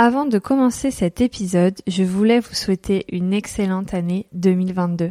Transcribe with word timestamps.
Avant 0.00 0.26
de 0.26 0.38
commencer 0.38 0.92
cet 0.92 1.20
épisode, 1.20 1.74
je 1.88 2.04
voulais 2.04 2.38
vous 2.38 2.54
souhaiter 2.54 3.04
une 3.10 3.32
excellente 3.32 3.94
année 3.94 4.28
2022. 4.32 5.10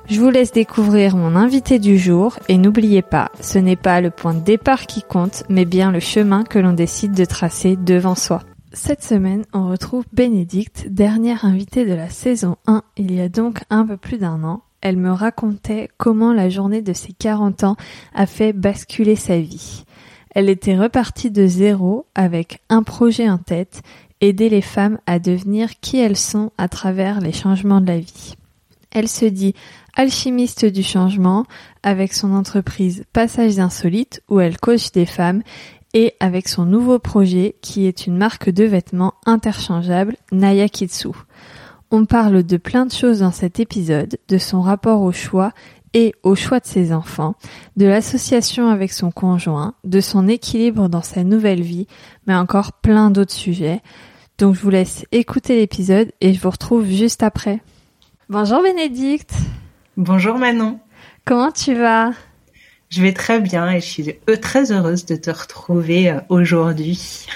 Je 0.11 0.19
vous 0.19 0.29
laisse 0.29 0.51
découvrir 0.51 1.15
mon 1.15 1.37
invité 1.37 1.79
du 1.79 1.97
jour 1.97 2.37
et 2.49 2.57
n'oubliez 2.57 3.01
pas, 3.01 3.31
ce 3.39 3.57
n'est 3.57 3.77
pas 3.77 4.01
le 4.01 4.11
point 4.11 4.33
de 4.33 4.41
départ 4.41 4.85
qui 4.85 5.03
compte, 5.03 5.43
mais 5.47 5.63
bien 5.63 5.89
le 5.89 6.01
chemin 6.01 6.43
que 6.43 6.59
l'on 6.59 6.73
décide 6.73 7.13
de 7.13 7.23
tracer 7.23 7.77
devant 7.77 8.15
soi. 8.15 8.41
Cette 8.73 9.03
semaine, 9.03 9.45
on 9.53 9.69
retrouve 9.69 10.03
Bénédicte, 10.11 10.87
dernière 10.89 11.45
invitée 11.45 11.85
de 11.85 11.93
la 11.93 12.09
saison 12.09 12.57
1, 12.67 12.83
il 12.97 13.15
y 13.15 13.21
a 13.21 13.29
donc 13.29 13.61
un 13.69 13.85
peu 13.85 13.95
plus 13.95 14.17
d'un 14.17 14.43
an. 14.43 14.63
Elle 14.81 14.97
me 14.97 15.13
racontait 15.13 15.87
comment 15.95 16.33
la 16.33 16.49
journée 16.49 16.81
de 16.81 16.91
ses 16.91 17.13
40 17.13 17.63
ans 17.63 17.77
a 18.13 18.25
fait 18.25 18.51
basculer 18.51 19.15
sa 19.15 19.39
vie. 19.39 19.85
Elle 20.35 20.49
était 20.49 20.77
repartie 20.77 21.31
de 21.31 21.47
zéro 21.47 22.05
avec 22.15 22.59
un 22.67 22.83
projet 22.83 23.29
en 23.29 23.37
tête, 23.37 23.81
aider 24.19 24.49
les 24.49 24.61
femmes 24.61 24.99
à 25.05 25.19
devenir 25.19 25.79
qui 25.79 25.99
elles 25.99 26.17
sont 26.17 26.51
à 26.57 26.67
travers 26.67 27.21
les 27.21 27.31
changements 27.31 27.79
de 27.79 27.87
la 27.87 27.99
vie. 27.99 28.35
Elle 28.91 29.07
se 29.07 29.25
dit 29.25 29.55
alchimiste 29.95 30.65
du 30.65 30.83
changement 30.83 31.45
avec 31.81 32.13
son 32.13 32.33
entreprise 32.33 33.03
Passages 33.13 33.59
Insolites 33.59 34.21
où 34.29 34.39
elle 34.39 34.57
coach 34.57 34.91
des 34.91 35.05
femmes 35.05 35.43
et 35.93 36.13
avec 36.19 36.47
son 36.47 36.65
nouveau 36.65 36.99
projet 36.99 37.55
qui 37.61 37.85
est 37.85 38.07
une 38.07 38.17
marque 38.17 38.49
de 38.49 38.63
vêtements 38.63 39.13
interchangeable 39.25 40.15
Naya 40.31 40.69
Kitsu. 40.69 41.09
On 41.89 42.05
parle 42.05 42.43
de 42.43 42.57
plein 42.57 42.85
de 42.85 42.91
choses 42.91 43.19
dans 43.19 43.31
cet 43.31 43.59
épisode, 43.59 44.17
de 44.27 44.37
son 44.37 44.61
rapport 44.61 45.01
au 45.01 45.11
choix 45.11 45.51
et 45.93 46.13
au 46.23 46.35
choix 46.35 46.59
de 46.59 46.65
ses 46.65 46.93
enfants, 46.93 47.35
de 47.75 47.85
l'association 47.85 48.69
avec 48.69 48.93
son 48.93 49.11
conjoint, 49.11 49.73
de 49.83 49.99
son 49.99 50.29
équilibre 50.29 50.87
dans 50.87 51.01
sa 51.01 51.25
nouvelle 51.25 51.61
vie, 51.61 51.87
mais 52.27 52.35
encore 52.35 52.73
plein 52.73 53.11
d'autres 53.11 53.33
sujets. 53.33 53.81
Donc 54.37 54.55
je 54.55 54.61
vous 54.61 54.69
laisse 54.69 55.05
écouter 55.11 55.57
l'épisode 55.57 56.11
et 56.21 56.33
je 56.33 56.39
vous 56.39 56.49
retrouve 56.49 56.85
juste 56.85 57.23
après. 57.23 57.61
Bonjour 58.31 58.63
Bénédicte. 58.63 59.33
Bonjour 59.97 60.37
Manon. 60.37 60.79
Comment 61.25 61.51
tu 61.51 61.73
vas? 61.73 62.13
Je 62.87 63.01
vais 63.01 63.11
très 63.11 63.41
bien 63.41 63.69
et 63.69 63.81
je 63.81 63.85
suis 63.85 64.15
très 64.41 64.71
heureuse 64.71 65.05
de 65.05 65.17
te 65.17 65.29
retrouver 65.29 66.09
euh, 66.09 66.21
aujourd'hui. 66.29 67.27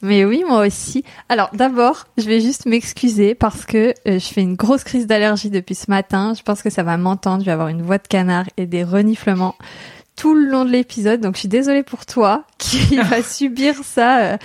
Mais 0.00 0.24
oui, 0.24 0.42
moi 0.48 0.66
aussi. 0.66 1.04
Alors 1.28 1.50
d'abord, 1.52 2.06
je 2.16 2.24
vais 2.24 2.40
juste 2.40 2.64
m'excuser 2.64 3.34
parce 3.34 3.66
que 3.66 3.92
euh, 4.08 4.18
je 4.18 4.26
fais 4.26 4.40
une 4.40 4.54
grosse 4.54 4.84
crise 4.84 5.06
d'allergie 5.06 5.50
depuis 5.50 5.74
ce 5.74 5.90
matin. 5.90 6.32
Je 6.34 6.42
pense 6.42 6.62
que 6.62 6.70
ça 6.70 6.82
va 6.82 6.96
m'entendre. 6.96 7.42
Je 7.42 7.44
vais 7.44 7.52
avoir 7.52 7.68
une 7.68 7.82
voix 7.82 7.98
de 7.98 8.08
canard 8.08 8.46
et 8.56 8.64
des 8.64 8.84
reniflements 8.84 9.54
tout 10.16 10.32
le 10.32 10.46
long 10.46 10.64
de 10.64 10.70
l'épisode. 10.70 11.20
Donc 11.20 11.34
je 11.34 11.40
suis 11.40 11.48
désolée 11.48 11.82
pour 11.82 12.06
toi 12.06 12.44
qui 12.56 12.96
va 13.10 13.22
subir 13.22 13.74
ça. 13.84 14.20
Euh, 14.20 14.36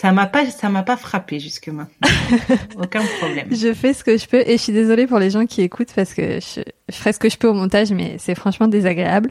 ça 0.00 0.12
m'a 0.12 0.26
pas, 0.26 0.48
ça 0.50 0.68
m'a 0.68 0.84
pas 0.84 0.96
frappé 0.96 1.40
jusque 1.40 1.66
maintenant. 1.68 2.08
Aucun 2.76 3.02
problème. 3.18 3.48
Je 3.50 3.74
fais 3.74 3.92
ce 3.92 4.04
que 4.04 4.16
je 4.16 4.26
peux 4.26 4.42
et 4.46 4.56
je 4.56 4.62
suis 4.62 4.72
désolée 4.72 5.08
pour 5.08 5.18
les 5.18 5.30
gens 5.30 5.44
qui 5.44 5.60
écoutent 5.62 5.92
parce 5.92 6.14
que 6.14 6.38
je, 6.38 6.60
je 6.88 6.94
ferai 6.94 7.12
ce 7.12 7.18
que 7.18 7.28
je 7.28 7.36
peux 7.36 7.48
au 7.48 7.54
montage, 7.54 7.90
mais 7.90 8.14
c'est 8.18 8.36
franchement 8.36 8.68
désagréable. 8.68 9.30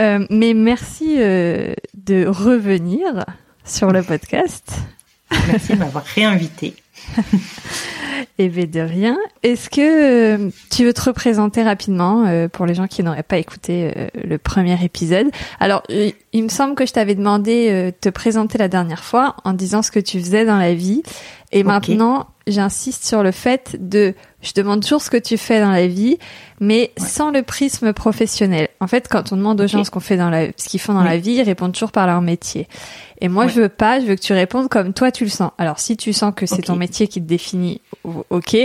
Euh, 0.00 0.26
mais 0.30 0.52
merci 0.52 1.16
euh, 1.18 1.74
de 1.94 2.26
revenir 2.26 3.24
sur 3.64 3.92
le 3.92 4.02
podcast. 4.02 4.72
Merci 5.46 5.74
de 5.74 5.78
m'avoir 5.78 6.04
réinvité. 6.04 6.74
Eh 8.40 8.48
bien, 8.48 8.66
de 8.66 8.80
rien. 8.80 9.18
Est-ce 9.42 9.68
que 9.68 9.80
euh, 9.80 10.50
tu 10.70 10.84
veux 10.84 10.92
te 10.92 11.00
représenter 11.00 11.64
rapidement 11.64 12.24
euh, 12.24 12.46
pour 12.46 12.66
les 12.66 12.74
gens 12.74 12.86
qui 12.86 13.02
n'auraient 13.02 13.24
pas 13.24 13.38
écouté 13.38 13.90
euh, 13.96 14.06
le 14.14 14.38
premier 14.38 14.82
épisode? 14.84 15.26
Alors, 15.58 15.82
il 15.88 16.44
me 16.44 16.48
semble 16.48 16.76
que 16.76 16.86
je 16.86 16.92
t'avais 16.92 17.16
demandé 17.16 17.68
de 17.68 17.90
te 17.90 18.08
présenter 18.08 18.56
la 18.56 18.68
dernière 18.68 19.02
fois 19.02 19.34
en 19.42 19.54
disant 19.54 19.82
ce 19.82 19.90
que 19.90 19.98
tu 19.98 20.20
faisais 20.20 20.44
dans 20.44 20.56
la 20.56 20.72
vie. 20.72 21.02
Et 21.50 21.64
maintenant, 21.64 22.28
j'insiste 22.46 23.06
sur 23.06 23.22
le 23.22 23.30
fait 23.30 23.76
de, 23.80 24.14
je 24.42 24.52
demande 24.54 24.82
toujours 24.82 25.00
ce 25.00 25.10
que 25.10 25.16
tu 25.16 25.38
fais 25.38 25.60
dans 25.60 25.70
la 25.70 25.86
vie, 25.86 26.18
mais 26.60 26.92
sans 26.98 27.30
le 27.30 27.42
prisme 27.42 27.92
professionnel. 27.92 28.68
En 28.80 28.86
fait, 28.86 29.08
quand 29.08 29.32
on 29.32 29.36
demande 29.36 29.60
aux 29.60 29.66
gens 29.66 29.82
ce 29.82 29.90
qu'on 29.90 30.00
fait 30.00 30.16
dans 30.16 30.30
la, 30.30 30.48
ce 30.56 30.68
qu'ils 30.68 30.80
font 30.80 30.92
dans 30.92 31.02
la 31.02 31.16
vie, 31.16 31.32
ils 31.32 31.42
répondent 31.42 31.72
toujours 31.72 31.92
par 31.92 32.06
leur 32.06 32.20
métier. 32.20 32.68
Et 33.20 33.28
moi, 33.28 33.48
je 33.48 33.60
veux 33.60 33.68
pas, 33.68 34.00
je 34.00 34.06
veux 34.06 34.14
que 34.14 34.20
tu 34.20 34.32
répondes 34.32 34.68
comme 34.68 34.92
toi 34.92 35.10
tu 35.10 35.24
le 35.24 35.30
sens. 35.30 35.50
Alors, 35.58 35.78
si 35.78 35.96
tu 35.96 36.12
sens 36.12 36.32
que 36.34 36.46
c'est 36.46 36.62
ton 36.62 36.76
métier 36.76 37.08
qui 37.08 37.20
te 37.20 37.26
définit, 37.26 37.80
ok. 38.30 38.56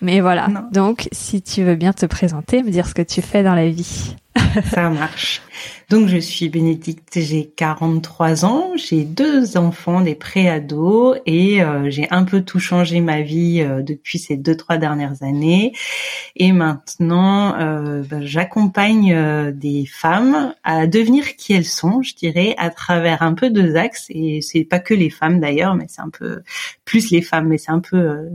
Mais 0.00 0.20
voilà. 0.20 0.48
Donc, 0.72 1.08
si 1.12 1.42
tu 1.42 1.62
veux 1.62 1.74
bien 1.76 1.92
te 1.92 2.06
présenter, 2.06 2.62
me 2.62 2.70
dire 2.70 2.86
ce 2.86 2.94
que 2.94 3.02
tu 3.02 3.22
fais 3.22 3.42
dans 3.42 3.54
la 3.54 3.68
vie. 3.68 4.14
Ça 4.72 4.88
marche. 4.90 5.42
Donc 5.88 6.08
je 6.08 6.18
suis 6.18 6.48
Bénédicte, 6.48 7.18
j'ai 7.18 7.46
43 7.46 8.44
ans, 8.44 8.72
j'ai 8.76 9.04
deux 9.04 9.56
enfants, 9.56 10.00
des 10.00 10.14
préados 10.14 11.16
et 11.26 11.62
euh, 11.62 11.90
j'ai 11.90 12.06
un 12.10 12.24
peu 12.24 12.42
tout 12.42 12.60
changé 12.60 13.00
ma 13.00 13.22
vie 13.22 13.62
euh, 13.62 13.82
depuis 13.82 14.18
ces 14.18 14.36
deux 14.36 14.56
trois 14.56 14.76
dernières 14.76 15.22
années. 15.22 15.72
Et 16.36 16.52
maintenant, 16.52 17.58
euh, 17.58 18.02
ben, 18.02 18.24
j'accompagne 18.24 19.52
des 19.52 19.86
femmes 19.86 20.54
à 20.62 20.86
devenir 20.86 21.36
qui 21.36 21.54
elles 21.54 21.64
sont, 21.64 22.02
je 22.02 22.14
dirais, 22.14 22.54
à 22.58 22.70
travers 22.70 23.22
un 23.22 23.34
peu 23.34 23.50
deux 23.50 23.76
axes. 23.76 23.97
Et 24.10 24.40
c'est 24.42 24.64
pas 24.64 24.80
que 24.80 24.94
les 24.94 25.10
femmes 25.10 25.40
d'ailleurs, 25.40 25.74
mais 25.74 25.86
c'est 25.88 26.02
un 26.02 26.10
peu 26.10 26.42
plus 26.84 27.10
les 27.10 27.22
femmes, 27.22 27.48
mais 27.48 27.58
c'est 27.58 27.72
un 27.72 27.80
peu 27.80 28.28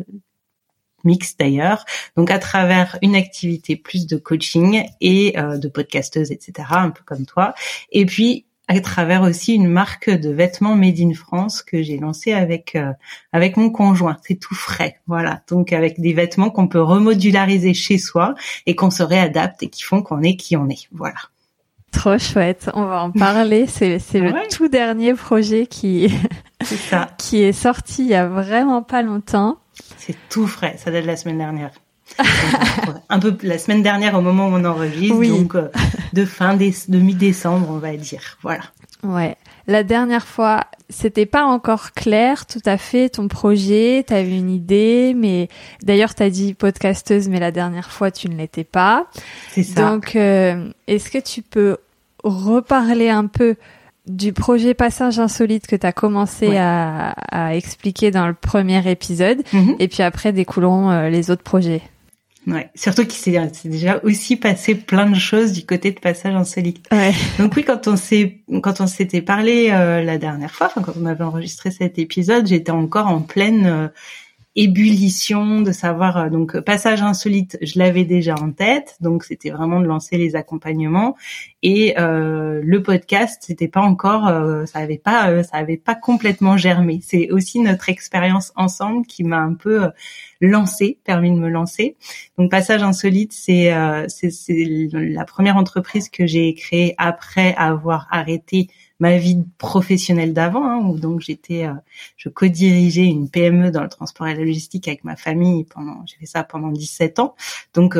mix 1.04 1.38
d'ailleurs. 1.38 1.86
Donc 2.16 2.32
à 2.32 2.40
travers 2.40 2.98
une 3.02 3.16
activité 3.16 3.76
plus 3.76 4.08
de 4.08 4.18
coaching 4.18 4.84
et 5.02 5.38
euh, 5.38 5.58
de 5.58 5.68
podcasteuse, 5.68 6.32
etc. 6.32 6.68
Un 6.72 6.92
peu 6.92 7.04
comme 7.06 7.26
toi. 7.26 7.54
Et 7.92 8.06
puis 8.06 8.46
à 8.70 8.80
travers 8.80 9.24
aussi 9.24 9.54
une 9.54 9.68
marque 9.68 10.10
de 10.10 10.30
vêtements 10.30 10.76
made 10.76 11.00
in 11.00 11.14
France 11.14 11.62
que 11.62 11.84
j'ai 11.84 11.98
lancée 11.98 12.32
avec 12.32 12.76
euh, 12.76 12.94
avec 13.34 13.58
mon 13.58 13.70
conjoint. 13.70 14.18
C'est 14.26 14.40
tout 14.40 14.56
frais, 14.56 15.00
voilà. 15.08 15.44
Donc 15.50 15.74
avec 15.74 16.00
des 16.00 16.14
vêtements 16.14 16.50
qu'on 16.50 16.68
peut 16.68 16.82
remodulariser 16.82 17.74
chez 17.74 17.98
soi 17.98 18.36
et 18.66 18.76
qu'on 18.76 18.92
se 18.92 19.04
réadapte 19.04 19.64
et 19.64 19.70
qui 19.70 19.84
font 19.84 20.02
qu'on 20.02 20.22
est 20.22 20.38
qui 20.38 20.56
on 20.56 20.70
est. 20.70 20.88
Voilà. 20.92 21.20
Trop 21.94 22.18
chouette, 22.18 22.70
on 22.74 22.86
va 22.86 23.04
en 23.04 23.12
parler. 23.12 23.66
C'est 23.68 24.00
c'est 24.00 24.20
le 24.20 24.34
tout 24.50 24.68
dernier 24.68 25.14
projet 25.14 25.68
qui 25.68 26.14
qui 27.18 27.42
est 27.42 27.54
sorti 27.54 28.04
il 28.04 28.10
y 28.10 28.16
a 28.16 28.28
vraiment 28.28 28.82
pas 28.82 29.02
longtemps. 29.02 29.58
C'est 29.98 30.18
tout 30.30 30.48
frais, 30.48 30.76
ça 30.78 30.92
date 30.92 31.04
de 31.04 31.08
la 31.08 31.16
semaine 31.16 31.38
dernière. 31.38 31.72
un 33.10 33.20
peu 33.20 33.36
la 33.44 33.58
semaine 33.58 33.82
dernière 33.82 34.16
au 34.16 34.22
moment 34.22 34.48
où 34.48 34.52
on 34.52 34.66
enregistre, 34.66 35.24
donc 35.24 35.56
euh, 35.56 35.70
de 36.14 36.26
fin 36.26 36.56
de 36.56 36.98
mi-décembre, 36.98 37.68
on 37.70 37.78
va 37.78 37.96
dire. 37.96 38.38
Voilà. 38.42 38.64
Ouais. 39.04 39.36
La 39.68 39.84
dernière 39.84 40.26
fois, 40.26 40.66
c'était 40.90 41.26
pas 41.26 41.46
encore 41.46 41.94
clair 41.94 42.46
tout 42.46 42.62
à 42.66 42.78
fait 42.78 43.10
ton 43.10 43.28
projet, 43.28 44.04
tu 44.06 44.14
avais 44.14 44.38
une 44.38 44.50
idée, 44.50 45.14
mais 45.16 45.48
d'ailleurs 45.82 46.16
tu 46.16 46.24
as 46.24 46.30
dit 46.30 46.54
podcasteuse, 46.54 47.30
mais 47.30 47.40
la 47.40 47.52
dernière 47.52 47.90
fois 47.90 48.12
tu 48.12 48.30
ne 48.30 48.36
l'étais 48.36 48.66
pas. 48.66 49.08
C'est 49.52 49.64
ça. 49.64 49.90
Donc, 49.90 50.16
euh, 50.16 50.70
est-ce 50.88 51.10
que 51.10 51.20
tu 51.20 51.42
peux 51.42 51.78
reparler 52.24 53.10
un 53.10 53.28
peu 53.28 53.56
du 54.06 54.34
projet 54.34 54.74
Passage 54.74 55.20
Insolite 55.20 55.66
que 55.66 55.78
tu 55.78 55.88
as 55.88 55.94
commencé 55.94 56.58
à, 56.58 57.16
expliquer 57.56 58.12
dans 58.12 58.28
le 58.28 58.34
premier 58.34 58.90
épisode, 58.90 59.44
mhm. 59.54 59.76
et 59.80 59.88
puis 59.88 60.04
après 60.04 60.34
découleront 60.34 60.92
euh, 60.92 61.10
les 61.10 61.32
autres 61.32 61.44
projets? 61.44 61.82
Ouais, 62.46 62.70
surtout 62.76 63.06
qu'il 63.06 63.14
s'est 63.14 63.70
déjà 63.70 64.00
aussi 64.04 64.36
passé 64.36 64.76
plein 64.76 65.10
de 65.10 65.18
choses 65.18 65.54
du 65.54 65.66
côté 65.66 65.92
de 65.92 66.00
Passage 66.00 66.36
Insolite. 66.36 66.90
Donc 67.40 67.54
oui, 67.56 67.64
quand 67.64 67.88
on 67.88 67.96
s'est 67.96 68.42
quand 68.62 68.82
on 68.82 68.88
s'était 68.88 69.22
parlé 69.22 69.70
euh, 69.72 70.04
la 70.04 70.18
dernière 70.18 70.52
fois, 70.52 70.70
quand 70.74 70.94
on 71.02 71.06
avait 71.06 71.24
enregistré 71.24 71.72
cet 71.72 72.00
épisode, 72.00 72.48
j'étais 72.48 72.72
encore 72.72 73.08
en 73.08 73.22
pleine 73.22 73.66
euh, 73.66 73.88
ébullition 74.56 75.62
de 75.62 75.72
savoir 75.72 76.18
euh, 76.18 76.30
donc 76.30 76.60
passage 76.60 77.02
insolite 77.02 77.58
je 77.62 77.80
l'avais 77.80 78.06
déjà 78.06 78.36
en 78.36 78.52
tête. 78.52 78.96
Donc 79.02 79.24
c'était 79.24 79.50
vraiment 79.50 79.80
de 79.80 79.86
lancer 79.86 80.18
les 80.18 80.36
accompagnements. 80.36 81.16
Et 81.64 82.00
euh, 82.00 82.62
le 82.64 82.84
podcast 82.84 83.44
c'était 83.46 83.68
pas 83.68 83.82
encore 83.82 84.28
euh, 84.28 84.66
ça 84.66 84.80
avait 84.80 84.98
pas 84.98 85.32
euh, 85.32 85.44
ça 85.44 85.58
avait 85.58 85.78
pas 85.78 85.96
complètement 85.96 86.56
germé. 86.58 87.00
C'est 87.04 87.32
aussi 87.32 87.60
notre 87.60 87.90
expérience 87.90 88.52
ensemble 88.56 89.06
qui 89.08 89.24
m'a 89.24 89.40
un 89.40 89.54
peu 89.54 89.90
lancé 90.40 91.00
permis 91.04 91.32
de 91.32 91.38
me 91.38 91.50
lancer. 91.50 91.96
Donc 92.38 92.52
passage 92.52 92.84
insolite 92.84 93.34
c'est 93.34 93.74
c'est 94.08 94.68
la 94.92 95.26
première 95.26 95.58
entreprise 95.58 96.10
que 96.10 96.28
j'ai 96.28 96.54
créée 96.54 96.94
après 96.98 97.56
avoir 97.56 98.08
arrêté 98.12 98.68
ma 99.04 99.18
vie 99.18 99.44
professionnelle 99.58 100.34
d'avant, 100.34 100.66
hein, 100.66 100.80
où 100.86 100.98
donc 100.98 101.20
j'étais, 101.20 101.68
je 102.16 102.30
co-dirigeais 102.30 103.06
une 103.06 103.30
PME 103.30 103.70
dans 103.70 103.84
le 103.84 103.90
transport 103.90 104.28
et 104.28 104.34
la 104.34 104.40
logistique 104.40 104.88
avec 104.88 105.04
ma 105.04 105.18
famille 105.18 105.66
pendant, 105.66 106.06
j'ai 106.06 106.16
fait 106.16 106.26
ça 106.26 106.44
pendant 106.44 106.70
17 106.70 107.20
ans, 107.20 107.36
donc 107.74 107.98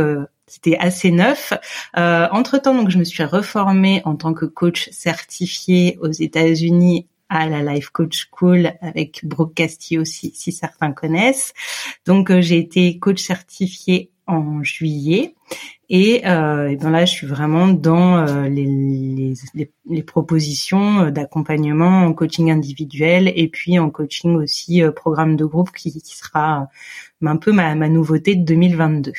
c'était 0.48 0.78
assez 0.78 1.12
neuf. 1.12 1.54
Euh, 1.98 2.28
entre 2.32 2.58
temps, 2.58 2.76
donc 2.76 2.90
je 2.90 2.98
me 2.98 3.04
suis 3.04 3.24
reformée 3.24 4.02
en 4.06 4.16
tant 4.16 4.34
que 4.34 4.46
coach 4.46 4.90
certifié 4.92 5.98
aux 6.02 6.12
États-Unis 6.12 7.08
à 7.30 7.48
la 7.48 7.64
Life 7.64 7.90
Coach 7.90 8.28
School 8.30 8.74
avec 8.82 9.26
Brooke 9.26 9.56
Castillo, 9.56 10.06
si, 10.06 10.32
si 10.36 10.52
certains 10.52 10.92
connaissent. 10.92 11.54
Donc 12.06 12.30
euh, 12.30 12.42
j'ai 12.42 12.60
été 12.60 13.00
coach 13.00 13.22
certifié 13.22 14.12
en 14.28 14.64
juillet 14.64 15.34
et, 15.96 16.26
euh, 16.26 16.76
ben 16.76 16.90
là 16.90 17.06
je 17.06 17.14
suis 17.14 17.28
vraiment 17.28 17.68
dans 17.68 18.18
euh, 18.18 18.50
les, 18.50 20.04
propositions 20.08 21.12
d'accompagnement 21.12 22.06
en 22.06 22.14
coaching 22.14 22.52
individuel 22.52 23.32
et 23.36 23.48
puis 23.48 23.78
en 23.78 23.92
coaching 23.92 24.36
aussi 24.36 24.82
programme 24.96 25.36
de 25.36 25.46
groupe 25.46 25.72
qui, 25.72 26.02
qui 26.02 26.18
sera 26.18 26.68
un 27.24 27.38
peu 27.38 27.52
ma, 27.52 27.76
ma 27.76 27.90
nouveauté 27.90 28.36
de 28.36 28.44
2022. 28.44 29.14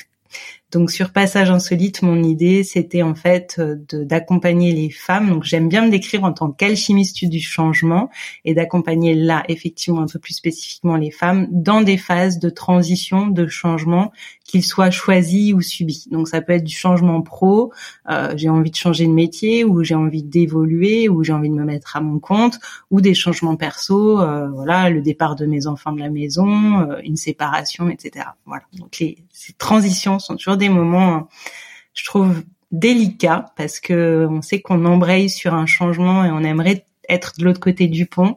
Donc 0.74 0.90
sur 0.90 1.10
Passage 1.10 1.50
Insolite, 1.50 2.02
mon 2.02 2.20
idée, 2.22 2.64
c'était 2.64 3.02
en 3.02 3.14
fait 3.14 3.56
euh, 3.60 3.76
d'accompagner 3.92 4.72
les 4.72 4.90
femmes. 4.90 5.28
Donc 5.28 5.44
j'aime 5.44 5.68
bien 5.68 5.86
me 5.86 5.90
décrire 5.90 6.24
en 6.24 6.32
tant 6.32 6.50
qu'alchimiste 6.50 7.24
du 7.24 7.40
changement 7.40 8.10
et 8.44 8.54
d'accompagner 8.54 9.14
là, 9.14 9.44
effectivement, 9.48 10.00
un 10.00 10.06
peu 10.06 10.18
plus 10.18 10.34
spécifiquement 10.34 10.96
les 10.96 11.12
femmes 11.12 11.46
dans 11.52 11.80
des 11.80 11.96
phases 11.96 12.40
de 12.40 12.50
transition, 12.50 13.28
de 13.28 13.46
changement, 13.46 14.10
qu'ils 14.44 14.64
soient 14.64 14.90
choisis 14.90 15.54
ou 15.54 15.60
subis. 15.60 16.08
Donc 16.10 16.26
ça 16.26 16.40
peut 16.42 16.52
être 16.52 16.64
du 16.64 16.74
changement 16.74 17.22
pro, 17.22 17.72
euh, 18.10 18.34
j'ai 18.36 18.48
envie 18.48 18.72
de 18.72 18.76
changer 18.76 19.06
de 19.06 19.12
métier, 19.12 19.64
ou 19.64 19.84
j'ai 19.84 19.94
envie 19.94 20.24
d'évoluer, 20.24 21.08
ou 21.08 21.22
j'ai 21.22 21.32
envie 21.32 21.50
de 21.50 21.54
me 21.54 21.64
mettre 21.64 21.96
à 21.96 22.00
mon 22.00 22.18
compte, 22.18 22.58
ou 22.90 23.00
des 23.00 23.14
changements 23.14 23.56
perso, 23.56 24.20
euh, 24.20 24.48
voilà, 24.50 24.90
le 24.90 25.02
départ 25.02 25.36
de 25.36 25.46
mes 25.46 25.68
enfants 25.68 25.92
de 25.92 26.00
la 26.00 26.10
maison, 26.10 26.88
une 27.04 27.16
séparation, 27.16 27.88
etc. 27.88 28.26
Voilà. 28.44 28.64
Donc 28.76 28.98
les 28.98 29.18
ces 29.34 29.52
transitions 29.52 30.20
sont 30.20 30.36
toujours 30.36 30.56
des 30.56 30.63
moments, 30.68 31.28
je 31.94 32.04
trouve, 32.04 32.42
délicats 32.72 33.52
parce 33.56 33.80
que 33.80 34.26
on 34.28 34.42
sait 34.42 34.60
qu'on 34.60 34.84
embraye 34.84 35.30
sur 35.30 35.54
un 35.54 35.66
changement 35.66 36.24
et 36.24 36.30
on 36.30 36.40
aimerait 36.40 36.86
être 37.08 37.34
de 37.38 37.44
l'autre 37.44 37.60
côté 37.60 37.86
du 37.86 38.06
pont 38.06 38.36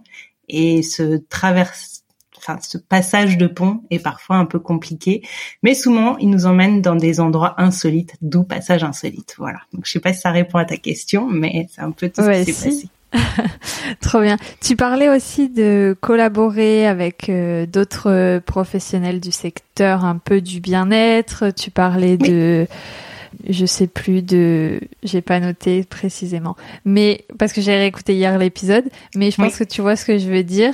et 0.49 0.83
ce 0.83 1.17
traverse, 1.29 2.03
enfin, 2.37 2.57
ce 2.61 2.77
passage 2.77 3.37
de 3.37 3.47
pont 3.47 3.81
est 3.89 3.99
parfois 3.99 4.37
un 4.37 4.45
peu 4.45 4.59
compliqué, 4.59 5.21
mais 5.63 5.73
souvent 5.73 6.17
il 6.17 6.29
nous 6.29 6.45
emmène 6.45 6.81
dans 6.81 6.95
des 6.95 7.19
endroits 7.19 7.55
insolites, 7.57 8.15
d'où 8.21 8.43
passage 8.43 8.83
insolite. 8.83 9.35
Voilà. 9.37 9.59
Donc 9.73 9.85
je 9.85 9.91
sais 9.91 9.99
pas 9.99 10.13
si 10.13 10.21
ça 10.21 10.31
répond 10.31 10.57
à 10.57 10.65
ta 10.65 10.77
question, 10.77 11.27
mais 11.27 11.67
c'est 11.71 11.81
un 11.81 11.91
peu 11.91 12.09
tout 12.09 12.21
ce 12.21 12.43
qui 12.43 12.53
s'est 12.53 12.69
passé. 12.69 12.89
Trop 14.01 14.21
bien. 14.21 14.37
Tu 14.61 14.75
parlais 14.75 15.09
aussi 15.09 15.49
de 15.49 15.95
collaborer 16.01 16.87
avec 16.87 17.29
euh, 17.29 17.65
d'autres 17.65 18.39
professionnels 18.45 19.19
du 19.19 19.31
secteur, 19.31 20.05
un 20.05 20.17
peu 20.17 20.41
du 20.41 20.59
bien-être. 20.59 21.51
Tu 21.55 21.71
parlais 21.71 22.17
de, 22.17 22.67
je 23.49 23.65
sais 23.65 23.87
plus 23.87 24.21
de, 24.21 24.79
j'ai 25.03 25.21
pas 25.21 25.39
noté 25.39 25.83
précisément, 25.83 26.55
mais 26.85 27.25
parce 27.37 27.53
que 27.53 27.61
j'ai 27.61 27.75
réécouté 27.75 28.15
hier 28.15 28.37
l'épisode, 28.37 28.85
mais 29.15 29.31
je 29.31 29.37
pense 29.37 29.57
que 29.57 29.63
tu 29.63 29.81
vois 29.81 29.95
ce 29.95 30.05
que 30.05 30.17
je 30.17 30.27
veux 30.27 30.43
dire. 30.43 30.73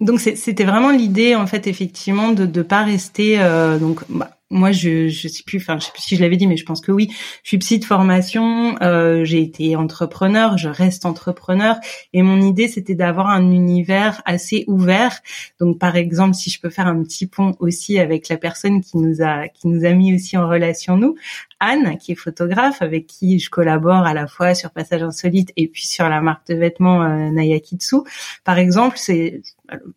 Donc 0.00 0.20
c'était 0.20 0.64
vraiment 0.64 0.90
l'idée 0.90 1.34
en 1.34 1.46
fait 1.46 1.66
effectivement 1.66 2.32
de 2.32 2.46
ne 2.46 2.62
pas 2.62 2.82
rester 2.82 3.36
euh, 3.38 3.78
donc 3.78 4.00
bah, 4.08 4.33
moi, 4.54 4.72
je 4.72 5.08
je 5.08 5.28
sais 5.28 5.42
plus, 5.44 5.58
enfin, 5.58 5.78
je 5.78 5.86
sais 5.86 5.92
plus 5.92 6.02
si 6.02 6.16
je 6.16 6.22
l'avais 6.22 6.36
dit, 6.36 6.46
mais 6.46 6.56
je 6.56 6.64
pense 6.64 6.80
que 6.80 6.92
oui. 6.92 7.10
Je 7.42 7.48
suis 7.48 7.58
psy 7.58 7.78
de 7.78 7.84
formation, 7.84 8.76
euh, 8.82 9.24
j'ai 9.24 9.42
été 9.42 9.76
entrepreneur, 9.76 10.56
je 10.56 10.68
reste 10.68 11.04
entrepreneur, 11.04 11.76
et 12.12 12.22
mon 12.22 12.40
idée 12.40 12.68
c'était 12.68 12.94
d'avoir 12.94 13.28
un 13.28 13.50
univers 13.50 14.22
assez 14.24 14.64
ouvert. 14.68 15.20
Donc, 15.60 15.78
par 15.78 15.96
exemple, 15.96 16.34
si 16.34 16.50
je 16.50 16.60
peux 16.60 16.70
faire 16.70 16.86
un 16.86 17.02
petit 17.02 17.26
pont 17.26 17.54
aussi 17.58 17.98
avec 17.98 18.28
la 18.28 18.36
personne 18.36 18.80
qui 18.80 18.96
nous 18.96 19.22
a 19.22 19.48
qui 19.48 19.68
nous 19.68 19.84
a 19.84 19.92
mis 19.92 20.14
aussi 20.14 20.36
en 20.36 20.48
relation 20.48 20.96
nous, 20.96 21.16
Anne, 21.60 21.96
qui 21.98 22.12
est 22.12 22.16
photographe, 22.16 22.82
avec 22.82 23.06
qui 23.06 23.38
je 23.38 23.50
collabore 23.50 24.06
à 24.06 24.14
la 24.14 24.26
fois 24.26 24.54
sur 24.54 24.70
Passage 24.70 25.02
Insolite 25.02 25.52
et 25.56 25.68
puis 25.68 25.86
sur 25.86 26.08
la 26.08 26.20
marque 26.20 26.46
de 26.48 26.54
vêtements 26.54 27.02
euh, 27.02 27.30
Nayakitsu. 27.30 27.96
Par 28.44 28.58
exemple, 28.58 28.96
c'est 28.98 29.42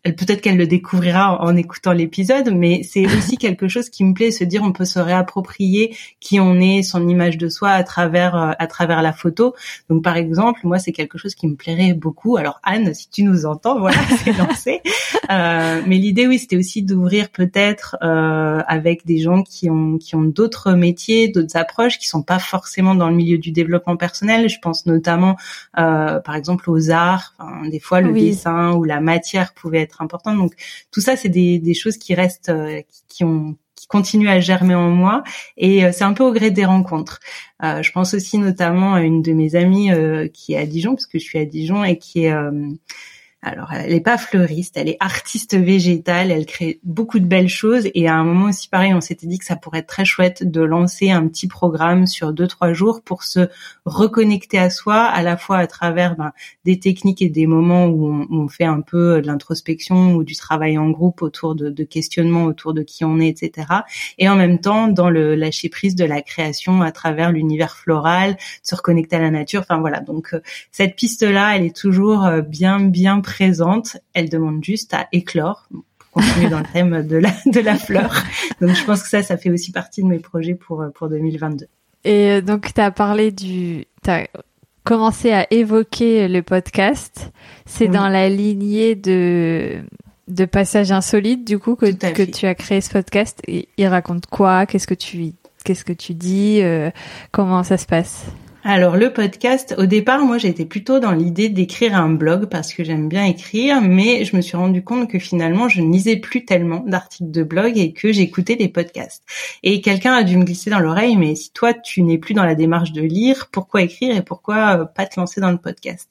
peut-être 0.04 0.42
qu'elle 0.42 0.57
le 0.57 0.68
découvrira 0.68 1.42
en, 1.42 1.56
écoutant 1.56 1.92
l'épisode, 1.92 2.51
mais 2.54 2.83
c'est 2.83 3.06
aussi 3.18 3.38
quelque 3.38 3.68
chose 3.68 3.89
qui 3.89 4.04
me 4.04 4.13
plaît, 4.13 4.31
se 4.31 4.44
dire 4.44 4.63
on 4.63 4.71
peut 4.71 4.86
se 4.86 5.00
réapproprier 5.00 5.95
qui 6.19 6.39
on 6.39 6.59
est, 6.59 6.83
son 6.83 7.07
image 7.07 7.38
de 7.38 7.50
soi 7.50 7.71
à 7.71 7.83
travers 7.83 8.36
euh, 8.36 8.51
à 8.57 8.68
travers 8.68 9.01
la 9.01 9.13
photo. 9.13 9.54
Donc 9.89 10.04
par 10.04 10.18
exemple, 10.18 10.62
moi 10.63 10.80
c'est 10.80 10.92
quelque 10.92 11.18
chose 11.18 11.36
qui 11.36 11.48
me 11.48 11.56
plairait 11.56 11.94
beaucoup. 11.94 12.38
Alors 12.38 12.59
Anne, 12.63 12.94
si 12.94 13.09
tu 13.09 13.24
nous 13.24 13.45
entends, 13.45 13.80
voilà, 13.80 13.98
c'est 14.24 14.38
lancé. 14.38 14.81
Euh, 15.30 15.81
mais 15.86 15.98
l'idée, 15.98 16.27
oui, 16.27 16.39
c'était 16.39 16.57
aussi 16.57 16.83
d'ouvrir 16.83 17.30
peut-être 17.30 17.98
euh, 18.04 18.62
avec 18.68 19.06
des 19.06 19.18
gens 19.18 19.44
qui 19.44 19.69
ont 19.69 19.98
qui 19.98 20.15
ont 20.15 20.24
d'autres 20.24 20.74
métiers, 20.74 21.27
d'autres 21.27 21.46
approches, 21.55 21.97
qui 21.97 22.07
sont 22.07 22.23
pas 22.23 22.39
forcément 22.39 22.95
dans 22.95 23.09
le 23.09 23.15
milieu 23.15 23.38
du 23.38 23.51
développement 23.51 23.97
personnel. 23.97 24.49
Je 24.49 24.59
pense 24.61 24.85
notamment, 24.85 25.38
euh, 25.77 26.19
par 26.19 26.35
exemple, 26.35 26.69
aux 26.69 26.91
arts. 26.91 27.33
Enfin, 27.39 27.67
des 27.69 27.79
fois, 27.79 28.01
le 28.01 28.13
dessin 28.13 28.73
ou 28.73 28.83
la 28.83 28.99
matière 28.99 29.53
pouvait 29.53 29.81
être 29.81 30.01
important. 30.01 30.35
Donc 30.35 30.53
tout 30.91 31.01
ça, 31.01 31.15
c'est 31.15 31.29
des, 31.29 31.59
des 31.59 31.73
choses 31.73 31.97
qui 31.97 32.15
restent, 32.15 32.49
euh, 32.49 32.81
qui, 33.07 33.23
ont 33.23 33.55
qui 33.75 33.88
continuent 33.88 34.29
à 34.29 34.39
germer 34.39 34.73
en 34.73 34.89
moi 34.89 35.23
et 35.55 35.85
euh, 35.85 35.91
c'est 35.94 36.03
un 36.03 36.13
peu 36.13 36.23
au 36.23 36.33
gré 36.33 36.49
des 36.49 36.65
rencontres. 36.65 37.19
Euh, 37.63 37.83
je 37.83 37.91
pense 37.91 38.13
aussi 38.15 38.39
notamment 38.39 38.95
à 38.95 39.01
une 39.01 39.21
de 39.21 39.33
mes 39.33 39.55
amies 39.55 39.91
qui 40.33 40.53
est 40.53 40.57
à 40.57 40.65
Dijon 40.65 40.95
parce 40.95 41.05
que 41.05 41.19
je 41.19 41.23
suis 41.23 41.39
à 41.39 41.45
Dijon 41.45 41.83
et 41.83 41.97
qui 41.97 42.25
est 42.25 42.33
alors, 43.43 43.71
elle 43.71 43.91
n'est 43.91 44.01
pas 44.01 44.17
fleuriste, 44.17 44.77
elle 44.77 44.89
est 44.89 44.97
artiste 44.99 45.55
végétale, 45.55 46.31
elle 46.31 46.47
crée 46.47 46.79
beaucoup 46.83 47.19
de 47.19 47.25
belles 47.25 47.49
choses. 47.49 47.87
Et 47.93 48.07
à 48.07 48.15
un 48.15 48.23
moment 48.23 48.47
aussi, 48.47 48.67
pareil, 48.67 48.95
on 48.95 48.99
s'était 48.99 49.27
dit 49.27 49.37
que 49.37 49.45
ça 49.45 49.55
pourrait 49.55 49.79
être 49.79 49.87
très 49.87 50.05
chouette 50.05 50.43
de 50.43 50.61
lancer 50.61 51.11
un 51.11 51.27
petit 51.27 51.47
programme 51.47 52.07
sur 52.07 52.33
deux 52.33 52.47
trois 52.47 52.73
jours 52.73 53.03
pour 53.03 53.23
se 53.23 53.47
reconnecter 53.85 54.57
à 54.57 54.71
soi, 54.71 55.03
à 55.03 55.21
la 55.21 55.37
fois 55.37 55.57
à 55.57 55.67
travers 55.67 56.15
ben, 56.15 56.31
des 56.65 56.79
techniques 56.79 57.21
et 57.21 57.29
des 57.29 57.45
moments 57.45 57.85
où 57.85 58.25
on, 58.29 58.47
fait 58.47 58.65
un 58.65 58.81
peu 58.81 59.21
de 59.21 59.27
l'introspection 59.27 60.15
ou 60.15 60.23
du 60.23 60.35
travail 60.35 60.77
en 60.79 60.89
groupe 60.89 61.21
autour 61.21 61.53
de, 61.53 61.69
de 61.69 61.83
questionnements 61.83 62.45
autour 62.45 62.73
de 62.73 62.81
qui 62.81 63.05
on 63.05 63.19
est, 63.19 63.27
etc. 63.43 63.67
Et 64.17 64.27
en 64.29 64.35
même 64.35 64.59
temps, 64.59 64.87
dans 64.87 65.11
le 65.11 65.35
lâcher 65.35 65.69
prise 65.69 65.95
de 65.95 66.05
la 66.05 66.23
création 66.23 66.81
à 66.81 66.91
travers 66.91 67.31
l'univers 67.31 67.75
floral, 67.75 68.37
se 68.63 68.73
reconnecter 68.73 69.17
à 69.17 69.19
la 69.19 69.29
nature. 69.29 69.61
Enfin 69.61 69.79
voilà. 69.79 69.99
Donc 69.99 70.33
euh, 70.33 70.39
cette 70.71 70.95
piste 70.95 71.21
là, 71.21 71.55
elle 71.55 71.65
est 71.65 71.75
toujours 71.75 72.25
euh, 72.25 72.41
bien 72.41 72.79
bien 72.79 73.21
présente, 73.27 73.97
elle 74.13 74.29
demande 74.29 74.63
juste 74.63 74.94
à 74.94 75.07
éclore 75.12 75.68
pour 76.00 76.24
continuer 76.24 76.49
dans 76.49 76.59
le 76.59 76.66
thème 76.71 77.06
de 77.06 77.18
la, 77.18 77.31
de 77.45 77.59
la 77.59 77.75
fleur. 77.75 78.23
Donc 78.61 78.71
je 78.71 78.83
pense 78.85 79.04
que 79.04 79.09
ça, 79.09 79.21
ça 79.21 79.37
fait 79.37 79.51
aussi 79.51 79.71
partie 79.71 80.01
de 80.01 80.07
mes 80.07 80.19
projets 80.19 80.56
pour, 80.56 80.85
pour 80.95 81.09
2022. 81.09 81.68
Et 82.06 82.31
euh, 82.31 82.42
donc 82.42 82.73
tu 82.73 82.81
as 82.81 82.92
parlé 82.92 83.31
du... 83.31 83.85
As 84.07 84.28
commencé 84.85 85.33
à 85.33 85.45
évoquer 85.51 86.30
le 86.30 86.42
podcast. 86.42 87.31
C'est 87.66 87.90
dans 87.90 88.07
la 88.07 88.30
lignée 88.30 88.95
de 88.95 89.81
de 90.30 90.45
passages 90.45 90.92
insolites 90.92 91.45
du 91.47 91.57
coup 91.57 91.75
que, 91.75 91.85
que 92.11 92.23
tu 92.23 92.45
as 92.45 92.56
créé 92.56 92.80
ce 92.80 92.92
podcast. 92.92 93.42
Et 93.47 93.68
il 93.78 93.87
raconte 93.87 94.28
quoi? 94.28 94.66
Qu'est-ce 94.66 94.87
que 94.87 94.94
tu 94.94 95.33
qu'est-ce 95.66 95.83
que 95.83 95.92
tu 95.94 96.13
dis? 96.13 96.61
Euh, 96.61 96.90
Comment 97.33 97.63
ça 97.63 97.78
se 97.78 97.85
passe? 97.85 98.28
Alors 98.69 98.97
le 98.97 99.14
podcast, 99.14 99.76
au 99.78 99.86
départ, 99.86 100.26
moi 100.26 100.38
j'étais 100.38 100.66
plutôt 100.66 101.00
dans 101.00 101.14
l'idée 101.14 101.47
d'écrire 101.47 101.95
un 101.95 102.09
blog 102.09 102.47
parce 102.47 102.74
que 102.74 102.83
j'aime 102.83 103.07
bien 103.07 103.24
écrire, 103.24 103.80
mais 103.80 104.26
je 104.26 104.36
me 104.36 104.42
suis 104.42 104.57
rendu 104.57 104.83
compte 104.83 105.09
que 105.09 105.19
finalement 105.19 105.69
je 105.69 105.81
ne 105.81 105.90
lisais 105.90 106.18
plus 106.18 106.44
tellement 106.44 106.83
d'articles 106.86 107.31
de 107.31 107.44
blog 107.44 107.78
et 107.78 107.94
que 107.94 108.12
j'écoutais 108.12 108.57
des 108.57 108.68
podcasts. 108.68 109.24
Et 109.64 109.80
quelqu'un 109.80 110.16
a 110.16 110.24
dû 110.24 110.36
me 110.36 110.44
glisser 110.44 110.69
dans 110.69 110.81
l'oreille, 110.81 111.16
mais 111.16 111.33
si 111.36 111.54
toi 111.54 111.74
tu 111.74 112.02
n'es 112.02 112.18
plus 112.18 112.33
dans 112.33 112.44
la 112.44 112.56
démarche 112.56 112.92
de 112.92 113.02
lire, 113.02 113.47
pourquoi 113.54 113.83
écrire 113.83 114.14
et 114.18 114.21
pourquoi 114.21 114.81
euh, 114.81 114.83
pas 114.83 115.06
te 115.06 115.18
lancer 115.18 115.40
dans 115.40 115.52
le 115.52 115.59
podcast? 115.59 116.09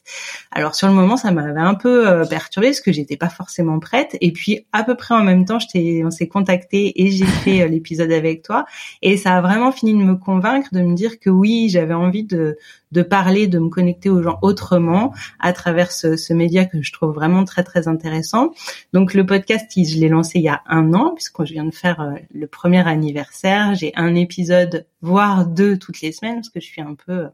Alors 0.51 0.75
sur 0.75 0.89
le 0.89 0.95
moment, 0.95 1.19
ça 1.19 1.33
m'avait 1.33 1.61
un 1.61 1.75
peu 1.75 2.09
euh, 2.09 2.25
perturbée 2.25 2.69
parce 2.69 2.81
que 2.81 2.91
j'étais 2.91 3.19
pas 3.19 3.29
forcément 3.29 3.79
prête. 3.81 4.17
Et 4.23 4.33
puis 4.33 4.65
à 4.73 4.83
peu 4.83 4.95
près 4.95 5.15
en 5.15 5.23
même 5.23 5.45
temps, 5.45 5.59
on 5.75 6.11
s'est 6.11 6.29
contacté 6.29 7.03
et 7.05 7.11
j'ai 7.11 7.27
fait 7.27 7.61
euh, 7.61 7.69
l'épisode 7.69 8.13
avec 8.13 8.41
toi. 8.41 8.65
Et 9.03 9.19
ça 9.19 9.37
a 9.37 9.43
vraiment 9.43 9.73
fini 9.73 9.93
de 9.93 10.03
me 10.03 10.15
convaincre, 10.15 10.71
de 10.73 10.81
me 10.81 10.95
dire 10.95 11.21
que 11.21 11.29
oui, 11.29 11.69
j'avais 11.69 11.93
envie 11.93 12.25
de 12.25 12.46
Titel 12.47 12.59
de, 12.93 13.02
parler, 13.02 13.47
de 13.47 13.59
me 13.59 13.69
connecter 13.69 14.09
aux 14.09 14.23
gens 14.23 14.38
autrement 14.43 15.12
à 15.40 15.52
travers 15.52 15.90
ce, 15.93 16.33
média 16.33 16.64
que 16.66 16.83
je 16.83 16.93
trouve 16.93 17.14
vraiment 17.14 17.45
très 17.45 17.62
très 17.62 17.88
intéressant. 17.88 18.50
Donc 18.93 19.14
le 19.14 19.25
podcast, 19.25 19.66
je 19.75 19.99
l'ai 19.99 20.09
lancé 20.09 20.38
il 20.38 20.45
y 20.45 20.49
a 20.49 20.62
un 20.66 20.93
an 20.95 21.12
puisque 21.14 21.45
je 21.45 21.52
viens 21.52 21.64
de 21.64 21.75
faire 21.75 22.00
euh, 22.00 22.14
le 22.33 22.47
premier 22.47 22.87
anniversaire. 22.87 23.75
J'ai 23.75 23.93
un 23.97 24.14
épisode 24.14 24.87
voire 25.02 25.47
deux 25.47 25.78
toutes 25.78 26.00
les 26.00 26.12
semaines 26.12 26.37
parce 26.37 26.49
que 26.49 26.61
je 26.61 26.66
suis 26.66 26.81
un 26.81 26.95
peu, 26.95 27.28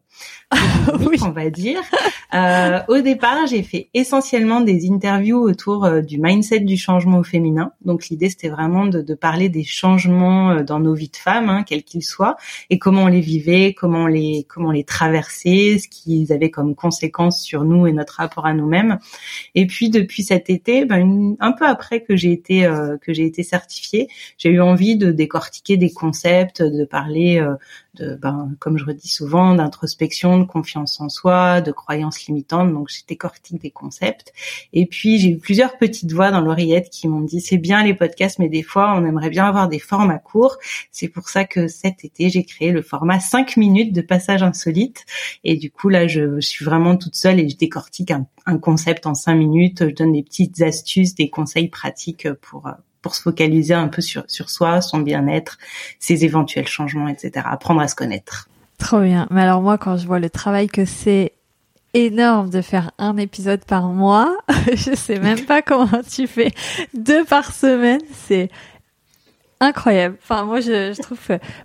oui. 1.00 1.18
on 1.22 1.30
va 1.30 1.50
dire. 1.50 1.80
Euh, 2.34 2.80
au 2.88 3.00
départ, 3.00 3.46
j'ai 3.46 3.62
fait 3.62 3.88
essentiellement 3.94 4.60
des 4.60 4.90
interviews 4.90 5.38
autour 5.38 5.84
euh, 5.84 6.00
du 6.00 6.18
mindset 6.18 6.60
du 6.60 6.76
changement 6.76 7.18
au 7.18 7.24
féminin. 7.24 7.72
Donc 7.84 8.08
l'idée 8.08 8.30
c'était 8.30 8.48
vraiment 8.48 8.86
de, 8.86 9.00
de, 9.00 9.14
parler 9.14 9.48
des 9.48 9.64
changements 9.64 10.62
dans 10.62 10.80
nos 10.80 10.94
vies 10.94 11.10
de 11.10 11.16
femmes, 11.16 11.48
hein, 11.48 11.62
quels 11.62 11.84
qu'ils 11.84 12.04
soient, 12.04 12.36
et 12.70 12.78
comment 12.78 13.04
on 13.04 13.08
les 13.08 13.20
vivait, 13.20 13.74
comment 13.74 14.04
on 14.04 14.06
les 14.06 14.46
comment 14.48 14.68
on 14.68 14.72
les 14.72 14.84
traversait 14.84 15.41
ce 15.42 15.88
qu'ils 15.88 16.32
avaient 16.32 16.50
comme 16.50 16.74
conséquence 16.74 17.42
sur 17.42 17.64
nous 17.64 17.86
et 17.86 17.92
notre 17.92 18.14
rapport 18.14 18.46
à 18.46 18.54
nous-mêmes. 18.54 18.98
Et 19.54 19.66
puis 19.66 19.90
depuis 19.90 20.22
cet 20.22 20.50
été, 20.50 20.84
ben, 20.84 21.36
un 21.40 21.52
peu 21.52 21.66
après 21.66 22.02
que 22.02 22.16
j'ai 22.16 22.32
été 22.32 22.68
que 23.00 23.12
j'ai 23.12 23.24
été 23.24 23.42
certifiée, 23.42 24.08
j'ai 24.38 24.50
eu 24.50 24.60
envie 24.60 24.96
de 24.96 25.10
décortiquer 25.10 25.76
des 25.76 25.92
concepts, 25.92 26.62
de 26.62 26.84
parler 26.84 27.44
de, 27.94 28.14
ben, 28.14 28.54
comme 28.58 28.78
je 28.78 28.84
redis 28.84 29.08
souvent, 29.08 29.54
d'introspection, 29.54 30.38
de 30.38 30.44
confiance 30.44 31.00
en 31.00 31.08
soi, 31.08 31.60
de 31.60 31.72
croyances 31.72 32.26
limitantes. 32.26 32.72
Donc, 32.72 32.88
j'ai 32.88 33.02
décortique 33.06 33.60
des 33.60 33.70
concepts. 33.70 34.32
Et 34.72 34.86
puis, 34.86 35.18
j'ai 35.18 35.30
eu 35.30 35.38
plusieurs 35.38 35.76
petites 35.76 36.12
voix 36.12 36.30
dans 36.30 36.40
l'oreillette 36.40 36.88
qui 36.90 37.08
m'ont 37.08 37.20
dit, 37.20 37.40
c'est 37.40 37.58
bien 37.58 37.84
les 37.84 37.94
podcasts, 37.94 38.38
mais 38.38 38.48
des 38.48 38.62
fois, 38.62 38.94
on 38.96 39.04
aimerait 39.04 39.30
bien 39.30 39.44
avoir 39.44 39.68
des 39.68 39.78
formats 39.78 40.18
courts. 40.18 40.58
C'est 40.90 41.08
pour 41.08 41.28
ça 41.28 41.44
que 41.44 41.68
cet 41.68 42.04
été, 42.04 42.30
j'ai 42.30 42.44
créé 42.44 42.72
le 42.72 42.82
format 42.82 43.20
5 43.20 43.56
minutes 43.56 43.92
de 43.92 44.00
passage 44.00 44.42
insolite. 44.42 45.04
Et 45.44 45.56
du 45.56 45.70
coup, 45.70 45.88
là, 45.88 46.06
je, 46.06 46.40
suis 46.40 46.64
vraiment 46.64 46.96
toute 46.96 47.14
seule 47.14 47.40
et 47.40 47.48
je 47.48 47.56
décortique 47.56 48.10
un, 48.10 48.26
un 48.46 48.58
concept 48.58 49.06
en 49.06 49.14
5 49.14 49.34
minutes. 49.34 49.88
Je 49.88 49.94
donne 49.94 50.12
des 50.12 50.22
petites 50.22 50.62
astuces, 50.62 51.14
des 51.14 51.30
conseils 51.30 51.68
pratiques 51.68 52.28
pour, 52.40 52.68
pour 53.02 53.14
se 53.14 53.22
focaliser 53.22 53.74
un 53.74 53.88
peu 53.88 54.00
sur, 54.00 54.24
sur 54.28 54.48
soi, 54.48 54.80
son 54.80 54.98
bien-être, 54.98 55.58
ses 55.98 56.24
éventuels 56.24 56.68
changements, 56.68 57.08
etc. 57.08 57.46
Apprendre 57.50 57.80
à 57.80 57.88
se 57.88 57.94
connaître. 57.94 58.48
Trop 58.78 59.00
bien. 59.00 59.26
Mais 59.30 59.42
alors 59.42 59.60
moi, 59.60 59.76
quand 59.76 59.96
je 59.96 60.06
vois 60.06 60.18
le 60.18 60.30
travail 60.30 60.68
que 60.68 60.84
c'est 60.84 61.32
énorme 61.94 62.50
de 62.50 62.62
faire 62.62 62.92
un 62.98 63.16
épisode 63.16 63.64
par 63.64 63.88
mois, 63.88 64.36
je 64.68 64.94
sais 64.94 65.18
même 65.18 65.44
pas 65.44 65.62
comment 65.62 66.00
tu 66.10 66.26
fais 66.26 66.52
deux 66.94 67.24
par 67.24 67.52
semaine. 67.52 68.00
C'est 68.12 68.50
incroyable. 69.60 70.16
Enfin, 70.22 70.44
moi, 70.44 70.60
je, 70.60 71.00
trouve 71.00 71.18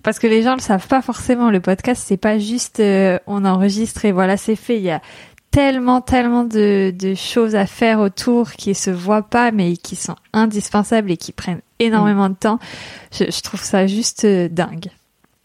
parce 0.03 0.19
que 0.19 0.27
les 0.27 0.43
gens 0.43 0.55
le 0.55 0.61
savent 0.61 0.87
pas 0.87 1.01
forcément. 1.01 1.49
Le 1.49 1.59
podcast, 1.59 2.03
c'est 2.05 2.17
pas 2.17 2.37
juste 2.37 2.79
euh, 2.79 3.19
on 3.27 3.45
enregistre 3.45 4.05
et 4.05 4.11
voilà, 4.11 4.37
c'est 4.37 4.55
fait. 4.55 4.77
Il 4.77 4.83
y 4.83 4.91
a 4.91 5.01
tellement, 5.57 6.01
tellement 6.01 6.43
de, 6.43 6.93
choses 7.15 7.55
à 7.55 7.65
faire 7.65 7.99
autour 7.99 8.51
qui 8.51 8.75
se 8.75 8.91
voient 8.91 9.23
pas, 9.23 9.49
mais 9.49 9.75
qui 9.75 9.95
sont 9.95 10.15
indispensables 10.31 11.09
et 11.09 11.17
qui 11.17 11.31
prennent 11.31 11.61
énormément 11.79 12.29
de 12.29 12.35
temps. 12.35 12.59
Je, 13.11 13.23
je 13.23 13.41
trouve 13.41 13.63
ça 13.63 13.87
juste 13.87 14.23
euh, 14.23 14.49
dingue. 14.49 14.91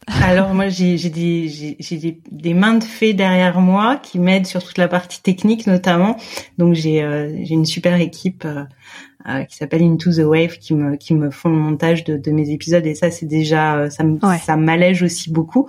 Alors 0.09 0.52
moi 0.52 0.68
j'ai 0.68 0.97
des 1.11 1.49
j'ai 1.49 1.97
des, 1.97 2.21
des 2.30 2.54
mains 2.54 2.75
de 2.75 2.85
fées 2.85 3.14
derrière 3.14 3.61
moi 3.61 3.97
qui 3.97 4.18
m'aident 4.18 4.47
sur 4.47 4.64
toute 4.64 4.78
la 4.78 4.88
partie 4.88 5.23
technique 5.23 5.66
notamment. 5.66 6.16
Donc 6.59 6.75
j'ai 6.75 7.02
euh, 7.02 7.37
j'ai 7.44 7.54
une 7.54 7.64
super 7.64 8.00
équipe 8.00 8.44
euh, 8.44 8.64
euh, 9.28 9.44
qui 9.44 9.56
s'appelle 9.56 9.82
Into 9.82 10.11
the 10.12 10.25
Wave 10.25 10.59
qui 10.59 10.75
me 10.75 10.97
qui 10.97 11.14
me 11.14 11.30
font 11.30 11.50
le 11.50 11.56
montage 11.56 12.02
de, 12.02 12.16
de 12.16 12.30
mes 12.32 12.50
épisodes. 12.50 12.85
Et 12.85 12.97
ça 12.97 13.12
c'est 13.12 13.26
déjà 13.26 13.76
euh, 13.76 13.90
ça 13.90 14.02
ça 14.42 14.56
m'allège 14.56 15.04
aussi 15.04 15.30
beaucoup. 15.30 15.68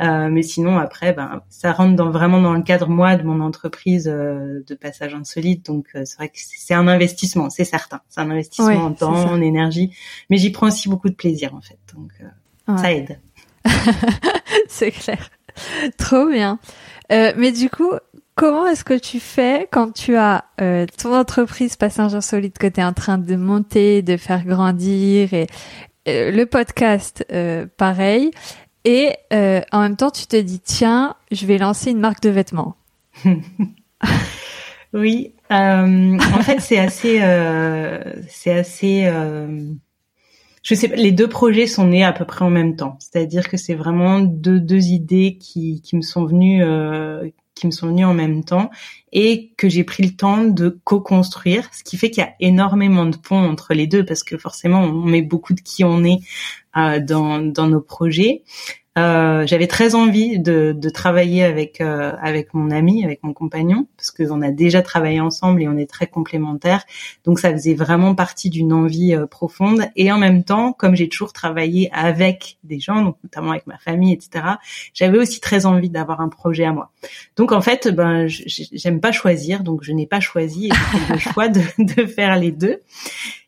Euh, 0.00 0.28
mais 0.30 0.42
sinon 0.42 0.78
après 0.78 1.12
ben 1.12 1.42
ça 1.48 1.72
rentre 1.72 1.96
dans 1.96 2.10
vraiment 2.10 2.40
dans 2.40 2.54
le 2.54 2.62
cadre 2.62 2.88
moi 2.88 3.16
de 3.16 3.24
mon 3.24 3.40
entreprise 3.40 4.08
euh, 4.08 4.62
de 4.64 4.74
passage 4.76 5.12
insolite. 5.12 5.66
Donc 5.66 5.86
c'est 5.92 6.16
vrai 6.16 6.28
que 6.28 6.36
c'est 6.36 6.74
un 6.74 6.86
investissement 6.86 7.50
c'est 7.50 7.64
certain. 7.64 8.00
C'est 8.08 8.20
un 8.20 8.30
investissement 8.30 8.84
en 8.84 8.92
temps 8.92 9.24
en 9.32 9.40
énergie. 9.40 9.90
Mais 10.30 10.36
j'y 10.36 10.50
prends 10.50 10.68
aussi 10.68 10.88
beaucoup 10.88 11.08
de 11.08 11.16
plaisir 11.16 11.52
en 11.54 11.60
fait. 11.60 11.78
Donc 11.96 12.12
ça 12.78 12.92
aide 12.92 13.18
c'est 14.68 14.90
clair 14.90 15.30
trop 15.98 16.26
bien 16.26 16.58
mais 17.10 17.52
du 17.52 17.68
coup 17.68 17.92
comment 18.34 18.66
est-ce 18.66 18.84
que 18.84 18.98
tu 18.98 19.20
fais 19.20 19.68
quand 19.70 19.92
tu 19.92 20.16
as 20.16 20.44
euh, 20.60 20.86
ton 21.00 21.14
entreprise 21.14 21.76
Passage 21.76 22.14
Insolite 22.14 22.58
que 22.58 22.66
tu 22.66 22.80
es 22.80 22.84
en 22.84 22.92
train 22.92 23.18
de 23.18 23.36
monter, 23.36 24.02
de 24.02 24.16
faire 24.16 24.44
grandir 24.44 25.34
et 25.34 25.46
euh, 26.08 26.30
le 26.30 26.46
podcast 26.46 27.24
euh, 27.32 27.66
pareil 27.76 28.30
et 28.84 29.12
en 29.30 29.82
même 29.82 29.96
temps 29.96 30.10
tu 30.10 30.26
te 30.26 30.36
dis 30.36 30.58
tiens, 30.58 31.14
je 31.30 31.46
vais 31.46 31.56
lancer 31.56 31.92
une 31.92 32.00
marque 32.00 32.20
de 32.20 32.30
vêtements. 32.30 32.74
oui, 34.92 35.34
en 35.50 36.42
fait 36.42 36.58
c'est 36.58 36.78
assez 36.78 37.20
c'est 38.28 38.52
assez 38.52 39.08
je 40.62 40.74
sais 40.74 40.88
pas, 40.88 40.96
les 40.96 41.12
deux 41.12 41.28
projets 41.28 41.66
sont 41.66 41.86
nés 41.88 42.04
à 42.04 42.12
peu 42.12 42.24
près 42.24 42.44
en 42.44 42.50
même 42.50 42.76
temps. 42.76 42.96
C'est-à-dire 43.00 43.48
que 43.48 43.56
c'est 43.56 43.74
vraiment 43.74 44.20
deux, 44.20 44.60
deux 44.60 44.86
idées 44.86 45.36
qui, 45.40 45.80
qui 45.82 45.96
me 45.96 46.02
sont 46.02 46.24
venues, 46.24 46.62
euh, 46.62 47.28
qui 47.54 47.66
me 47.66 47.72
sont 47.72 47.88
venus 47.88 48.06
en 48.06 48.14
même 48.14 48.44
temps 48.44 48.70
et 49.12 49.52
que 49.56 49.68
j'ai 49.68 49.84
pris 49.84 50.02
le 50.02 50.16
temps 50.16 50.44
de 50.44 50.80
co-construire, 50.84 51.68
ce 51.72 51.84
qui 51.84 51.96
fait 51.96 52.10
qu'il 52.10 52.22
y 52.22 52.26
a 52.26 52.34
énormément 52.40 53.06
de 53.06 53.16
ponts 53.16 53.44
entre 53.44 53.74
les 53.74 53.86
deux 53.86 54.04
parce 54.04 54.22
que 54.22 54.38
forcément 54.38 54.80
on 54.80 54.92
met 54.92 55.22
beaucoup 55.22 55.52
de 55.52 55.60
qui 55.60 55.84
on 55.84 56.02
est 56.04 56.18
euh, 56.76 57.00
dans, 57.00 57.38
dans 57.38 57.66
nos 57.66 57.80
projets. 57.80 58.42
Euh, 58.98 59.46
j'avais 59.46 59.68
très 59.68 59.94
envie 59.94 60.38
de, 60.38 60.74
de 60.76 60.88
travailler 60.90 61.44
avec 61.44 61.80
euh, 61.80 62.12
avec 62.20 62.52
mon 62.52 62.70
ami, 62.70 63.04
avec 63.04 63.22
mon 63.22 63.32
compagnon, 63.32 63.86
parce 63.96 64.10
qu'on 64.10 64.42
a 64.42 64.50
déjà 64.50 64.82
travaillé 64.82 65.18
ensemble 65.18 65.62
et 65.62 65.68
on 65.68 65.78
est 65.78 65.88
très 65.88 66.06
complémentaires. 66.06 66.84
Donc 67.24 67.38
ça 67.38 67.50
faisait 67.52 67.72
vraiment 67.72 68.14
partie 68.14 68.50
d'une 68.50 68.70
envie 68.70 69.14
euh, 69.14 69.26
profonde. 69.26 69.84
Et 69.96 70.12
en 70.12 70.18
même 70.18 70.44
temps, 70.44 70.74
comme 70.74 70.94
j'ai 70.94 71.08
toujours 71.08 71.32
travaillé 71.32 71.90
avec 71.94 72.58
des 72.64 72.80
gens, 72.80 73.02
donc 73.02 73.16
notamment 73.24 73.52
avec 73.52 73.66
ma 73.66 73.78
famille, 73.78 74.12
etc., 74.12 74.44
j'avais 74.92 75.16
aussi 75.16 75.40
très 75.40 75.64
envie 75.64 75.88
d'avoir 75.88 76.20
un 76.20 76.28
projet 76.28 76.64
à 76.64 76.72
moi. 76.72 76.90
Donc 77.36 77.52
en 77.52 77.62
fait, 77.62 77.88
ben 77.88 78.26
j'aime 78.28 79.00
pas 79.00 79.12
choisir, 79.12 79.62
donc 79.62 79.84
je 79.84 79.92
n'ai 79.92 80.06
pas 80.06 80.20
choisi 80.20 80.66
et 80.66 80.70
j'ai 80.70 80.98
fait 80.98 81.12
le 81.14 81.18
choix 81.32 81.48
de, 81.48 81.62
de 81.78 82.04
faire 82.04 82.36
les 82.36 82.50
deux. 82.50 82.80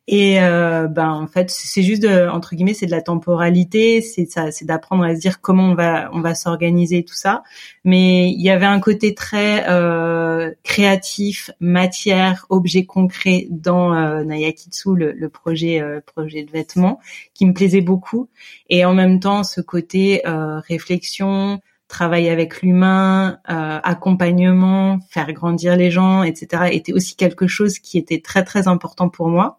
Et 0.06 0.42
euh, 0.42 0.86
ben 0.86 1.08
en 1.10 1.26
fait, 1.26 1.50
c'est 1.50 1.82
juste 1.82 2.02
de, 2.02 2.28
entre 2.28 2.54
guillemets, 2.54 2.74
c'est 2.74 2.84
de 2.84 2.90
la 2.90 3.00
temporalité, 3.00 4.02
c'est 4.02 4.26
ça, 4.26 4.50
c'est 4.52 4.66
d'apprendre 4.66 5.02
à 5.04 5.14
se 5.14 5.20
dire 5.20 5.40
comment 5.40 5.70
on 5.70 5.74
va 5.74 6.10
on 6.12 6.20
va 6.20 6.34
s'organiser 6.34 7.04
tout 7.04 7.14
ça. 7.14 7.42
Mais 7.84 8.28
il 8.30 8.42
y 8.42 8.50
avait 8.50 8.66
un 8.66 8.80
côté 8.80 9.14
très 9.14 9.66
euh, 9.70 10.52
créatif, 10.62 11.50
matière, 11.58 12.44
objet 12.50 12.84
concret 12.84 13.46
dans 13.50 13.94
euh, 13.94 14.24
Nayakitsu, 14.24 14.94
le, 14.94 15.12
le 15.12 15.28
projet 15.30 15.80
euh, 15.80 16.00
projet 16.04 16.42
de 16.42 16.50
vêtements, 16.50 17.00
qui 17.32 17.46
me 17.46 17.54
plaisait 17.54 17.80
beaucoup. 17.80 18.28
Et 18.68 18.84
en 18.84 18.92
même 18.94 19.20
temps, 19.20 19.42
ce 19.42 19.62
côté 19.62 20.26
euh, 20.26 20.60
réflexion, 20.60 21.60
travail 21.88 22.28
avec 22.28 22.60
l'humain, 22.60 23.38
euh, 23.48 23.78
accompagnement, 23.82 24.98
faire 25.10 25.32
grandir 25.32 25.76
les 25.76 25.90
gens, 25.90 26.22
etc., 26.24 26.64
était 26.72 26.92
aussi 26.92 27.16
quelque 27.16 27.46
chose 27.46 27.78
qui 27.78 27.98
était 27.98 28.20
très 28.20 28.44
très 28.44 28.68
important 28.68 29.08
pour 29.08 29.28
moi. 29.28 29.58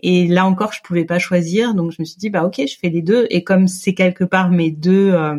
Et 0.00 0.26
là 0.26 0.46
encore, 0.46 0.72
je 0.72 0.82
pouvais 0.82 1.04
pas 1.04 1.18
choisir, 1.18 1.74
donc 1.74 1.92
je 1.92 2.02
me 2.02 2.04
suis 2.04 2.18
dit 2.18 2.30
bah 2.30 2.44
ok, 2.44 2.62
je 2.66 2.76
fais 2.78 2.90
les 2.90 3.02
deux. 3.02 3.26
Et 3.30 3.44
comme 3.44 3.68
c'est 3.68 3.94
quelque 3.94 4.24
part 4.24 4.50
mes 4.50 4.70
deux 4.70 5.12
euh, 5.12 5.36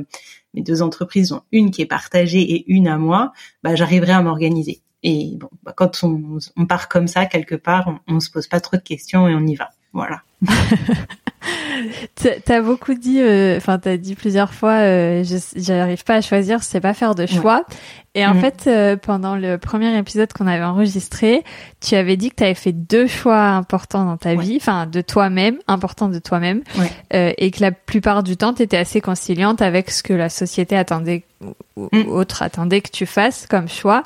mes 0.53 0.61
deux 0.61 0.81
entreprises, 0.81 1.35
une 1.51 1.71
qui 1.71 1.81
est 1.81 1.85
partagée 1.85 2.41
et 2.41 2.71
une 2.71 2.87
à 2.87 2.97
moi, 2.97 3.33
bah 3.63 3.75
j'arriverai 3.75 4.13
à 4.13 4.21
m'organiser. 4.21 4.81
Et 5.03 5.33
bon, 5.35 5.49
bah, 5.63 5.73
quand 5.75 6.03
on, 6.03 6.39
on, 6.55 6.65
part 6.65 6.89
comme 6.89 7.07
ça 7.07 7.25
quelque 7.27 7.55
part, 7.55 7.99
on, 8.07 8.15
on 8.15 8.19
se 8.19 8.31
pose 8.31 8.47
pas 8.47 8.59
trop 8.59 8.77
de 8.77 8.81
questions 8.81 9.27
et 9.27 9.35
on 9.35 9.45
y 9.45 9.55
va. 9.55 9.69
Voilà. 9.93 10.23
T'as 12.45 12.61
beaucoup 12.61 12.93
dit, 12.93 13.21
euh, 13.21 13.57
enfin 13.57 13.77
t'as 13.79 13.97
dit 13.97 14.15
plusieurs 14.15 14.53
fois, 14.53 14.73
euh, 14.73 15.23
j'arrive 15.55 16.03
pas 16.03 16.15
à 16.15 16.21
choisir, 16.21 16.59
je 16.59 16.65
sais 16.65 16.81
pas 16.81 16.93
faire 16.93 17.15
de 17.15 17.25
choix. 17.25 17.65
Et 18.15 18.25
en 18.25 18.33
mhm. 18.33 18.39
fait, 18.39 18.63
euh, 18.67 18.95
pendant 18.95 19.35
le 19.35 19.57
premier 19.57 19.95
épisode 19.97 20.31
qu'on 20.31 20.47
avait 20.47 20.63
enregistré, 20.63 21.43
tu 21.81 21.95
avais 21.95 22.15
dit 22.15 22.29
que 22.29 22.35
tu 22.35 22.43
avais 22.43 22.53
fait 22.53 22.71
deux 22.71 23.07
choix 23.07 23.41
importants 23.41 24.05
dans 24.05 24.15
ta 24.15 24.35
vie, 24.35 24.55
enfin 24.55 24.85
de 24.85 25.01
toi-même, 25.01 25.59
importants 25.67 26.07
de 26.07 26.19
toi-même, 26.19 26.63
euh, 27.13 27.33
et 27.37 27.51
que 27.51 27.61
la 27.61 27.71
plupart 27.73 28.23
du 28.23 28.37
temps, 28.37 28.53
tu 28.53 28.63
étais 28.63 28.77
assez 28.77 29.01
conciliante 29.01 29.61
avec 29.61 29.91
ce 29.91 30.01
que 30.01 30.13
la 30.13 30.29
société 30.29 30.77
attendait 30.77 31.23
ou 31.75 31.89
mm. 31.91 32.07
autre 32.07 32.41
attendait 32.41 32.79
que 32.79 32.89
tu 32.89 33.05
fasses 33.05 33.47
comme 33.47 33.67
choix. 33.67 34.03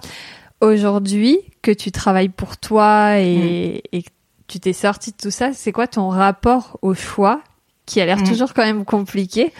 Aujourd'hui, 0.59 1.37
que 1.61 1.71
tu 1.71 1.91
travailles 1.91 2.29
pour 2.29 2.57
toi 2.57 3.19
et, 3.19 3.83
mm. 3.93 3.95
et 3.95 4.01
que 4.01 4.09
tu 4.49 4.59
t'es 4.59 4.73
sorti 4.73 5.11
de 5.11 5.17
tout 5.17 5.31
ça, 5.31 5.53
c'est 5.53 5.71
quoi 5.71 5.87
ton 5.87 6.09
rapport 6.09 6.77
au 6.81 6.93
choix 6.93 7.41
qui 7.85 8.01
a 8.01 8.05
l'air 8.05 8.17
mm. 8.17 8.23
toujours 8.23 8.53
quand 8.53 8.63
même 8.63 8.85
compliqué? 8.85 9.53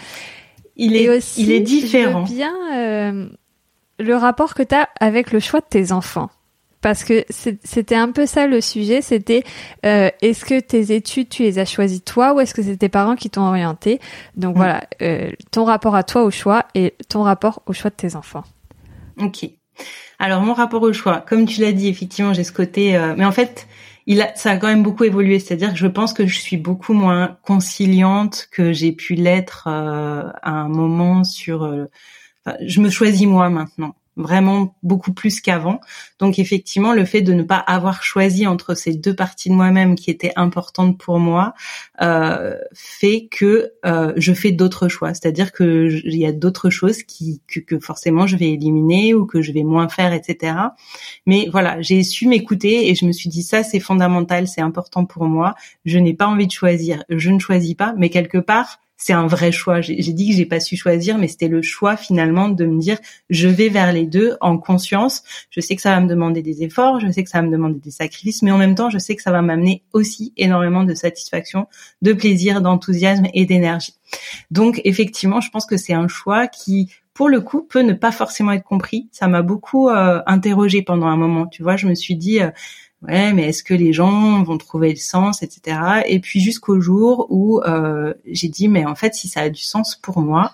Il 0.75 0.95
est, 0.95 1.09
aussi, 1.09 1.43
il 1.43 1.51
est 1.51 1.59
différent. 1.59 2.23
bien 2.23 2.53
euh, 2.73 3.29
le 3.99 4.15
rapport 4.15 4.53
que 4.53 4.63
tu 4.63 4.75
as 4.75 4.87
avec 4.99 5.31
le 5.31 5.39
choix 5.39 5.59
de 5.59 5.65
tes 5.69 5.91
enfants. 5.91 6.29
Parce 6.81 7.03
que 7.03 7.25
c'était 7.29 7.95
un 7.95 8.09
peu 8.11 8.25
ça 8.25 8.47
le 8.47 8.61
sujet, 8.61 9.01
c'était 9.01 9.43
euh, 9.85 10.09
est-ce 10.21 10.45
que 10.45 10.61
tes 10.61 10.95
études 10.95 11.27
tu 11.27 11.43
les 11.43 11.59
as 11.59 11.65
choisies 11.65 11.99
toi 11.99 12.33
ou 12.33 12.39
est-ce 12.39 12.53
que 12.53 12.63
c'est 12.63 12.77
tes 12.77 12.87
parents 12.87 13.17
qui 13.17 13.29
t'ont 13.29 13.41
orienté? 13.41 13.99
Donc 14.37 14.55
mm. 14.55 14.57
voilà, 14.57 14.83
euh, 15.01 15.31
ton 15.51 15.65
rapport 15.65 15.95
à 15.95 16.03
toi 16.03 16.23
au 16.23 16.31
choix 16.31 16.65
et 16.75 16.93
ton 17.09 17.23
rapport 17.23 17.61
au 17.65 17.73
choix 17.73 17.89
de 17.89 17.95
tes 17.95 18.15
enfants. 18.15 18.45
Ok. 19.19 19.49
Alors 20.19 20.41
mon 20.41 20.53
rapport 20.53 20.81
au 20.81 20.93
choix, 20.93 21.19
comme 21.19 21.45
tu 21.45 21.59
l'as 21.59 21.73
dit, 21.73 21.89
effectivement 21.89 22.33
j'ai 22.33 22.45
ce 22.45 22.53
côté, 22.53 22.95
euh, 22.95 23.13
mais 23.17 23.25
en 23.25 23.33
fait 23.33 23.67
il 24.09 24.23
a, 24.23 24.35
ça 24.35 24.51
a 24.51 24.57
quand 24.57 24.67
même 24.67 24.81
beaucoup 24.81 25.03
évolué. 25.03 25.37
C'est-à-dire 25.39 25.71
que 25.71 25.77
je 25.77 25.85
pense 25.85 26.13
que 26.13 26.25
je 26.25 26.39
suis 26.39 26.57
beaucoup 26.57 26.93
moins 26.93 27.37
conciliante 27.43 28.49
que 28.51 28.73
j'ai 28.73 28.91
pu 28.91 29.13
l'être 29.13 29.67
euh, 29.67 30.23
à 30.41 30.51
un 30.51 30.67
moment 30.67 31.23
sur. 31.23 31.63
Euh, 31.63 31.85
je 32.65 32.81
me 32.81 32.89
choisis 32.89 33.27
moi 33.27 33.49
maintenant. 33.51 33.93
Vraiment 34.19 34.75
beaucoup 34.83 35.13
plus 35.13 35.39
qu'avant. 35.39 35.79
Donc 36.19 36.39
effectivement, 36.39 36.93
le 36.93 37.05
fait 37.05 37.21
de 37.21 37.33
ne 37.33 37.43
pas 37.43 37.57
avoir 37.57 38.03
choisi 38.03 38.45
entre 38.45 38.75
ces 38.75 38.93
deux 38.93 39.15
parties 39.15 39.49
de 39.49 39.53
moi-même 39.55 39.95
qui 39.95 40.11
étaient 40.11 40.33
importantes 40.35 40.97
pour 40.97 41.19
moi 41.19 41.53
euh, 42.01 42.55
fait 42.73 43.27
que 43.31 43.71
euh, 43.85 44.13
je 44.17 44.33
fais 44.33 44.51
d'autres 44.51 44.89
choix. 44.89 45.13
C'est-à-dire 45.13 45.51
que 45.51 45.89
il 46.03 46.17
y 46.17 46.25
a 46.25 46.33
d'autres 46.33 46.69
choses 46.69 47.03
qui 47.03 47.41
que, 47.47 47.59
que, 47.59 47.79
forcément 47.79 48.27
je 48.27 48.35
vais 48.35 48.51
éliminer 48.51 49.13
ou 49.13 49.25
que 49.25 49.41
je 49.41 49.51
vais 49.51 49.63
moins 49.63 49.87
faire, 49.87 50.13
etc. 50.13 50.53
Mais 51.25 51.47
voilà, 51.51 51.81
j'ai 51.81 52.03
su 52.03 52.27
m'écouter 52.27 52.89
et 52.89 52.95
je 52.95 53.05
me 53.05 53.13
suis 53.13 53.29
dit 53.29 53.43
ça 53.43 53.63
c'est 53.63 53.79
fondamental, 53.79 54.47
c'est 54.47 54.61
important 54.61 55.05
pour 55.05 55.25
moi. 55.25 55.55
Je 55.85 55.97
n'ai 55.97 56.13
pas 56.13 56.27
envie 56.27 56.47
de 56.47 56.51
choisir, 56.51 57.03
je 57.09 57.31
ne 57.31 57.39
choisis 57.39 57.73
pas, 57.73 57.93
mais 57.97 58.09
quelque 58.09 58.37
part 58.37 58.79
c'est 58.99 59.13
un 59.13 59.27
vrai 59.27 59.51
choix. 59.51 59.81
J'ai 59.81 59.95
dit 59.95 60.29
que 60.29 60.35
j'ai 60.35 60.45
pas 60.45 60.59
su 60.59 60.75
choisir, 60.75 61.17
mais 61.17 61.29
c'était 61.29 61.47
le 61.47 61.61
choix 61.61 61.95
finalement 61.97 62.49
de 62.49 62.65
me 62.65 62.79
dire 62.79 62.99
je 63.29 63.47
vais 63.47 63.69
vers 63.69 63.93
les 63.93 64.05
deux 64.05 64.35
en 64.41 64.57
conscience. 64.57 65.23
Je 65.49 65.61
sais 65.61 65.75
que 65.75 65.81
ça 65.81 65.95
va 65.95 66.01
me 66.01 66.07
demander 66.07 66.43
des 66.43 66.63
efforts, 66.63 66.99
je 66.99 67.09
sais 67.09 67.23
que 67.23 67.29
ça 67.29 67.39
va 67.39 67.47
me 67.47 67.51
demander 67.51 67.79
des 67.79 67.91
sacrifices, 67.91 68.43
mais 68.43 68.51
en 68.51 68.57
même 68.57 68.75
temps, 68.75 68.89
je 68.89 68.99
sais 68.99 69.15
que 69.15 69.21
ça 69.21 69.31
va 69.31 69.41
m'amener 69.41 69.83
aussi 69.93 70.33
énormément 70.35 70.83
de 70.83 70.93
satisfaction, 70.93 71.67
de 72.01 72.11
plaisir, 72.11 72.61
d'enthousiasme 72.61 73.27
et 73.33 73.45
d'énergie. 73.45 73.95
Donc 74.51 74.81
effectivement, 74.83 75.39
je 75.39 75.49
pense 75.49 75.65
que 75.65 75.77
c'est 75.77 75.93
un 75.93 76.09
choix 76.09 76.47
qui 76.47 76.91
pour 77.13 77.29
le 77.29 77.41
coup 77.41 77.63
peut 77.63 77.81
ne 77.81 77.93
pas 77.93 78.11
forcément 78.11 78.51
être 78.51 78.63
compris. 78.63 79.07
Ça 79.11 79.27
m'a 79.27 79.41
beaucoup 79.41 79.89
euh, 79.89 80.21
interrogé 80.25 80.81
pendant 80.81 81.07
un 81.07 81.17
moment. 81.17 81.47
Tu 81.47 81.63
vois, 81.63 81.77
je 81.77 81.87
me 81.87 81.95
suis 81.95 82.15
dit 82.15 82.41
euh, 82.41 82.49
ouais, 83.03 83.33
mais 83.33 83.49
est-ce 83.49 83.63
que 83.63 83.73
les 83.73 83.93
gens 83.93 84.43
vont 84.43 84.57
trouver 84.57 84.89
le 84.89 84.97
sens, 84.97 85.43
etc. 85.43 86.03
Et 86.07 86.19
puis 86.19 86.39
jusqu'au 86.39 86.79
jour 86.79 87.27
où 87.29 87.61
euh, 87.61 88.13
j'ai 88.25 88.49
dit, 88.49 88.67
mais 88.67 88.85
en 88.85 88.95
fait, 88.95 89.15
si 89.15 89.27
ça 89.27 89.41
a 89.41 89.49
du 89.49 89.61
sens 89.61 89.95
pour 89.95 90.19
moi, 90.19 90.53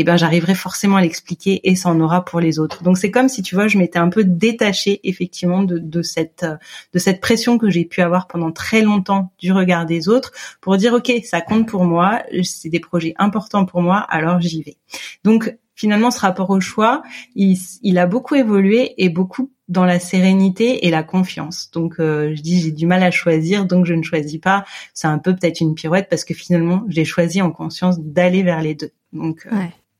eh 0.00 0.04
ben 0.04 0.16
j'arriverai 0.16 0.54
forcément 0.54 0.96
à 0.96 1.00
l'expliquer 1.00 1.60
et 1.68 1.74
ça 1.74 1.88
en 1.88 1.98
aura 2.00 2.24
pour 2.24 2.38
les 2.38 2.60
autres. 2.60 2.84
Donc 2.84 2.98
c'est 2.98 3.10
comme 3.10 3.28
si 3.28 3.42
tu 3.42 3.56
vois, 3.56 3.66
je 3.66 3.78
m'étais 3.78 3.98
un 3.98 4.10
peu 4.10 4.22
détachée 4.22 5.00
effectivement 5.02 5.64
de, 5.64 5.78
de 5.78 6.02
cette 6.02 6.46
de 6.92 6.98
cette 7.00 7.20
pression 7.20 7.58
que 7.58 7.68
j'ai 7.68 7.84
pu 7.84 8.00
avoir 8.00 8.28
pendant 8.28 8.52
très 8.52 8.82
longtemps 8.82 9.32
du 9.38 9.50
regard 9.52 9.86
des 9.86 10.08
autres 10.08 10.30
pour 10.60 10.76
dire 10.76 10.92
ok, 10.92 11.10
ça 11.24 11.40
compte 11.40 11.66
pour 11.66 11.84
moi, 11.84 12.22
c'est 12.44 12.68
des 12.68 12.78
projets 12.80 13.14
importants 13.18 13.64
pour 13.64 13.82
moi, 13.82 13.98
alors 13.98 14.40
j'y 14.40 14.62
vais. 14.62 14.76
Donc 15.24 15.56
finalement, 15.74 16.12
ce 16.12 16.20
rapport 16.20 16.50
au 16.50 16.60
choix, 16.60 17.02
il, 17.34 17.58
il 17.82 17.98
a 17.98 18.06
beaucoup 18.06 18.36
évolué 18.36 18.94
et 18.98 19.08
beaucoup 19.08 19.50
dans 19.68 19.84
la 19.84 19.98
sérénité 19.98 20.86
et 20.86 20.90
la 20.90 21.02
confiance. 21.02 21.70
Donc 21.72 22.00
euh, 22.00 22.34
je 22.34 22.42
dis 22.42 22.60
j'ai 22.60 22.72
du 22.72 22.86
mal 22.86 23.02
à 23.02 23.10
choisir, 23.10 23.66
donc 23.66 23.86
je 23.86 23.94
ne 23.94 24.02
choisis 24.02 24.40
pas. 24.40 24.64
C'est 24.94 25.08
un 25.08 25.18
peu 25.18 25.34
peut-être 25.34 25.60
une 25.60 25.74
pirouette 25.74 26.08
parce 26.08 26.24
que 26.24 26.34
finalement 26.34 26.84
j'ai 26.88 27.04
choisi 27.04 27.42
en 27.42 27.50
conscience 27.50 28.00
d'aller 28.00 28.42
vers 28.42 28.62
les 28.62 28.74
deux. 28.74 28.90
Donc 29.12 29.46
euh, 29.52 29.56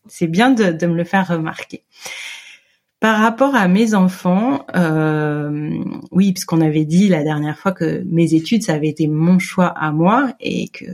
c'est 0.07 0.27
bien 0.27 0.51
de, 0.51 0.73
de, 0.73 0.87
me 0.87 0.95
le 0.95 1.05
faire 1.05 1.29
remarquer. 1.29 1.85
Par 3.01 3.21
rapport 3.21 3.55
à 3.55 3.69
mes 3.69 3.95
enfants, 3.95 4.67
euh, 4.75 5.71
oui, 6.11 6.33
puisqu'on 6.33 6.61
avait 6.61 6.85
dit 6.85 7.09
la 7.09 7.23
dernière 7.23 7.57
fois 7.57 7.73
que 7.73 8.03
mes 8.11 8.35
études 8.35 8.65
ça 8.65 8.75
avait 8.75 8.89
été 8.89 9.07
mon 9.07 9.39
choix 9.39 9.69
à 9.69 9.93
moi 9.93 10.33
et 10.41 10.69
que 10.69 10.85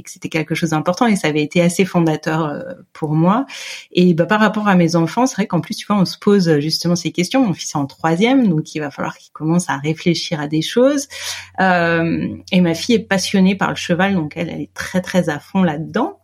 et 0.00 0.02
que 0.02 0.10
c'était 0.10 0.28
quelque 0.28 0.54
chose 0.54 0.70
d'important 0.70 1.06
et 1.06 1.14
ça 1.14 1.28
avait 1.28 1.42
été 1.42 1.60
assez 1.60 1.84
fondateur 1.84 2.46
euh, 2.46 2.62
pour 2.92 3.14
moi. 3.14 3.46
Et 3.92 4.14
bah, 4.14 4.26
par 4.26 4.40
rapport 4.40 4.66
à 4.66 4.74
mes 4.74 4.96
enfants, 4.96 5.26
c'est 5.26 5.36
vrai 5.36 5.46
qu'en 5.46 5.60
plus, 5.60 5.76
tu 5.76 5.86
vois, 5.86 5.96
on 5.96 6.04
se 6.04 6.18
pose 6.18 6.58
justement 6.58 6.96
ces 6.96 7.12
questions. 7.12 7.46
Mon 7.46 7.52
fils 7.52 7.74
est 7.74 7.78
en 7.78 7.86
troisième, 7.86 8.48
donc 8.48 8.74
il 8.74 8.80
va 8.80 8.90
falloir 8.90 9.16
qu'il 9.16 9.32
commence 9.32 9.68
à 9.68 9.76
réfléchir 9.76 10.40
à 10.40 10.48
des 10.48 10.62
choses. 10.62 11.08
Euh, 11.60 12.28
et 12.50 12.60
ma 12.60 12.74
fille 12.74 12.96
est 12.96 13.06
passionnée 13.06 13.54
par 13.54 13.70
le 13.70 13.76
cheval, 13.76 14.14
donc 14.14 14.32
elle, 14.36 14.48
elle 14.48 14.62
est 14.62 14.74
très 14.74 15.02
très 15.02 15.28
à 15.28 15.38
fond 15.38 15.62
là-dedans 15.62 16.19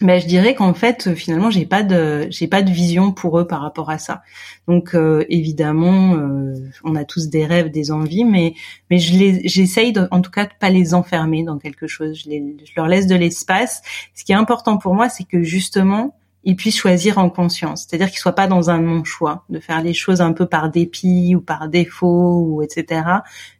ben, 0.00 0.20
je 0.20 0.26
dirais 0.26 0.54
qu'en 0.54 0.74
fait 0.74 1.14
finalement 1.14 1.50
j'ai 1.50 1.66
pas 1.66 1.82
de 1.82 2.28
j'ai 2.30 2.46
pas 2.46 2.62
de 2.62 2.70
vision 2.70 3.10
pour 3.10 3.38
eux 3.38 3.46
par 3.46 3.62
rapport 3.62 3.90
à 3.90 3.98
ça. 3.98 4.22
Donc 4.68 4.94
euh, 4.94 5.24
évidemment 5.28 6.14
euh, 6.14 6.54
on 6.84 6.94
a 6.94 7.04
tous 7.04 7.28
des 7.28 7.44
rêves, 7.44 7.70
des 7.70 7.90
envies, 7.90 8.24
mais 8.24 8.54
mais 8.90 8.98
je 8.98 9.18
les 9.18 9.48
j'essaye 9.48 9.92
en 10.10 10.20
tout 10.20 10.30
cas 10.30 10.44
de 10.44 10.52
pas 10.60 10.70
les 10.70 10.94
enfermer 10.94 11.42
dans 11.42 11.58
quelque 11.58 11.88
chose. 11.88 12.22
Je, 12.24 12.30
les, 12.30 12.56
je 12.64 12.72
leur 12.76 12.86
laisse 12.86 13.08
de 13.08 13.16
l'espace. 13.16 13.82
Ce 14.14 14.24
qui 14.24 14.32
est 14.32 14.36
important 14.36 14.78
pour 14.78 14.94
moi, 14.94 15.08
c'est 15.08 15.24
que 15.24 15.42
justement 15.42 16.14
ils 16.44 16.54
puissent 16.56 16.78
choisir 16.78 17.18
en 17.18 17.28
conscience, 17.28 17.86
c'est-à-dire 17.88 18.08
qu'ils 18.08 18.20
soient 18.20 18.34
pas 18.34 18.46
dans 18.46 18.70
un 18.70 18.80
non 18.80 19.02
choix, 19.04 19.44
de 19.50 19.58
faire 19.58 19.82
les 19.82 19.92
choses 19.92 20.20
un 20.20 20.32
peu 20.32 20.46
par 20.46 20.70
dépit 20.70 21.34
ou 21.34 21.40
par 21.40 21.68
défaut 21.68 22.44
ou 22.46 22.62
etc. 22.62 23.02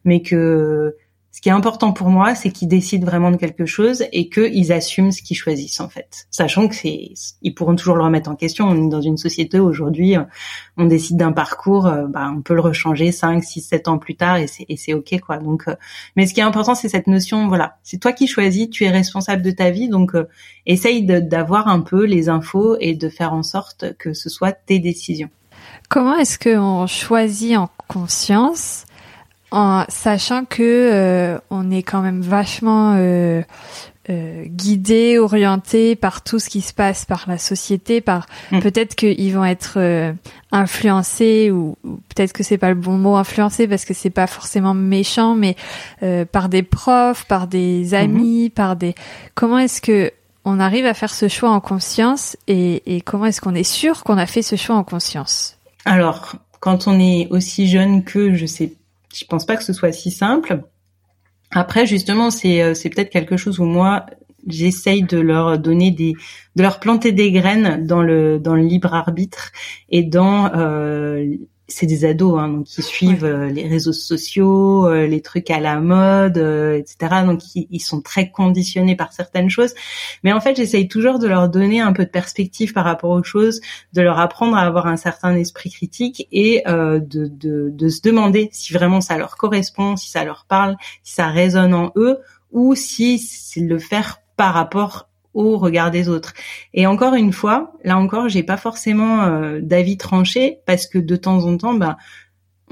Mais 0.05 0.21
que 0.21 0.95
ce 1.31 1.41
qui 1.41 1.49
est 1.49 1.53
important 1.53 1.93
pour 1.93 2.09
moi, 2.09 2.33
c'est 2.33 2.49
qu'ils 2.49 2.67
décident 2.67 3.05
vraiment 3.05 3.29
de 3.31 3.37
quelque 3.37 3.65
chose 3.65 4.03
et 4.11 4.29
qu'ils 4.29 4.73
assument 4.73 5.11
ce 5.11 5.21
qu'ils 5.21 5.37
choisissent 5.37 5.79
en 5.79 5.87
fait, 5.87 6.27
sachant 6.31 6.67
que 6.67 6.75
c'est, 6.75 7.11
ils 7.41 7.53
pourront 7.53 7.75
toujours 7.75 7.95
le 7.95 8.03
remettre 8.03 8.29
en 8.29 8.35
question. 8.35 8.65
On 8.65 8.87
est 8.87 8.89
dans 8.89 9.01
une 9.01 9.17
société 9.17 9.59
aujourd'hui, 9.59 10.15
on 10.75 10.85
décide 10.85 11.17
d'un 11.17 11.31
parcours, 11.31 11.85
euh, 11.85 12.07
bah, 12.07 12.31
on 12.35 12.41
peut 12.41 12.55
le 12.55 12.61
rechanger 12.61 13.11
5, 13.11 13.43
6, 13.43 13.61
7 13.61 13.87
ans 13.87 13.99
plus 13.99 14.15
tard 14.15 14.37
et 14.37 14.47
c'est, 14.47 14.65
et 14.69 14.75
c'est 14.75 14.93
ok 14.93 15.19
quoi. 15.19 15.37
Donc, 15.37 15.67
euh, 15.67 15.75
mais 16.15 16.25
ce 16.25 16.33
qui 16.33 16.39
est 16.39 16.43
important, 16.43 16.73
c'est 16.73 16.89
cette 16.89 17.07
notion, 17.07 17.47
voilà, 17.47 17.77
c'est 17.83 17.99
toi 17.99 18.11
qui 18.11 18.27
choisis, 18.27 18.69
tu 18.69 18.85
es 18.85 18.89
responsable 18.89 19.43
de 19.43 19.51
ta 19.51 19.69
vie, 19.69 19.87
donc 19.87 20.15
euh, 20.15 20.27
essaye 20.65 21.03
d'avoir 21.03 21.67
un 21.67 21.81
peu 21.81 22.05
les 22.05 22.29
infos 22.29 22.75
et 22.79 22.95
de 22.95 23.07
faire 23.07 23.33
en 23.33 23.43
sorte 23.43 23.95
que 23.97 24.13
ce 24.13 24.29
soit 24.29 24.51
tes 24.51 24.79
décisions. 24.79 25.29
Comment 25.89 26.17
est-ce 26.17 26.37
qu'on 26.39 26.87
choisit 26.87 27.57
en 27.57 27.69
conscience 27.87 28.85
en 29.51 29.85
sachant 29.89 30.45
que 30.45 30.61
euh, 30.61 31.39
on 31.49 31.71
est 31.71 31.83
quand 31.83 32.01
même 32.01 32.21
vachement 32.21 32.95
euh, 32.97 33.41
euh, 34.09 34.43
guidé, 34.45 35.17
orienté 35.17 35.95
par 35.95 36.23
tout 36.23 36.39
ce 36.39 36.49
qui 36.49 36.61
se 36.61 36.73
passe 36.73 37.05
par 37.05 37.25
la 37.27 37.37
société, 37.37 38.01
par 38.01 38.27
mm. 38.51 38.59
peut-être 38.59 38.95
qu'ils 38.95 39.33
vont 39.33 39.45
être 39.45 39.73
euh, 39.77 40.13
influencés 40.51 41.51
ou, 41.51 41.77
peut-être 41.83 42.33
que 42.33 42.43
c'est 42.43 42.57
pas 42.57 42.69
le 42.69 42.75
bon 42.75 42.97
mot 42.97 43.15
influencé 43.15 43.67
parce 43.67 43.85
que 43.85 43.93
c'est 43.93 44.09
pas 44.09 44.27
forcément 44.27 44.73
méchant, 44.73 45.35
mais 45.35 45.55
par 46.31 46.49
des 46.49 46.63
profs, 46.63 47.25
par 47.25 47.47
des 47.47 47.89
mm-hmm. 47.89 47.95
amis, 47.95 48.49
par 48.49 48.75
des. 48.75 48.93
Comment 49.35 49.57
est-ce 49.57 49.81
que 49.81 50.11
on 50.45 50.59
arrive 50.59 50.85
à 50.85 50.93
faire 50.93 51.13
ce 51.13 51.27
choix 51.27 51.49
en 51.49 51.59
conscience 51.59 52.37
et, 52.47 52.95
et 52.95 53.01
comment 53.01 53.25
est-ce 53.25 53.41
qu'on 53.41 53.55
est 53.55 53.63
sûr 53.63 54.03
qu'on 54.03 54.17
a 54.17 54.25
fait 54.25 54.41
ce 54.41 54.55
choix 54.55 54.75
en 54.75 54.83
conscience? 54.83 55.57
Alors, 55.85 56.35
quand 56.59 56.87
on 56.87 56.99
est 56.99 57.27
aussi 57.29 57.67
jeune 57.67 58.03
que 58.03 58.33
je 58.35 58.45
sais 58.45 58.73
je 59.13 59.25
pense 59.25 59.45
pas 59.45 59.57
que 59.57 59.63
ce 59.63 59.73
soit 59.73 59.91
si 59.91 60.11
simple. 60.11 60.61
Après, 61.51 61.85
justement, 61.85 62.29
c'est 62.29 62.61
euh, 62.61 62.73
c'est 62.73 62.89
peut-être 62.89 63.09
quelque 63.09 63.37
chose 63.37 63.59
où 63.59 63.65
moi 63.65 64.05
j'essaye 64.47 65.03
de 65.03 65.19
leur 65.19 65.57
donner 65.59 65.91
des 65.91 66.13
de 66.55 66.61
leur 66.61 66.79
planter 66.79 67.11
des 67.11 67.31
graines 67.31 67.85
dans 67.85 68.01
le 68.01 68.39
dans 68.39 68.55
le 68.55 68.61
libre 68.61 68.93
arbitre 68.93 69.51
et 69.89 70.03
dans 70.03 70.53
euh, 70.53 71.25
c'est 71.69 71.85
des 71.85 72.05
ados, 72.05 72.39
hein, 72.39 72.49
donc 72.49 72.65
qui 72.65 72.81
suivent 72.81 73.25
euh, 73.25 73.49
les 73.49 73.67
réseaux 73.67 73.93
sociaux, 73.93 74.87
euh, 74.87 75.07
les 75.07 75.21
trucs 75.21 75.49
à 75.49 75.59
la 75.59 75.79
mode, 75.79 76.37
euh, 76.37 76.77
etc. 76.77 77.23
Donc 77.25 77.41
ils, 77.55 77.79
sont 77.79 78.01
très 78.01 78.29
conditionnés 78.29 78.95
par 78.95 79.13
certaines 79.13 79.49
choses. 79.49 79.73
Mais 80.23 80.33
en 80.33 80.41
fait, 80.41 80.55
j'essaye 80.55 80.87
toujours 80.87 81.19
de 81.19 81.27
leur 81.27 81.49
donner 81.49 81.79
un 81.81 81.93
peu 81.93 82.05
de 82.05 82.09
perspective 82.09 82.73
par 82.73 82.85
rapport 82.85 83.11
aux 83.11 83.23
choses, 83.23 83.61
de 83.93 84.01
leur 84.01 84.19
apprendre 84.19 84.57
à 84.57 84.61
avoir 84.61 84.87
un 84.87 84.97
certain 84.97 85.35
esprit 85.35 85.69
critique 85.69 86.27
et 86.31 86.63
de, 86.65 86.99
de, 87.01 87.69
de 87.71 87.89
se 87.89 88.01
demander 88.01 88.49
si 88.51 88.73
vraiment 88.73 89.01
ça 89.01 89.17
leur 89.17 89.37
correspond, 89.37 89.95
si 89.95 90.09
ça 90.09 90.23
leur 90.23 90.45
parle, 90.47 90.75
si 91.03 91.13
ça 91.13 91.27
résonne 91.27 91.73
en 91.73 91.91
eux, 91.95 92.19
ou 92.51 92.75
si 92.75 93.19
c'est 93.19 93.61
le 93.61 93.79
faire 93.79 94.21
par 94.35 94.53
rapport 94.53 95.08
au 95.33 95.57
regard 95.57 95.91
des 95.91 96.09
autres. 96.09 96.33
Et 96.73 96.87
encore 96.87 97.13
une 97.13 97.33
fois, 97.33 97.73
là 97.83 97.97
encore, 97.97 98.29
j'ai 98.29 98.43
pas 98.43 98.57
forcément 98.57 99.23
euh, 99.23 99.59
d'avis 99.61 99.97
tranché 99.97 100.59
parce 100.65 100.87
que 100.87 100.97
de 100.97 101.15
temps 101.15 101.45
en 101.45 101.57
temps, 101.57 101.73
bah, 101.73 101.97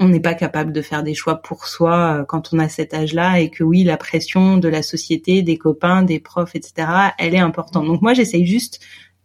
on 0.00 0.08
n'est 0.08 0.20
pas 0.20 0.34
capable 0.34 0.72
de 0.72 0.82
faire 0.82 1.02
des 1.02 1.14
choix 1.14 1.36
pour 1.36 1.66
soi 1.66 2.20
euh, 2.20 2.24
quand 2.24 2.52
on 2.52 2.58
a 2.58 2.68
cet 2.68 2.94
âge-là 2.94 3.40
et 3.40 3.50
que 3.50 3.64
oui, 3.64 3.84
la 3.84 3.96
pression 3.96 4.56
de 4.56 4.68
la 4.68 4.82
société, 4.82 5.42
des 5.42 5.58
copains, 5.58 6.02
des 6.02 6.20
profs, 6.20 6.54
etc., 6.54 6.88
elle 7.18 7.34
est 7.34 7.40
importante. 7.40 7.86
Donc 7.86 8.02
moi, 8.02 8.14
j'essaye 8.14 8.46
juste 8.46 8.80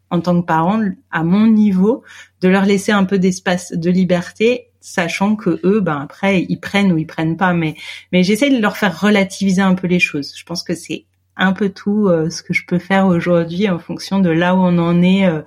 en 0.10 0.22
tant 0.22 0.40
que 0.40 0.46
parent, 0.46 0.82
à 1.10 1.24
mon 1.24 1.48
niveau, 1.48 2.04
de 2.42 2.48
leur 2.48 2.66
laisser 2.66 2.92
un 2.92 3.04
peu 3.04 3.18
d'espace 3.18 3.72
de 3.72 3.90
liberté 3.90 4.70
sachant 4.80 5.36
que 5.36 5.60
eux, 5.64 5.80
ben 5.80 6.02
après, 6.02 6.46
ils 6.48 6.60
prennent 6.60 6.92
ou 6.92 6.98
ils 6.98 7.08
prennent 7.08 7.38
pas, 7.38 7.54
mais 7.54 7.76
mais 8.12 8.22
j'essaie 8.22 8.50
de 8.50 8.62
leur 8.62 8.78
faire 8.78 9.00
relativiser 9.00 9.62
un 9.62 9.74
peu 9.74 9.88
les 9.88 10.00
choses. 10.00 10.34
Je 10.36 10.44
pense 10.44 10.62
que 10.62 10.76
c'est 10.76 11.06
un 11.38 11.54
peu 11.54 11.70
tout 11.70 12.08
euh, 12.08 12.30
ce 12.30 12.44
que 12.44 12.54
je 12.54 12.66
peux 12.66 12.80
faire 12.80 13.08
aujourd'hui 13.08 13.70
en 13.70 13.80
fonction 13.80 14.20
de 14.20 14.30
là 14.30 14.56
où 14.56 14.60
on 14.60 14.78
en 14.78 15.02
est 15.02 15.26
euh, 15.26 15.42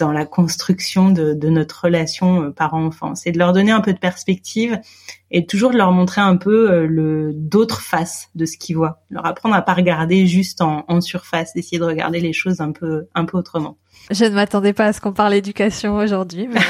dans 0.00 0.12
la 0.12 0.26
construction 0.26 1.10
de, 1.10 1.34
de 1.34 1.48
notre 1.48 1.84
relation 1.84 2.42
euh, 2.42 2.50
parent-enfant. 2.50 3.14
C'est 3.14 3.32
de 3.32 3.38
leur 3.38 3.52
donner 3.52 3.70
un 3.70 3.80
peu 3.80 3.92
de 3.92 3.98
perspective 3.98 4.78
et 5.30 5.46
toujours 5.46 5.70
de 5.70 5.76
leur 5.76 5.92
montrer 5.92 6.20
un 6.20 6.36
peu 6.36 6.86
le 6.86 7.32
d'autres 7.32 7.80
faces 7.80 8.30
de 8.34 8.46
ce 8.46 8.56
qu'ils 8.56 8.76
voient. 8.76 9.00
Leur 9.10 9.26
apprendre 9.26 9.54
à 9.54 9.62
pas 9.62 9.74
regarder 9.74 10.26
juste 10.26 10.60
en, 10.60 10.84
en 10.88 11.00
surface, 11.00 11.54
d'essayer 11.54 11.78
de 11.78 11.84
regarder 11.84 12.20
les 12.20 12.32
choses 12.32 12.60
un 12.60 12.72
peu 12.72 13.06
un 13.14 13.24
peu 13.24 13.38
autrement. 13.38 13.76
Je 14.10 14.24
ne 14.24 14.30
m'attendais 14.30 14.72
pas 14.72 14.86
à 14.86 14.92
ce 14.92 15.00
qu'on 15.00 15.12
parle 15.12 15.34
éducation 15.34 15.94
aujourd'hui, 15.96 16.48
mais 16.48 16.60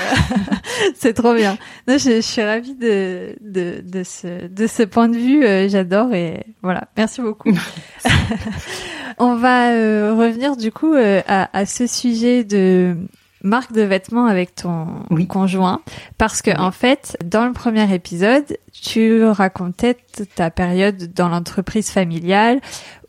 c'est 0.94 1.14
trop 1.14 1.34
bien. 1.34 1.56
je, 1.88 1.96
je, 1.96 2.20
suis 2.20 2.42
ravie 2.42 2.74
de, 2.74 3.34
de, 3.40 3.82
de, 3.82 4.02
ce, 4.02 4.46
de 4.46 4.66
ce 4.66 4.82
point 4.82 5.08
de 5.08 5.16
vue. 5.16 5.44
Euh, 5.44 5.68
j'adore 5.68 6.12
et 6.12 6.44
voilà. 6.62 6.88
Merci 6.98 7.22
beaucoup. 7.22 7.50
On 9.18 9.36
va 9.36 9.70
euh, 9.70 10.14
revenir 10.14 10.56
du 10.56 10.70
coup 10.70 10.94
euh, 10.94 11.22
à, 11.26 11.56
à, 11.56 11.66
ce 11.66 11.86
sujet 11.86 12.44
de 12.44 12.96
marque 13.42 13.72
de 13.72 13.82
vêtements 13.82 14.26
avec 14.26 14.54
ton 14.54 14.86
conjoint 15.28 15.80
parce 16.18 16.42
que 16.42 16.56
en 16.58 16.70
fait, 16.70 17.16
dans 17.24 17.46
le 17.46 17.52
premier 17.52 17.92
épisode, 17.92 18.44
tu 18.72 19.24
racontais 19.24 19.96
ta 20.34 20.50
période 20.50 21.12
dans 21.14 21.28
l'entreprise 21.28 21.90
familiale 21.90 22.60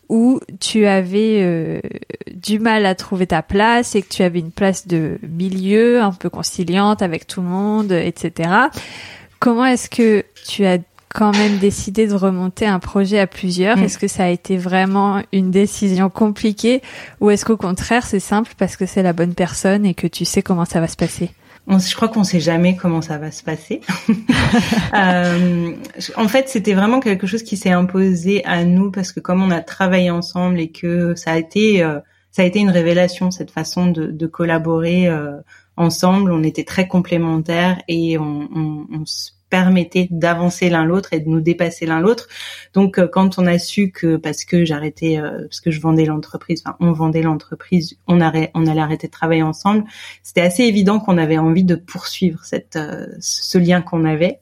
où 0.08 0.40
tu 0.60 0.84
avais 0.86 1.38
euh, 1.40 1.80
du 2.34 2.58
mal 2.58 2.84
à 2.84 2.94
trouver 2.94 3.26
ta 3.26 3.42
place 3.42 3.94
et 3.94 4.02
que 4.02 4.08
tu 4.08 4.22
avais 4.22 4.40
une 4.40 4.52
place 4.52 4.86
de 4.86 5.18
milieu 5.26 6.02
un 6.02 6.12
peu 6.12 6.28
conciliante 6.28 7.00
avec 7.00 7.26
tout 7.26 7.40
le 7.40 7.48
monde, 7.48 7.92
etc. 7.92 8.50
Comment 9.38 9.64
est-ce 9.64 9.88
que 9.88 10.24
tu 10.46 10.66
as 10.66 10.78
quand 11.12 11.32
même 11.32 11.58
décidé 11.58 12.06
de 12.06 12.14
remonter 12.14 12.66
un 12.66 12.78
projet 12.78 13.18
à 13.18 13.26
plusieurs 13.26 13.76
mm. 13.76 13.82
Est-ce 13.84 13.98
que 13.98 14.08
ça 14.08 14.24
a 14.24 14.28
été 14.28 14.56
vraiment 14.56 15.22
une 15.32 15.50
décision 15.50 16.10
compliquée 16.10 16.82
ou 17.20 17.30
est-ce 17.30 17.44
qu'au 17.44 17.56
contraire 17.56 18.06
c'est 18.06 18.20
simple 18.20 18.52
parce 18.58 18.76
que 18.76 18.86
c'est 18.86 19.02
la 19.02 19.12
bonne 19.12 19.34
personne 19.34 19.86
et 19.86 19.94
que 19.94 20.06
tu 20.06 20.24
sais 20.24 20.42
comment 20.42 20.64
ça 20.64 20.80
va 20.80 20.88
se 20.88 20.96
passer? 20.96 21.30
Je 21.68 21.94
crois 21.94 22.08
qu'on 22.08 22.24
sait 22.24 22.40
jamais 22.40 22.76
comment 22.76 23.02
ça 23.02 23.18
va 23.18 23.30
se 23.30 23.42
passer. 23.42 23.80
euh, 24.94 25.72
en 26.16 26.28
fait, 26.28 26.48
c'était 26.48 26.74
vraiment 26.74 26.98
quelque 26.98 27.26
chose 27.26 27.44
qui 27.44 27.56
s'est 27.56 27.70
imposé 27.70 28.44
à 28.44 28.64
nous 28.64 28.90
parce 28.90 29.12
que 29.12 29.20
comme 29.20 29.42
on 29.42 29.50
a 29.50 29.60
travaillé 29.60 30.10
ensemble 30.10 30.58
et 30.58 30.70
que 30.70 31.14
ça 31.14 31.32
a 31.32 31.38
été 31.38 31.82
euh, 31.82 32.00
ça 32.32 32.42
a 32.42 32.44
été 32.46 32.58
une 32.58 32.70
révélation 32.70 33.30
cette 33.30 33.50
façon 33.50 33.86
de, 33.86 34.06
de 34.06 34.26
collaborer 34.26 35.06
euh, 35.06 35.36
ensemble. 35.76 36.32
On 36.32 36.42
était 36.42 36.64
très 36.64 36.88
complémentaires 36.88 37.80
et 37.86 38.18
on, 38.18 38.48
on, 38.54 38.86
on 38.92 39.06
se 39.06 39.30
permettait 39.52 40.08
d'avancer 40.10 40.70
l'un 40.70 40.86
l'autre 40.86 41.12
et 41.12 41.20
de 41.20 41.28
nous 41.28 41.42
dépasser 41.42 41.84
l'un 41.84 42.00
l'autre. 42.00 42.26
Donc 42.72 42.98
euh, 42.98 43.06
quand 43.06 43.38
on 43.38 43.46
a 43.46 43.58
su 43.58 43.90
que 43.90 44.16
parce 44.16 44.46
que 44.46 44.64
j'arrêtais 44.64 45.18
euh, 45.18 45.42
parce 45.42 45.60
que 45.60 45.70
je 45.70 45.78
vendais 45.78 46.06
l'entreprise, 46.06 46.62
enfin 46.64 46.74
on 46.80 46.92
vendait 46.92 47.20
l'entreprise, 47.20 47.98
on 48.08 48.20
on 48.22 48.66
allait 48.66 48.80
arrêter 48.80 49.08
de 49.08 49.12
travailler 49.12 49.42
ensemble, 49.42 49.84
c'était 50.22 50.40
assez 50.40 50.62
évident 50.62 51.00
qu'on 51.00 51.18
avait 51.18 51.36
envie 51.36 51.64
de 51.64 51.74
poursuivre 51.74 52.42
cette 52.44 52.76
euh, 52.76 53.06
ce 53.20 53.58
lien 53.58 53.82
qu'on 53.82 54.06
avait. 54.06 54.40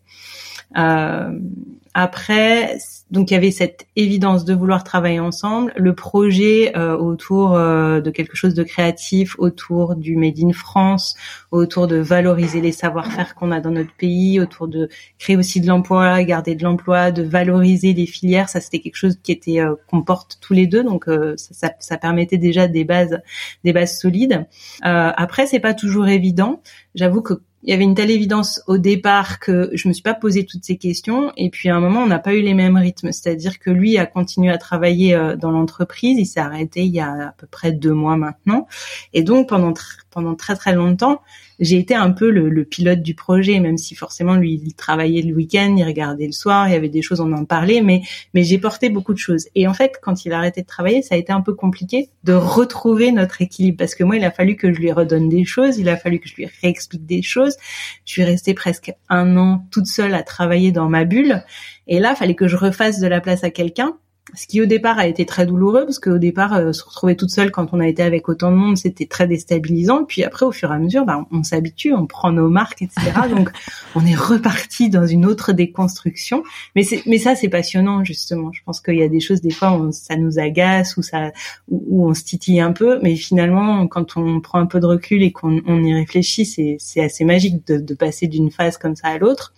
après 1.92 2.78
donc 3.10 3.30
il 3.30 3.34
y 3.34 3.36
avait 3.36 3.50
cette 3.50 3.86
évidence 3.96 4.44
de 4.44 4.54
vouloir 4.54 4.84
travailler 4.84 5.20
ensemble, 5.20 5.72
le 5.76 5.94
projet 5.94 6.76
euh, 6.76 6.96
autour 6.96 7.54
euh, 7.54 8.00
de 8.00 8.10
quelque 8.10 8.36
chose 8.36 8.54
de 8.54 8.62
créatif, 8.62 9.34
autour 9.38 9.96
du 9.96 10.16
Made 10.16 10.38
in 10.38 10.52
France, 10.52 11.16
autour 11.50 11.86
de 11.86 11.96
valoriser 11.96 12.60
les 12.60 12.72
savoir-faire 12.72 13.34
qu'on 13.34 13.50
a 13.50 13.60
dans 13.60 13.70
notre 13.70 13.92
pays, 13.94 14.40
autour 14.40 14.68
de 14.68 14.88
créer 15.18 15.36
aussi 15.36 15.60
de 15.60 15.66
l'emploi, 15.66 16.22
garder 16.22 16.54
de 16.54 16.62
l'emploi, 16.62 17.10
de 17.10 17.22
valoriser 17.22 17.92
les 17.92 18.06
filières, 18.06 18.48
ça 18.48 18.60
c'était 18.60 18.78
quelque 18.78 18.96
chose 18.96 19.18
qui 19.22 19.32
était 19.32 19.60
euh, 19.60 19.74
qu'on 19.88 20.02
porte 20.02 20.38
tous 20.40 20.52
les 20.52 20.66
deux, 20.66 20.84
donc 20.84 21.06
ça, 21.36 21.54
ça, 21.54 21.72
ça, 21.78 21.96
permettait 21.96 22.38
déjà 22.38 22.68
des 22.68 22.84
bases, 22.84 23.20
des 23.64 23.72
bases 23.72 23.98
solides. 23.98 24.46
après 24.82 25.46
c'est 25.46 25.60
pas 25.60 25.74
toujours 25.74 26.08
évident. 26.08 26.62
J'avoue 26.94 27.22
que 27.22 27.40
il 27.62 27.70
y 27.70 27.72
avait 27.72 27.84
une 27.84 27.94
telle 27.94 28.10
évidence 28.10 28.62
au 28.66 28.78
départ 28.78 29.38
que 29.38 29.70
je 29.74 29.88
me 29.88 29.92
suis 29.92 30.02
pas 30.02 30.14
posé 30.14 30.46
toutes 30.46 30.64
ces 30.64 30.78
questions 30.78 31.32
et 31.36 31.50
puis 31.50 31.68
à 31.68 31.76
un 31.76 31.80
moment 31.80 32.00
on 32.00 32.06
n'a 32.06 32.18
pas 32.18 32.34
eu 32.34 32.40
les 32.40 32.54
mêmes 32.54 32.76
rythmes 32.76 32.99
c'est-à-dire 33.10 33.58
que 33.58 33.70
lui 33.70 33.98
a 33.98 34.06
continué 34.06 34.50
à 34.50 34.58
travailler 34.58 35.14
euh, 35.14 35.36
dans 35.36 35.50
l'entreprise. 35.50 36.18
Il 36.18 36.26
s'est 36.26 36.40
arrêté 36.40 36.82
il 36.82 36.92
y 36.92 37.00
a 37.00 37.28
à 37.28 37.32
peu 37.32 37.46
près 37.46 37.72
deux 37.72 37.94
mois 37.94 38.16
maintenant. 38.16 38.66
Et 39.12 39.22
donc 39.22 39.48
pendant 39.48 39.74
pendant 40.10 40.34
très 40.34 40.56
très 40.56 40.74
longtemps 40.74 41.22
j'ai 41.60 41.78
été 41.78 41.94
un 41.94 42.10
peu 42.10 42.30
le, 42.30 42.48
le, 42.48 42.64
pilote 42.64 43.02
du 43.02 43.14
projet, 43.14 43.60
même 43.60 43.76
si 43.76 43.94
forcément 43.94 44.34
lui 44.34 44.60
il 44.64 44.74
travaillait 44.74 45.22
le 45.22 45.34
week-end, 45.34 45.74
il 45.76 45.84
regardait 45.84 46.26
le 46.26 46.32
soir, 46.32 46.68
il 46.68 46.72
y 46.72 46.74
avait 46.74 46.88
des 46.88 47.02
choses 47.02 47.20
on 47.20 47.32
en 47.32 47.44
parlait, 47.44 47.82
mais 47.82 48.02
mais 48.34 48.42
j'ai 48.42 48.58
porté 48.58 48.88
beaucoup 48.88 49.12
de 49.12 49.18
choses. 49.18 49.46
Et 49.54 49.68
en 49.68 49.74
fait, 49.74 50.00
quand 50.02 50.24
il 50.24 50.32
a 50.32 50.38
arrêté 50.38 50.62
de 50.62 50.66
travailler, 50.66 51.02
ça 51.02 51.14
a 51.14 51.18
été 51.18 51.32
un 51.32 51.42
peu 51.42 51.54
compliqué 51.54 52.08
de 52.24 52.32
retrouver 52.32 53.12
notre 53.12 53.42
équilibre 53.42 53.78
parce 53.78 53.94
que 53.94 54.04
moi, 54.04 54.16
il 54.16 54.24
a 54.24 54.30
fallu 54.30 54.56
que 54.56 54.72
je 54.72 54.78
lui 54.78 54.90
redonne 54.90 55.28
des 55.28 55.44
choses, 55.44 55.78
il 55.78 55.88
a 55.88 55.96
fallu 55.96 56.18
que 56.18 56.28
je 56.28 56.36
lui 56.36 56.48
réexplique 56.62 57.06
des 57.06 57.22
choses. 57.22 57.56
Je 58.04 58.12
suis 58.12 58.24
restée 58.24 58.54
presque 58.54 58.92
un 59.08 59.36
an 59.36 59.66
toute 59.70 59.86
seule 59.86 60.14
à 60.14 60.22
travailler 60.22 60.72
dans 60.72 60.88
ma 60.88 61.04
bulle, 61.04 61.44
et 61.86 61.98
là, 61.98 62.14
fallait 62.14 62.34
que 62.34 62.48
je 62.48 62.56
refasse 62.56 63.00
de 63.00 63.06
la 63.06 63.20
place 63.20 63.44
à 63.44 63.50
quelqu'un 63.50 63.96
ce 64.34 64.46
qui 64.46 64.60
au 64.60 64.66
départ 64.66 64.98
a 64.98 65.06
été 65.06 65.26
très 65.26 65.46
douloureux 65.46 65.84
parce 65.84 65.98
qu'au 65.98 66.18
départ 66.18 66.54
euh, 66.54 66.72
se 66.72 66.84
retrouver 66.84 67.16
toute 67.16 67.30
seule 67.30 67.50
quand 67.50 67.68
on 67.72 67.80
a 67.80 67.88
été 67.88 68.02
avec 68.02 68.28
autant 68.28 68.50
de 68.50 68.56
monde 68.56 68.76
c'était 68.76 69.06
très 69.06 69.26
déstabilisant. 69.26 70.04
Puis 70.04 70.24
après 70.24 70.46
au 70.46 70.52
fur 70.52 70.70
et 70.70 70.74
à 70.74 70.78
mesure 70.78 71.04
bah, 71.04 71.26
on, 71.30 71.42
s'habitue 71.42 71.92
on 71.92 72.06
prend 72.06 72.32
nos 72.32 72.48
marques 72.48 72.82
etc 72.82 73.00
donc 73.30 73.50
on 73.94 74.04
est 74.06 74.14
reparti 74.14 74.90
dans 74.90 75.06
une 75.06 75.26
autre 75.26 75.52
déconstruction. 75.52 76.42
Mais 76.76 76.82
c'est 76.82 77.02
mais 77.06 77.18
ça 77.18 77.34
c'est 77.34 77.48
passionnant 77.48 78.04
justement. 78.04 78.52
Je 78.52 78.60
pense 78.64 78.80
qu'il 78.80 78.96
y 78.96 79.02
a 79.02 79.08
des 79.08 79.20
choses 79.20 79.40
des 79.40 79.50
fois 79.50 79.72
on, 79.72 79.92
ça 79.92 80.16
nous 80.16 80.38
agace 80.38 80.96
ou 80.96 81.02
ça 81.02 81.32
ou, 81.68 82.08
on 82.08 82.14
se 82.14 82.24
titille 82.24 82.60
un 82.60 82.72
peu. 82.72 82.98
Mais 83.02 83.16
finalement 83.16 83.86
quand 83.86 84.16
on 84.16 84.40
prend 84.40 84.60
un 84.60 84.66
peu 84.66 84.80
de 84.80 84.86
recul 84.86 85.22
et 85.22 85.32
qu'on 85.32 85.60
on 85.66 85.82
y 85.82 85.94
réfléchit 85.94 86.44
c'est 86.44 86.76
c'est 86.78 87.00
assez 87.00 87.24
magique 87.24 87.66
de, 87.66 87.78
de 87.78 87.94
passer 87.94 88.26
d'une 88.26 88.50
phase 88.50 88.78
comme 88.78 88.96
ça 88.96 89.08
à 89.08 89.18
l'autre. 89.18 89.52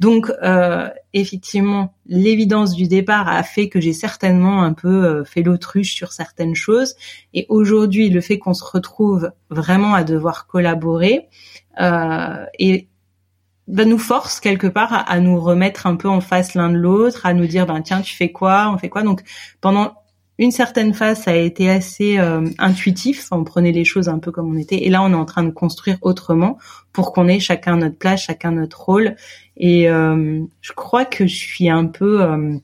Donc 0.00 0.30
euh, 0.42 0.88
effectivement, 1.14 1.94
l'évidence 2.06 2.74
du 2.74 2.88
départ 2.88 3.28
a 3.28 3.42
fait 3.42 3.68
que 3.68 3.80
j'ai 3.80 3.92
certainement 3.92 4.62
un 4.62 4.72
peu 4.72 5.04
euh, 5.04 5.24
fait 5.24 5.42
l'autruche 5.42 5.94
sur 5.94 6.12
certaines 6.12 6.56
choses. 6.56 6.96
Et 7.32 7.46
aujourd'hui, 7.48 8.10
le 8.10 8.20
fait 8.20 8.38
qu'on 8.38 8.52
se 8.52 8.64
retrouve 8.64 9.30
vraiment 9.48 9.94
à 9.94 10.04
devoir 10.04 10.46
collaborer 10.46 11.28
euh, 11.80 12.44
et 12.58 12.88
nous 13.68 13.98
force 13.98 14.40
quelque 14.40 14.66
part 14.66 14.92
à, 14.92 14.98
à, 14.98 15.20
nous 15.20 15.40
remettre 15.40 15.86
un 15.86 15.96
peu 15.96 16.08
en 16.08 16.20
face 16.20 16.54
l'un 16.54 16.68
de 16.68 16.76
l'autre, 16.76 17.24
à 17.26 17.32
nous 17.32 17.46
dire 17.46 17.66
ben 17.66 17.80
tiens 17.80 18.02
tu 18.02 18.14
fais 18.14 18.30
quoi, 18.30 18.70
on 18.74 18.76
fait 18.76 18.90
quoi? 18.90 19.02
Donc 19.02 19.22
pendant 19.60 19.94
une 20.38 20.50
certaine 20.50 20.94
phase, 20.94 21.28
a 21.28 21.36
été 21.36 21.70
assez 21.70 22.18
euh, 22.18 22.48
intuitif. 22.58 23.28
On 23.30 23.44
prenait 23.44 23.72
les 23.72 23.84
choses 23.84 24.08
un 24.08 24.18
peu 24.18 24.32
comme 24.32 24.54
on 24.54 24.58
était. 24.58 24.84
Et 24.84 24.90
là, 24.90 25.02
on 25.02 25.10
est 25.10 25.16
en 25.16 25.24
train 25.24 25.44
de 25.44 25.50
construire 25.50 25.98
autrement 26.02 26.58
pour 26.92 27.12
qu'on 27.12 27.28
ait 27.28 27.40
chacun 27.40 27.76
notre 27.76 27.96
place, 27.96 28.22
chacun 28.22 28.52
notre 28.52 28.82
rôle. 28.84 29.14
Et 29.56 29.88
euh, 29.88 30.42
je 30.60 30.72
crois 30.72 31.04
que 31.04 31.26
je 31.26 31.36
suis 31.36 31.68
un 31.68 31.86
peu, 31.86 32.22
euh, 32.22 32.56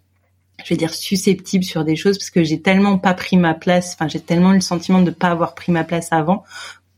je 0.65 0.69
vais 0.69 0.77
dire, 0.77 0.93
susceptible 0.93 1.63
sur 1.63 1.85
des 1.85 1.95
choses 1.95 2.19
parce 2.19 2.31
que 2.31 2.43
j'ai 2.43 2.61
tellement 2.61 2.99
pas 2.99 3.15
pris 3.15 3.37
ma 3.37 3.55
place. 3.55 3.95
Enfin, 3.95 4.09
j'ai 4.09 4.21
tellement 4.21 4.53
le 4.53 4.61
sentiment 4.61 5.03
de 5.03 5.13
pas 5.13 5.29
avoir 5.29 5.55
pris 5.55 5.71
ma 5.71 5.85
place 5.85 6.09
avant 6.11 6.43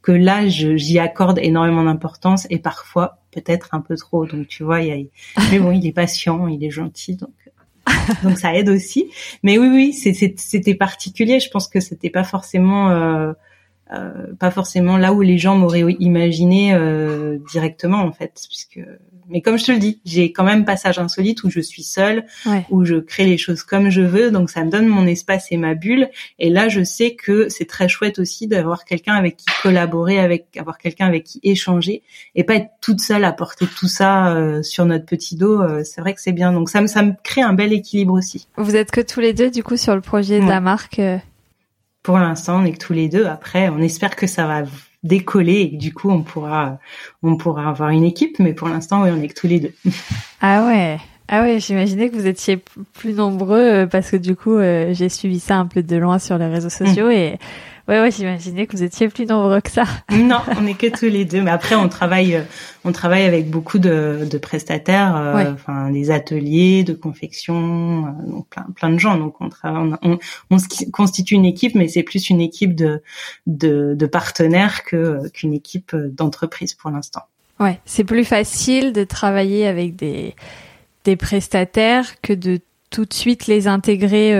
que 0.00 0.10
là, 0.10 0.48
j'y 0.48 0.98
accorde 0.98 1.38
énormément 1.38 1.84
d'importance 1.84 2.46
et 2.50 2.58
parfois 2.58 3.18
peut-être 3.30 3.68
un 3.72 3.80
peu 3.80 3.96
trop. 3.96 4.26
Donc, 4.26 4.48
tu 4.48 4.64
vois, 4.64 4.80
il 4.80 4.90
a... 4.92 4.96
il 5.52 5.86
est 5.86 5.92
patient, 5.92 6.48
il 6.48 6.64
est 6.64 6.70
gentil, 6.70 7.16
donc 8.22 8.38
ça 8.38 8.54
aide 8.54 8.68
aussi. 8.68 9.10
Mais 9.42 9.58
oui, 9.58 9.68
oui, 9.68 9.92
c'était 9.92 10.74
particulier. 10.74 11.40
Je 11.40 11.50
pense 11.50 11.68
que 11.68 11.80
c'était 11.80 12.10
pas 12.10 12.24
forcément 12.24 12.90
euh, 13.92 14.02
euh, 14.02 14.34
pas 14.38 14.50
forcément 14.50 14.96
là 14.96 15.12
où 15.12 15.20
les 15.20 15.38
gens 15.38 15.56
m'auraient 15.56 15.84
imaginé 15.98 16.74
euh, 16.74 17.38
directement 17.50 17.98
en 17.98 18.12
fait, 18.12 18.32
puisque 18.48 18.80
mais 19.28 19.40
comme 19.40 19.58
je 19.58 19.64
te 19.64 19.72
le 19.72 19.78
dis, 19.78 20.00
j'ai 20.04 20.32
quand 20.32 20.44
même 20.44 20.64
passage 20.64 20.98
insolite 20.98 21.42
où 21.44 21.50
je 21.50 21.60
suis 21.60 21.82
seule, 21.82 22.26
où 22.70 22.84
je 22.84 22.96
crée 22.96 23.24
les 23.24 23.38
choses 23.38 23.62
comme 23.62 23.88
je 23.88 24.02
veux, 24.02 24.30
donc 24.30 24.50
ça 24.50 24.64
me 24.64 24.70
donne 24.70 24.86
mon 24.86 25.06
espace 25.06 25.46
et 25.50 25.56
ma 25.56 25.74
bulle. 25.74 26.10
Et 26.38 26.50
là, 26.50 26.68
je 26.68 26.82
sais 26.82 27.14
que 27.14 27.48
c'est 27.48 27.64
très 27.64 27.88
chouette 27.88 28.18
aussi 28.18 28.46
d'avoir 28.46 28.84
quelqu'un 28.84 29.14
avec 29.14 29.38
qui 29.38 29.46
collaborer, 29.62 30.18
avec 30.18 30.56
avoir 30.58 30.76
quelqu'un 30.76 31.06
avec 31.06 31.24
qui 31.24 31.40
échanger, 31.42 32.02
et 32.34 32.44
pas 32.44 32.56
être 32.56 32.70
toute 32.80 33.00
seule 33.00 33.24
à 33.24 33.32
porter 33.32 33.66
tout 33.66 33.88
ça 33.88 34.34
euh, 34.34 34.62
sur 34.62 34.84
notre 34.84 35.06
petit 35.06 35.36
dos. 35.36 35.62
Euh, 35.62 35.82
c'est 35.84 36.00
vrai 36.00 36.14
que 36.14 36.20
c'est 36.20 36.32
bien. 36.32 36.52
Donc 36.52 36.68
ça 36.68 36.82
me 36.82 36.86
ça 36.86 37.02
me 37.02 37.12
crée 37.22 37.42
un 37.42 37.54
bel 37.54 37.72
équilibre 37.72 38.12
aussi. 38.12 38.48
Vous 38.56 38.76
êtes 38.76 38.90
que 38.90 39.00
tous 39.00 39.20
les 39.20 39.32
deux 39.32 39.50
du 39.50 39.62
coup 39.62 39.76
sur 39.76 39.94
le 39.94 40.02
projet 40.02 40.40
de 40.40 40.46
la 40.46 40.60
marque. 40.60 41.00
Pour 42.02 42.18
l'instant, 42.18 42.60
on 42.60 42.64
est 42.64 42.72
que 42.72 42.84
tous 42.84 42.92
les 42.92 43.08
deux. 43.08 43.26
Après, 43.26 43.68
on 43.68 43.78
espère 43.78 44.16
que 44.16 44.26
ça 44.26 44.46
va 44.46 44.62
décoller 45.02 45.70
et 45.72 45.76
du 45.76 45.92
coup 45.92 46.10
on 46.10 46.22
pourra 46.22 46.78
on 47.22 47.36
pourra 47.36 47.68
avoir 47.68 47.90
une 47.90 48.04
équipe 48.04 48.38
mais 48.38 48.52
pour 48.52 48.68
l'instant 48.68 49.02
oui 49.02 49.10
on 49.12 49.20
est 49.20 49.28
que 49.28 49.34
tous 49.34 49.48
les 49.48 49.60
deux. 49.60 49.74
Ah 50.44 50.66
ouais. 50.66 50.98
Ah 51.28 51.42
ouais, 51.42 51.60
j'imaginais 51.60 52.10
que 52.10 52.16
vous 52.16 52.26
étiez 52.26 52.60
plus 52.94 53.14
nombreux 53.14 53.60
euh, 53.60 53.86
parce 53.86 54.10
que 54.10 54.16
du 54.16 54.34
coup 54.34 54.56
euh, 54.56 54.92
j'ai 54.92 55.08
suivi 55.08 55.38
ça 55.38 55.56
un 55.56 55.66
peu 55.66 55.82
de 55.82 55.96
loin 55.96 56.18
sur 56.18 56.36
les 56.36 56.46
réseaux 56.46 56.68
sociaux 56.68 57.06
mm. 57.06 57.12
et 57.12 57.38
Ouais, 57.88 58.00
ouais, 58.00 58.12
j'imaginais 58.12 58.66
que 58.66 58.76
vous 58.76 58.84
étiez 58.84 59.08
plus 59.08 59.26
nombreux 59.26 59.60
que 59.60 59.70
ça. 59.70 59.84
non, 60.12 60.38
on 60.56 60.66
est 60.66 60.74
que 60.74 60.86
tous 60.86 61.06
les 61.06 61.24
deux. 61.24 61.42
Mais 61.42 61.50
après, 61.50 61.74
on 61.74 61.88
travaille, 61.88 62.36
euh, 62.36 62.42
on 62.84 62.92
travaille 62.92 63.24
avec 63.24 63.50
beaucoup 63.50 63.80
de, 63.80 64.26
de 64.30 64.38
prestataires, 64.38 65.16
euh, 65.16 65.52
enfin 65.52 65.90
des 65.90 66.12
ateliers 66.12 66.84
de 66.84 66.92
confection, 66.92 68.06
euh, 68.06 68.30
donc 68.30 68.48
plein, 68.48 68.66
plein 68.76 68.90
de 68.90 68.98
gens. 68.98 69.16
Donc 69.16 69.40
on, 69.40 69.48
travaille, 69.48 69.94
on, 70.02 70.18
on, 70.50 70.56
constitue 70.92 71.34
une 71.34 71.44
équipe, 71.44 71.74
mais 71.74 71.88
c'est 71.88 72.04
plus 72.04 72.30
une 72.30 72.40
équipe 72.40 72.76
de, 72.76 73.02
de, 73.48 73.94
de 73.96 74.06
partenaires 74.06 74.84
que 74.84 75.28
qu'une 75.30 75.52
équipe 75.52 75.96
d'entreprise 75.96 76.74
pour 76.74 76.90
l'instant. 76.90 77.22
Ouais, 77.58 77.80
c'est 77.84 78.04
plus 78.04 78.24
facile 78.24 78.92
de 78.92 79.02
travailler 79.02 79.66
avec 79.66 79.96
des 79.96 80.34
des 81.04 81.16
prestataires 81.16 82.20
que 82.20 82.32
de 82.32 82.60
tout 82.90 83.06
de 83.06 83.12
suite 83.12 83.48
les 83.48 83.66
intégrer 83.66 84.32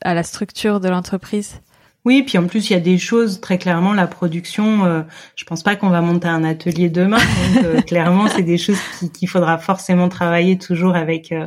à 0.00 0.14
la 0.14 0.22
structure 0.24 0.80
de 0.80 0.88
l'entreprise. 0.88 1.60
Oui, 2.04 2.22
puis 2.22 2.36
en 2.36 2.46
plus 2.46 2.68
il 2.68 2.74
y 2.74 2.76
a 2.76 2.80
des 2.80 2.98
choses 2.98 3.40
très 3.40 3.56
clairement 3.56 3.94
la 3.94 4.06
production. 4.06 4.84
Euh, 4.84 5.02
je 5.36 5.44
pense 5.44 5.62
pas 5.62 5.74
qu'on 5.74 5.88
va 5.88 6.02
monter 6.02 6.28
un 6.28 6.44
atelier 6.44 6.90
demain. 6.90 7.16
Donc 7.54 7.64
euh, 7.64 7.80
clairement 7.80 8.28
c'est 8.28 8.42
des 8.42 8.58
choses 8.58 8.78
qu'il 9.14 9.28
faudra 9.28 9.56
forcément 9.56 10.10
travailler 10.10 10.58
toujours 10.58 10.96
avec 10.96 11.32
euh, 11.32 11.46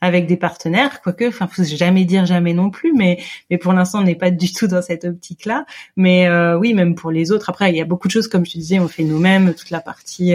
avec 0.00 0.26
des 0.26 0.38
partenaires. 0.38 1.02
Quoique, 1.02 1.28
enfin 1.28 1.46
faut 1.46 1.62
jamais 1.62 2.06
dire 2.06 2.24
jamais 2.24 2.54
non 2.54 2.70
plus. 2.70 2.94
Mais 2.94 3.18
mais 3.50 3.58
pour 3.58 3.74
l'instant 3.74 4.00
on 4.00 4.04
n'est 4.04 4.14
pas 4.14 4.30
du 4.30 4.50
tout 4.50 4.66
dans 4.66 4.80
cette 4.80 5.04
optique 5.04 5.44
là. 5.44 5.66
Mais 5.96 6.26
euh, 6.26 6.58
oui, 6.58 6.72
même 6.72 6.94
pour 6.94 7.10
les 7.10 7.30
autres. 7.30 7.50
Après 7.50 7.70
il 7.70 7.76
y 7.76 7.80
a 7.82 7.84
beaucoup 7.84 8.08
de 8.08 8.12
choses 8.12 8.28
comme 8.28 8.46
je 8.46 8.52
disais, 8.52 8.78
on 8.78 8.88
fait 8.88 9.04
nous-mêmes 9.04 9.52
toute 9.54 9.70
la 9.70 9.80
partie 9.80 10.34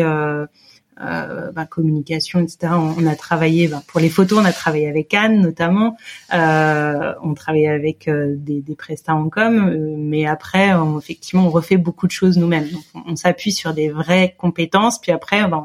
euh, 1.02 1.52
bah, 1.52 1.66
communication, 1.66 2.40
etc. 2.40 2.74
On, 2.74 3.06
a 3.06 3.16
travaillé 3.16 3.68
bah, 3.68 3.82
pour 3.88 4.00
les 4.00 4.10
photos, 4.10 4.40
on 4.40 4.46
a 4.46 4.54
travaillé 4.54 4.88
avec 4.88 5.14
Anne 5.14 5.42
notamment. 5.42 5.98
Euh, 6.34 7.14
on 7.22 7.34
travaillait 7.34 7.68
avec 7.68 8.08
euh, 8.08 8.36
des, 8.38 8.62
des 8.62 8.76
prestats 8.76 9.16
en 9.16 9.30
com, 9.30 9.70
euh, 9.70 9.96
mais 9.98 10.26
après, 10.26 10.74
on, 10.74 11.00
effectivement, 11.00 11.48
on 11.48 11.50
refait 11.50 11.78
beaucoup 11.78 12.08
de 12.08 12.12
choses 12.12 12.38
nous-mêmes. 12.38 12.68
on, 12.94 13.16
s'appuie 13.16 13.52
sur 13.52 13.74
des 13.74 13.90
vraies 13.90 14.36
compétences, 14.38 15.00
puis 15.00 15.12
après, 15.12 15.48
bah, 15.48 15.64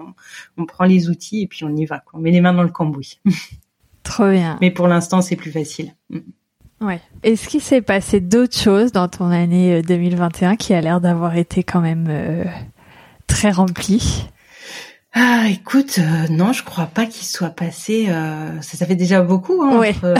on, 0.56 0.66
prend 0.66 0.84
les 0.84 1.08
outils 1.08 1.42
et 1.42 1.46
puis 1.46 1.64
on 1.64 1.74
y 1.74 1.84
va. 1.84 1.98
Quoi. 1.98 2.18
On 2.18 2.22
met 2.22 2.30
les 2.30 2.40
mains 2.40 2.54
dans 2.54 2.62
le 2.62 2.68
cambouis. 2.68 3.20
Trop 4.02 4.30
bien. 4.30 4.58
Mais 4.60 4.70
pour 4.70 4.88
l'instant, 4.88 5.20
c'est 5.20 5.36
plus 5.36 5.52
facile. 5.52 5.94
Mm. 6.10 6.18
Ouais. 6.80 7.00
Est-ce 7.24 7.48
qu'il 7.48 7.60
s'est 7.60 7.82
passé 7.82 8.20
d'autres 8.20 8.56
choses 8.56 8.92
dans 8.92 9.08
ton 9.08 9.30
année 9.30 9.82
2021 9.82 10.54
qui 10.54 10.74
a 10.74 10.80
l'air 10.80 11.00
d'avoir 11.00 11.36
été 11.36 11.64
quand 11.64 11.80
même 11.80 12.08
très 13.26 13.50
remplie 13.50 14.28
ah, 15.20 15.48
écoute, 15.50 15.98
euh, 15.98 16.28
non, 16.30 16.52
je 16.52 16.62
crois 16.62 16.86
pas 16.86 17.04
qu'il 17.04 17.26
soit 17.26 17.50
passé. 17.50 18.06
Euh, 18.08 18.60
ça, 18.60 18.76
ça 18.76 18.86
fait 18.86 18.94
déjà 18.94 19.20
beaucoup 19.20 19.64
hein, 19.64 19.78
entre 19.78 20.04
euh, 20.04 20.14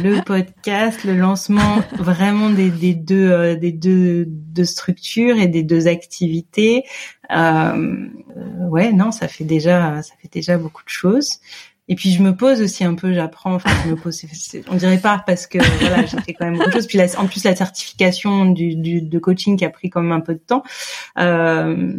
le 0.00 0.22
podcast, 0.24 1.02
le 1.02 1.16
lancement, 1.16 1.82
vraiment 1.98 2.50
des, 2.50 2.70
des 2.70 2.94
deux 2.94 3.56
des 3.56 3.72
deux, 3.72 4.24
deux 4.28 4.64
structures 4.64 5.38
et 5.38 5.48
des 5.48 5.64
deux 5.64 5.88
activités. 5.88 6.84
ouais, 7.30 8.92
non, 8.92 9.10
ça 9.10 9.26
fait 9.26 9.42
déjà 9.42 10.02
ça 10.02 10.14
fait 10.22 10.30
déjà 10.32 10.56
beaucoup 10.56 10.84
de 10.84 10.88
choses. 10.88 11.40
Et 11.88 11.96
puis 11.96 12.12
je 12.12 12.22
me 12.22 12.34
pose 12.34 12.62
aussi 12.62 12.82
un 12.82 12.94
peu, 12.94 13.12
j'apprends, 13.12 13.54
enfin 13.54 13.70
je 13.84 13.90
me 13.90 13.96
pose, 13.96 14.24
on 14.68 14.76
dirait 14.76 14.98
pas 14.98 15.22
parce 15.26 15.46
que 15.46 15.58
voilà, 15.80 16.06
j'ai 16.06 16.18
fait 16.18 16.32
quand 16.32 16.46
même 16.46 16.56
beaucoup 16.56 16.70
de 16.70 16.74
choses. 16.74 16.86
Puis 16.86 16.98
en 17.18 17.26
plus 17.26 17.44
la 17.44 17.54
certification 17.54 18.46
du, 18.46 18.74
du, 18.74 19.02
de 19.02 19.18
coaching 19.18 19.58
qui 19.58 19.66
a 19.66 19.70
pris 19.70 19.90
quand 19.90 20.00
même 20.00 20.12
un 20.12 20.20
peu 20.20 20.32
de 20.32 20.38
temps. 20.38 20.62
Euh, 21.18 21.92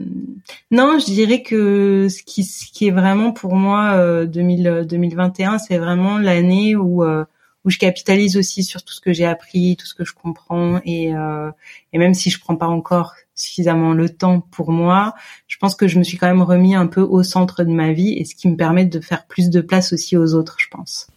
non, 0.71 0.97
je 0.97 1.05
dirais 1.05 1.43
que 1.43 2.07
ce 2.09 2.23
qui, 2.23 2.43
ce 2.43 2.71
qui 2.71 2.87
est 2.87 2.91
vraiment 2.91 3.31
pour 3.31 3.55
moi 3.55 3.93
euh, 3.93 4.25
2000, 4.25 4.85
2021, 4.89 5.59
c'est 5.59 5.77
vraiment 5.77 6.17
l'année 6.17 6.75
où 6.75 7.03
euh, 7.03 7.25
où 7.65 7.71
je 7.71 7.79
capitalise 7.79 8.37
aussi 8.37 8.63
sur 8.63 8.83
tout 8.83 8.93
ce 8.93 9.01
que 9.01 9.11
j'ai 9.11 9.25
appris, 9.25 9.75
tout 9.75 9.87
ce 9.87 9.95
que 9.95 10.05
je 10.05 10.13
comprends 10.13 10.79
et, 10.85 11.15
euh, 11.15 11.51
et 11.93 11.97
même 11.97 12.13
si 12.13 12.29
je 12.29 12.39
prends 12.39 12.55
pas 12.55 12.67
encore 12.67 13.15
suffisamment 13.35 13.93
le 13.93 14.09
temps 14.09 14.39
pour 14.39 14.71
moi, 14.71 15.13
je 15.47 15.57
pense 15.57 15.75
que 15.75 15.87
je 15.87 15.99
me 15.99 16.03
suis 16.03 16.17
quand 16.17 16.27
même 16.27 16.41
remis 16.41 16.75
un 16.75 16.87
peu 16.87 17.01
au 17.01 17.21
centre 17.21 17.63
de 17.63 17.71
ma 17.71 17.91
vie 17.91 18.13
et 18.13 18.25
ce 18.25 18.33
qui 18.33 18.47
me 18.47 18.55
permet 18.55 18.85
de 18.85 18.99
faire 18.99 19.25
plus 19.25 19.49
de 19.49 19.61
place 19.61 19.93
aussi 19.93 20.17
aux 20.17 20.33
autres, 20.33 20.55
je 20.57 20.67
pense. 20.69 21.07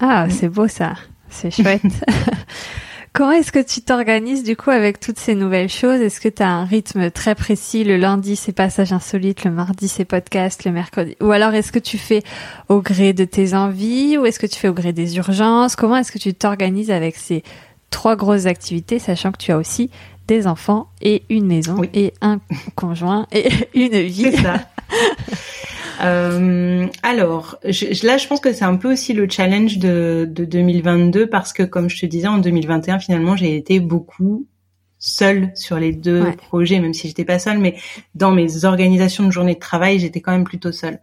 Ah, 0.00 0.26
c'est 0.30 0.48
beau 0.48 0.68
ça. 0.68 0.94
C'est 1.28 1.50
chouette. 1.50 1.82
Comment 3.12 3.32
est-ce 3.32 3.50
que 3.50 3.62
tu 3.62 3.80
t'organises 3.80 4.44
du 4.44 4.54
coup 4.54 4.70
avec 4.70 5.00
toutes 5.00 5.18
ces 5.18 5.34
nouvelles 5.34 5.68
choses? 5.68 6.00
Est-ce 6.00 6.20
que 6.20 6.28
tu 6.28 6.42
as 6.42 6.50
un 6.50 6.64
rythme 6.64 7.10
très 7.10 7.34
précis? 7.34 7.82
Le 7.82 7.96
lundi, 7.96 8.36
c'est 8.36 8.52
passage 8.52 8.92
insolite, 8.92 9.44
le 9.44 9.50
mardi, 9.50 9.88
c'est 9.88 10.04
podcast, 10.04 10.64
le 10.64 10.72
mercredi. 10.72 11.16
Ou 11.20 11.32
alors 11.32 11.52
est-ce 11.54 11.72
que 11.72 11.78
tu 11.78 11.98
fais 11.98 12.22
au 12.68 12.80
gré 12.80 13.12
de 13.14 13.24
tes 13.24 13.54
envies? 13.54 14.16
Ou 14.18 14.26
est-ce 14.26 14.38
que 14.38 14.46
tu 14.46 14.56
fais 14.56 14.68
au 14.68 14.74
gré 14.74 14.92
des 14.92 15.16
urgences? 15.16 15.74
Comment 15.74 15.96
est-ce 15.96 16.12
que 16.12 16.18
tu 16.18 16.32
t'organises 16.32 16.90
avec 16.90 17.16
ces 17.16 17.42
trois 17.90 18.14
grosses 18.14 18.46
activités, 18.46 18.98
sachant 18.98 19.32
que 19.32 19.38
tu 19.38 19.50
as 19.50 19.58
aussi 19.58 19.90
des 20.28 20.46
enfants 20.46 20.88
et 21.02 21.24
une 21.30 21.46
maison 21.46 21.82
et 21.92 22.14
un 22.20 22.40
conjoint 22.76 23.26
et 23.32 23.48
une 23.74 23.98
vie. 23.98 24.30
C'est 24.30 24.36
ça. 24.36 24.60
euh, 26.02 26.86
alors, 27.02 27.58
je, 27.64 28.06
là, 28.06 28.18
je 28.18 28.28
pense 28.28 28.38
que 28.38 28.52
c'est 28.52 28.64
un 28.64 28.76
peu 28.76 28.92
aussi 28.92 29.14
le 29.14 29.28
challenge 29.28 29.78
de, 29.78 30.28
de 30.30 30.44
2022 30.44 31.26
parce 31.26 31.52
que, 31.52 31.64
comme 31.64 31.90
je 31.90 31.98
te 31.98 32.06
disais, 32.06 32.28
en 32.28 32.38
2021, 32.38 33.00
finalement, 33.00 33.34
j'ai 33.34 33.56
été 33.56 33.80
beaucoup 33.80 34.46
seule 35.00 35.52
sur 35.54 35.78
les 35.78 35.92
deux 35.92 36.32
projets, 36.36 36.80
même 36.80 36.92
si 36.92 37.08
j'étais 37.08 37.24
pas 37.24 37.38
seule, 37.38 37.58
mais 37.58 37.76
dans 38.14 38.32
mes 38.32 38.64
organisations 38.64 39.24
de 39.24 39.30
journée 39.30 39.54
de 39.54 39.60
travail, 39.60 40.00
j'étais 40.00 40.20
quand 40.20 40.32
même 40.32 40.44
plutôt 40.44 40.72
seule. 40.72 40.98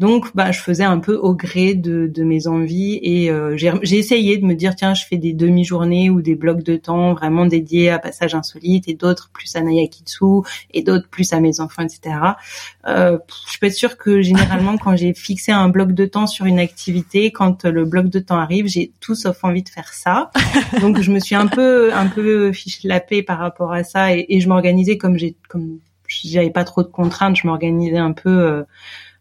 Donc, 0.00 0.34
bah, 0.34 0.50
je 0.50 0.58
faisais 0.58 0.84
un 0.84 0.98
peu 0.98 1.14
au 1.14 1.34
gré 1.34 1.74
de, 1.74 2.10
de 2.12 2.24
mes 2.24 2.48
envies 2.48 2.98
et 3.02 3.30
euh, 3.30 3.56
j'ai 3.56 3.96
essayé 3.96 4.36
de 4.38 4.44
me 4.44 4.54
dire 4.54 4.74
tiens, 4.74 4.92
je 4.92 5.04
fais 5.04 5.18
des 5.18 5.32
demi-journées 5.32 6.10
ou 6.10 6.20
des 6.20 6.34
blocs 6.34 6.64
de 6.64 6.74
temps 6.76 7.14
vraiment 7.14 7.46
dédiés 7.46 7.90
à 7.90 8.00
passage 8.00 8.34
insolite 8.34 8.88
et 8.88 8.94
d'autres 8.94 9.30
plus 9.32 9.54
à 9.54 9.60
Nayakitsu 9.60 10.42
et 10.72 10.82
d'autres 10.82 11.08
plus 11.08 11.32
à 11.32 11.38
mes 11.38 11.60
enfants, 11.60 11.82
etc. 11.82 12.16
Euh, 12.88 13.18
je 13.52 13.58
peux 13.58 13.66
être 13.66 13.72
sûre 13.72 13.96
que 13.96 14.20
généralement, 14.20 14.78
quand 14.78 14.96
j'ai 14.96 15.14
fixé 15.14 15.52
un 15.52 15.68
bloc 15.68 15.92
de 15.92 16.06
temps 16.06 16.26
sur 16.26 16.46
une 16.46 16.58
activité, 16.58 17.30
quand 17.30 17.64
le 17.64 17.84
bloc 17.84 18.08
de 18.08 18.18
temps 18.18 18.38
arrive, 18.38 18.66
j'ai 18.66 18.92
tout 18.98 19.14
sauf 19.14 19.44
envie 19.44 19.62
de 19.62 19.68
faire 19.68 19.92
ça. 19.92 20.30
Donc, 20.80 21.00
je 21.00 21.12
me 21.12 21.20
suis 21.20 21.36
un 21.36 21.46
peu 21.46 21.94
un 21.94 22.08
peu 22.08 22.52
fiché 22.52 22.88
la 22.88 22.98
paix 22.98 23.22
par 23.22 23.38
rapport 23.38 23.72
à 23.72 23.84
ça 23.84 24.16
et, 24.16 24.26
et 24.28 24.40
je 24.40 24.48
m'organisais 24.48 24.98
comme 24.98 25.16
j'ai 25.16 25.36
comme 25.48 25.78
j'avais 26.08 26.50
pas 26.50 26.64
trop 26.64 26.82
de 26.82 26.88
contraintes, 26.88 27.36
je 27.36 27.46
m'organisais 27.46 27.98
un 27.98 28.12
peu. 28.12 28.30
Euh, 28.30 28.62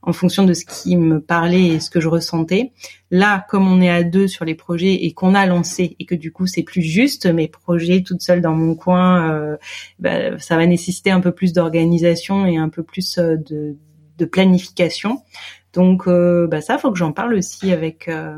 en 0.06 0.14
fonction 0.14 0.44
de 0.44 0.54
ce 0.54 0.66
qui 0.66 0.98
me 0.98 1.22
parlait 1.22 1.68
et 1.68 1.80
ce 1.80 1.90
que 1.90 2.00
je 2.02 2.08
ressentais. 2.08 2.72
Là, 3.10 3.46
comme 3.50 3.68
on 3.68 3.82
est 3.82 3.90
à 3.90 4.04
deux 4.04 4.28
sur 4.28 4.44
les 4.44 4.56
projets 4.56 5.06
et 5.06 5.14
qu'on 5.14 5.34
a 5.34 5.46
lancé 5.46 5.96
et 6.00 6.06
que 6.06 6.16
du 6.16 6.32
coup 6.32 6.46
c'est 6.46 6.64
plus 6.64 6.82
juste 6.82 7.26
mes 7.26 7.48
projets 7.48 8.04
toute 8.04 8.22
seule 8.22 8.42
dans 8.42 8.56
mon 8.56 8.76
coin, 8.76 9.32
euh, 9.32 9.58
bah, 10.00 10.38
ça 10.40 10.58
va 10.58 10.66
nécessiter 10.66 11.12
un 11.12 11.22
peu 11.22 11.32
plus 11.32 11.54
d'organisation 11.54 12.46
et 12.46 12.58
un 12.58 12.70
peu 12.70 12.84
plus 12.84 13.18
euh, 13.18 13.38
de, 13.38 13.78
de 14.18 14.26
planification. 14.26 15.22
Donc 15.74 16.08
euh, 16.08 16.46
bah 16.46 16.62
ça, 16.62 16.78
faut 16.78 16.92
que 16.92 16.98
j'en 16.98 17.12
parle 17.12 17.34
aussi 17.34 17.72
avec 17.72 18.08
euh, 18.08 18.38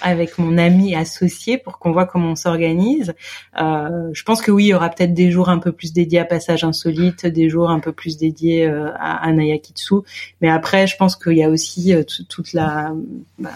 avec 0.00 0.38
mon 0.38 0.58
ami 0.58 0.96
associé 0.96 1.56
pour 1.56 1.78
qu'on 1.78 1.92
voit 1.92 2.04
comment 2.04 2.32
on 2.32 2.36
s'organise. 2.36 3.14
Euh, 3.60 4.10
je 4.12 4.22
pense 4.24 4.42
que 4.42 4.50
oui, 4.50 4.64
il 4.64 4.68
y 4.68 4.74
aura 4.74 4.88
peut-être 4.88 5.14
des 5.14 5.30
jours 5.30 5.48
un 5.48 5.58
peu 5.58 5.70
plus 5.70 5.92
dédiés 5.92 6.18
à 6.18 6.24
passage 6.24 6.64
insolite, 6.64 7.26
des 7.26 7.48
jours 7.48 7.70
un 7.70 7.78
peu 7.78 7.92
plus 7.92 8.16
dédiés 8.16 8.66
euh, 8.66 8.90
à, 8.98 9.32
Nayakitsu. 9.32 9.94
Mais 10.40 10.50
après, 10.50 10.88
je 10.88 10.96
pense 10.96 11.14
qu'il 11.14 11.36
y 11.36 11.44
a 11.44 11.48
aussi 11.48 11.94
toute 12.28 12.52
la 12.52 12.92
bah, 13.38 13.50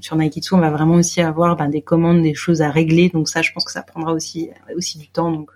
sur 0.00 0.16
Nayakitsu, 0.16 0.54
on 0.54 0.58
va 0.58 0.70
vraiment 0.70 0.94
aussi 0.94 1.20
avoir 1.20 1.56
bah, 1.56 1.68
des 1.68 1.82
commandes, 1.82 2.22
des 2.22 2.34
choses 2.34 2.60
à 2.60 2.70
régler. 2.70 3.08
Donc 3.08 3.28
ça, 3.28 3.40
je 3.40 3.52
pense 3.52 3.64
que 3.64 3.72
ça 3.72 3.82
prendra 3.82 4.12
aussi 4.12 4.50
aussi 4.76 4.98
du 4.98 5.06
temps. 5.06 5.30
Donc 5.30 5.52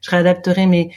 je 0.00 0.10
réadapterai, 0.10 0.66
mais 0.66 0.90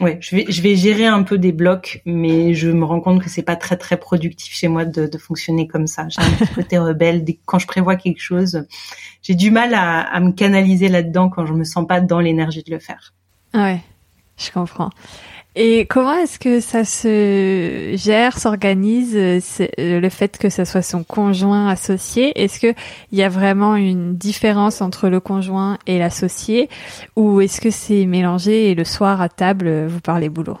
Ouais, 0.00 0.18
je 0.20 0.34
vais, 0.34 0.44
je 0.48 0.60
vais 0.60 0.74
gérer 0.74 1.06
un 1.06 1.22
peu 1.22 1.38
des 1.38 1.52
blocs, 1.52 2.02
mais 2.04 2.52
je 2.52 2.68
me 2.68 2.84
rends 2.84 3.00
compte 3.00 3.22
que 3.22 3.30
c'est 3.30 3.42
pas 3.42 3.54
très 3.54 3.76
très 3.76 3.96
productif 3.96 4.52
chez 4.52 4.66
moi 4.66 4.84
de, 4.84 5.06
de 5.06 5.18
fonctionner 5.18 5.68
comme 5.68 5.86
ça. 5.86 6.08
J'ai 6.08 6.20
un 6.20 6.30
petit 6.32 6.52
côté 6.54 6.78
rebelle. 6.78 7.24
Quand 7.46 7.60
je 7.60 7.66
prévois 7.68 7.94
quelque 7.94 8.20
chose, 8.20 8.66
j'ai 9.22 9.36
du 9.36 9.52
mal 9.52 9.72
à, 9.72 10.00
à 10.00 10.18
me 10.18 10.32
canaliser 10.32 10.88
là-dedans 10.88 11.28
quand 11.28 11.46
je 11.46 11.52
me 11.52 11.62
sens 11.62 11.86
pas 11.86 12.00
dans 12.00 12.18
l'énergie 12.18 12.64
de 12.64 12.72
le 12.72 12.80
faire. 12.80 13.14
Ouais, 13.54 13.80
je 14.36 14.50
comprends. 14.50 14.90
Et 15.56 15.86
comment 15.86 16.14
est-ce 16.14 16.40
que 16.40 16.58
ça 16.58 16.84
se 16.84 17.94
gère, 17.94 18.38
s'organise 18.38 19.14
euh, 19.14 19.40
le 19.78 20.08
fait 20.08 20.36
que 20.36 20.48
ça 20.48 20.64
soit 20.64 20.82
son 20.82 21.04
conjoint 21.04 21.68
associé? 21.68 22.42
Est-ce 22.42 22.58
que 22.58 22.74
il 23.12 23.18
y 23.18 23.22
a 23.22 23.28
vraiment 23.28 23.76
une 23.76 24.16
différence 24.16 24.82
entre 24.82 25.08
le 25.08 25.20
conjoint 25.20 25.78
et 25.86 25.98
l'associé, 25.98 26.68
ou 27.14 27.40
est-ce 27.40 27.60
que 27.60 27.70
c'est 27.70 28.04
mélangé 28.04 28.70
et 28.70 28.74
le 28.74 28.84
soir 28.84 29.20
à 29.20 29.28
table 29.28 29.86
vous 29.86 30.00
parlez 30.00 30.28
boulot? 30.28 30.58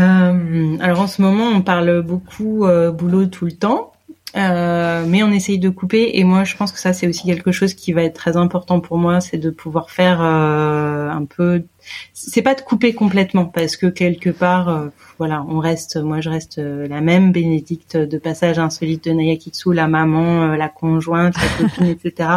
Euh, 0.00 0.76
Alors 0.80 1.02
en 1.02 1.06
ce 1.06 1.22
moment 1.22 1.46
on 1.46 1.62
parle 1.62 2.02
beaucoup 2.02 2.66
euh, 2.66 2.90
boulot 2.90 3.26
tout 3.26 3.44
le 3.44 3.52
temps. 3.52 3.93
Euh, 4.36 5.04
mais 5.06 5.22
on 5.22 5.30
essaye 5.30 5.60
de 5.60 5.68
couper 5.68 6.10
et 6.14 6.24
moi 6.24 6.42
je 6.42 6.56
pense 6.56 6.72
que 6.72 6.80
ça 6.80 6.92
c'est 6.92 7.06
aussi 7.06 7.24
quelque 7.24 7.52
chose 7.52 7.72
qui 7.72 7.92
va 7.92 8.02
être 8.02 8.16
très 8.16 8.36
important 8.36 8.80
pour 8.80 8.98
moi 8.98 9.20
c'est 9.20 9.38
de 9.38 9.48
pouvoir 9.48 9.92
faire 9.92 10.20
euh, 10.20 11.08
un 11.08 11.24
peu 11.24 11.62
c'est 12.14 12.42
pas 12.42 12.56
de 12.56 12.60
couper 12.60 12.94
complètement 12.94 13.44
parce 13.44 13.76
que 13.76 13.86
quelque 13.86 14.30
part 14.30 14.68
euh, 14.68 14.88
voilà 15.18 15.46
on 15.48 15.60
reste 15.60 15.98
moi 15.98 16.20
je 16.20 16.30
reste 16.30 16.58
euh, 16.58 16.88
la 16.88 17.00
même 17.00 17.30
Bénédicte 17.30 17.96
de 17.96 18.18
passage 18.18 18.58
insolite 18.58 19.04
de 19.04 19.12
Nayakitsu 19.12 19.72
la 19.72 19.86
maman 19.86 20.56
la 20.56 20.68
conjointe 20.68 21.36
la 21.36 21.68
copine 21.68 21.86
etc 21.86 22.30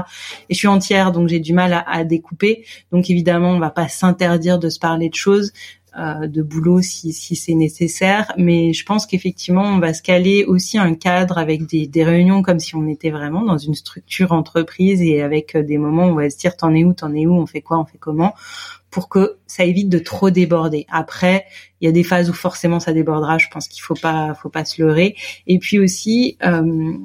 et 0.50 0.54
je 0.54 0.60
suis 0.60 0.68
entière 0.68 1.12
donc 1.12 1.30
j'ai 1.30 1.40
du 1.40 1.54
mal 1.54 1.74
à, 1.74 1.80
à 1.90 2.04
découper. 2.04 2.64
Donc 2.92 3.10
évidemment 3.10 3.50
on 3.50 3.60
va 3.60 3.72
pas 3.72 3.88
s'interdire 3.88 4.60
de 4.60 4.70
se 4.70 4.78
parler 4.78 5.10
de 5.10 5.16
choses 5.16 5.52
de 5.98 6.42
boulot 6.44 6.82
si, 6.82 7.12
si 7.12 7.36
c'est 7.36 7.56
nécessaire. 7.56 8.32
Mais 8.38 8.74
je 8.74 8.86
pense 8.86 9.06
qu'effectivement, 9.06 9.64
on 9.64 9.80
va 9.80 9.94
se 9.94 10.02
caler 10.02 10.46
aussi 10.46 10.78
un 10.78 10.94
cadre 10.94 11.38
avec 11.38 11.66
des, 11.66 11.88
des, 11.88 12.04
réunions 12.04 12.42
comme 12.42 12.60
si 12.60 12.76
on 12.76 12.88
était 12.88 13.10
vraiment 13.10 13.44
dans 13.44 13.58
une 13.58 13.76
structure 13.76 14.32
entreprise 14.32 15.02
et 15.02 15.22
avec 15.22 15.56
euh, 15.56 15.64
des 15.64 15.78
moments 15.78 16.06
où 16.06 16.12
on 16.12 16.16
va 16.16 16.30
se 16.30 16.38
dire 16.38 16.56
t'en 16.56 16.74
es 16.74 16.84
où, 16.84 16.94
t'en 16.94 17.14
es 17.14 17.26
où, 17.26 17.34
on 17.34 17.46
fait 17.46 17.62
quoi, 17.62 17.80
on 17.80 17.86
fait 17.86 17.98
comment 17.98 18.34
pour 18.98 19.10
que 19.10 19.38
ça 19.46 19.64
évite 19.64 19.90
de 19.90 20.00
trop 20.00 20.32
déborder. 20.32 20.88
Après, 20.90 21.46
il 21.82 21.86
y 21.86 21.88
a 21.88 21.92
des 21.92 22.02
phases 22.02 22.32
où 22.32 22.34
forcément 22.34 22.80
ça 22.80 22.94
débordera. 22.94 23.38
Je 23.38 23.46
pense 23.52 23.68
qu'il 23.68 23.84
faut 23.84 23.94
pas, 23.94 24.34
faut 24.34 24.50
pas 24.50 24.66
se 24.66 24.82
leurrer. 24.82 25.16
Et 25.46 25.60
puis 25.60 25.78
aussi, 25.78 26.36
euh, 26.44 26.64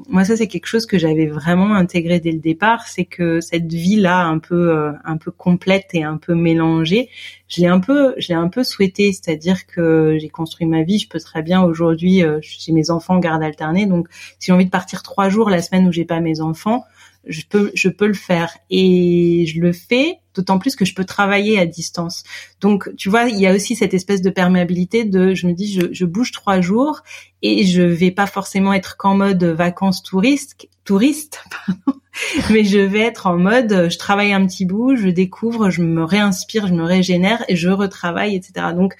moi 0.08 0.24
ça 0.24 0.34
c'est 0.34 0.46
quelque 0.46 0.64
chose 0.64 0.86
que 0.86 0.96
j'avais 0.96 1.26
vraiment 1.26 1.74
intégré 1.74 2.18
dès 2.18 2.32
le 2.32 2.38
départ, 2.38 2.88
c'est 2.88 3.04
que 3.04 3.42
cette 3.42 3.70
vie 3.70 3.96
là 3.96 4.24
un 4.24 4.38
peu, 4.38 4.70
euh, 4.74 4.92
un 5.04 5.18
peu 5.18 5.30
complète 5.30 5.90
et 5.92 6.02
un 6.02 6.16
peu 6.16 6.34
mélangée, 6.34 7.10
je 7.46 7.60
l'ai 7.60 7.66
un 7.66 7.80
peu, 7.80 8.14
je 8.16 8.28
l'ai 8.28 8.36
un 8.36 8.48
peu 8.48 8.64
souhaité. 8.64 9.12
C'est-à-dire 9.12 9.66
que 9.66 10.16
j'ai 10.18 10.30
construit 10.30 10.66
ma 10.66 10.84
vie. 10.84 10.98
Je 10.98 11.10
peux 11.10 11.20
très 11.20 11.42
bien 11.42 11.62
aujourd'hui, 11.62 12.24
euh, 12.24 12.38
j'ai 12.40 12.72
mes 12.72 12.90
enfants 12.90 13.16
en 13.16 13.18
garde 13.18 13.42
alternée, 13.42 13.84
donc 13.84 14.08
si 14.38 14.46
j'ai 14.46 14.52
envie 14.52 14.64
de 14.64 14.70
partir 14.70 15.02
trois 15.02 15.28
jours 15.28 15.50
la 15.50 15.60
semaine 15.60 15.86
où 15.86 15.92
j'ai 15.92 16.06
pas 16.06 16.20
mes 16.20 16.40
enfants, 16.40 16.84
je 17.26 17.42
peux 17.48 17.70
je 17.74 17.88
peux 17.88 18.06
le 18.06 18.14
faire 18.14 18.56
et 18.70 19.44
je 19.46 19.60
le 19.60 19.72
fais 19.72 20.18
d'autant 20.34 20.58
plus 20.58 20.76
que 20.76 20.84
je 20.84 20.94
peux 20.94 21.04
travailler 21.04 21.58
à 21.58 21.66
distance. 21.66 22.24
Donc 22.60 22.90
tu 22.96 23.10
vois, 23.10 23.24
il 23.24 23.38
y 23.38 23.46
a 23.46 23.54
aussi 23.54 23.76
cette 23.76 23.94
espèce 23.94 24.22
de 24.22 24.30
perméabilité 24.30 25.04
de 25.04 25.34
je 25.34 25.46
me 25.46 25.52
dis 25.52 25.72
je, 25.72 25.92
je 25.92 26.04
bouge 26.04 26.32
trois 26.32 26.60
jours 26.60 27.02
et 27.42 27.64
je 27.64 27.82
vais 27.82 28.10
pas 28.10 28.26
forcément 28.26 28.72
être 28.72 28.96
qu'en 28.96 29.14
mode 29.14 29.44
vacances 29.44 30.02
touristes 30.02 30.68
touriste 30.84 31.44
mais 32.50 32.64
je 32.64 32.78
vais 32.78 33.00
être 33.00 33.26
en 33.26 33.38
mode 33.38 33.88
je 33.90 33.98
travaille 33.98 34.32
un 34.32 34.46
petit 34.46 34.64
bout, 34.64 34.96
je 34.96 35.08
découvre, 35.08 35.70
je 35.70 35.82
me 35.82 36.04
réinspire, 36.04 36.66
je 36.66 36.74
me 36.74 36.84
régénère 36.84 37.44
et 37.48 37.56
je 37.56 37.68
retravaille 37.68 38.34
etc. 38.34 38.66
Donc 38.74 38.96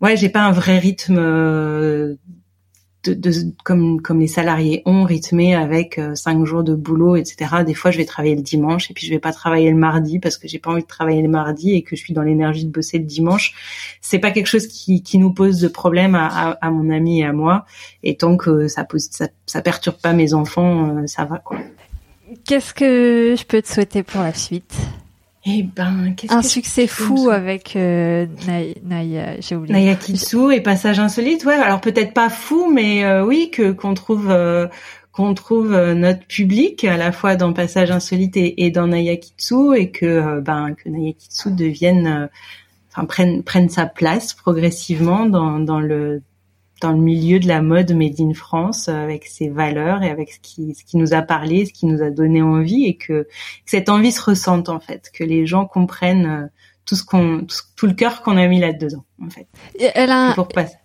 ouais, 0.00 0.16
j'ai 0.16 0.28
pas 0.28 0.42
un 0.42 0.52
vrai 0.52 0.78
rythme 0.78 1.18
euh, 1.18 2.16
de, 3.04 3.14
de, 3.14 3.32
comme 3.64 4.02
comme 4.02 4.20
les 4.20 4.26
salariés 4.26 4.82
ont 4.84 5.04
rythmé 5.04 5.54
avec 5.54 5.98
euh, 5.98 6.14
cinq 6.14 6.44
jours 6.44 6.62
de 6.62 6.74
boulot, 6.74 7.16
etc. 7.16 7.62
Des 7.66 7.74
fois, 7.74 7.90
je 7.90 7.98
vais 7.98 8.04
travailler 8.04 8.36
le 8.36 8.42
dimanche 8.42 8.90
et 8.90 8.94
puis 8.94 9.06
je 9.06 9.10
vais 9.12 9.18
pas 9.18 9.32
travailler 9.32 9.70
le 9.70 9.76
mardi 9.76 10.18
parce 10.18 10.36
que 10.36 10.48
j'ai 10.48 10.58
pas 10.58 10.70
envie 10.70 10.82
de 10.82 10.86
travailler 10.86 11.22
le 11.22 11.28
mardi 11.28 11.74
et 11.74 11.82
que 11.82 11.96
je 11.96 12.00
suis 12.00 12.12
dans 12.12 12.22
l'énergie 12.22 12.64
de 12.64 12.70
bosser 12.70 12.98
le 12.98 13.04
dimanche. 13.04 13.54
C'est 14.00 14.18
pas 14.18 14.30
quelque 14.30 14.46
chose 14.46 14.66
qui, 14.66 15.02
qui 15.02 15.18
nous 15.18 15.32
pose 15.32 15.60
de 15.60 15.68
problème 15.68 16.14
à, 16.14 16.26
à, 16.26 16.50
à, 16.66 16.70
mon 16.70 16.90
ami 16.90 17.20
et 17.20 17.24
à 17.24 17.32
moi. 17.32 17.64
Et 18.02 18.16
tant 18.16 18.36
que 18.36 18.68
ça 18.68 18.84
pose, 18.84 19.08
ça, 19.10 19.28
ça 19.46 19.62
perturbe 19.62 19.96
pas 19.96 20.12
mes 20.12 20.34
enfants, 20.34 20.96
euh, 20.96 21.06
ça 21.06 21.24
va 21.24 21.38
quoi. 21.38 21.58
Qu'est-ce 22.44 22.74
que 22.74 23.34
je 23.36 23.44
peux 23.44 23.60
te 23.60 23.68
souhaiter 23.68 24.02
pour 24.02 24.20
la 24.20 24.32
suite? 24.32 24.76
Eh 25.46 25.62
ben, 25.62 26.14
un 26.28 26.42
succès 26.42 26.86
fou 26.86 27.30
avec 27.30 27.74
euh, 27.74 28.26
Naya, 28.84 29.40
j'ai 29.40 29.56
oublié. 29.56 29.72
Naya 29.72 29.94
Kitsu 29.94 30.52
et 30.52 30.60
Passage 30.60 30.98
insolite, 30.98 31.46
ouais. 31.46 31.54
Alors 31.54 31.80
peut-être 31.80 32.12
pas 32.12 32.28
fou, 32.28 32.70
mais 32.70 33.04
euh, 33.04 33.24
oui 33.24 33.50
que 33.50 33.72
qu'on 33.72 33.94
trouve 33.94 34.30
euh, 34.30 34.66
qu'on 35.12 35.32
trouve 35.32 35.72
euh, 35.72 35.94
notre 35.94 36.26
public 36.26 36.84
à 36.84 36.98
la 36.98 37.10
fois 37.10 37.36
dans 37.36 37.54
Passage 37.54 37.90
insolite 37.90 38.36
et, 38.36 38.66
et 38.66 38.70
dans 38.70 38.88
Naya 38.88 39.16
Kitsu 39.16 39.74
et 39.74 39.90
que 39.90 40.40
ben 40.40 40.74
que 40.74 40.90
Naya 40.90 41.14
Kitsu 41.14 41.50
devienne, 41.52 42.28
enfin 42.92 43.06
prenne 43.06 43.42
prenne 43.42 43.70
sa 43.70 43.86
place 43.86 44.34
progressivement 44.34 45.24
dans 45.24 45.58
dans 45.58 45.80
le 45.80 46.20
dans 46.80 46.92
le 46.92 46.98
milieu 46.98 47.38
de 47.38 47.46
la 47.46 47.62
mode 47.62 47.92
made 47.92 48.20
in 48.20 48.32
France 48.34 48.88
euh, 48.88 48.92
avec 48.92 49.26
ses 49.26 49.48
valeurs 49.48 50.02
et 50.02 50.10
avec 50.10 50.32
ce 50.32 50.38
qui 50.40 50.74
ce 50.74 50.84
qui 50.84 50.96
nous 50.96 51.14
a 51.14 51.22
parlé, 51.22 51.66
ce 51.66 51.72
qui 51.72 51.86
nous 51.86 52.02
a 52.02 52.10
donné 52.10 52.42
envie 52.42 52.86
et 52.86 52.96
que, 52.96 53.22
que 53.22 53.28
cette 53.66 53.88
envie 53.88 54.12
se 54.12 54.22
ressente 54.22 54.68
en 54.68 54.80
fait, 54.80 55.10
que 55.12 55.24
les 55.24 55.46
gens 55.46 55.66
comprennent 55.66 56.26
euh, 56.26 56.46
tout 56.84 56.96
ce 56.96 57.04
qu'on 57.04 57.46
tout, 57.76 57.86
le 57.86 57.94
cœur 57.94 58.22
qu'on 58.22 58.36
a 58.36 58.46
mis 58.46 58.60
là-dedans 58.60 59.04
en 59.22 59.30
fait. 59.30 59.46
Et 59.78 59.88
elle 59.94 60.10
a 60.10 60.32
pour 60.34 60.48
passer. 60.48 60.76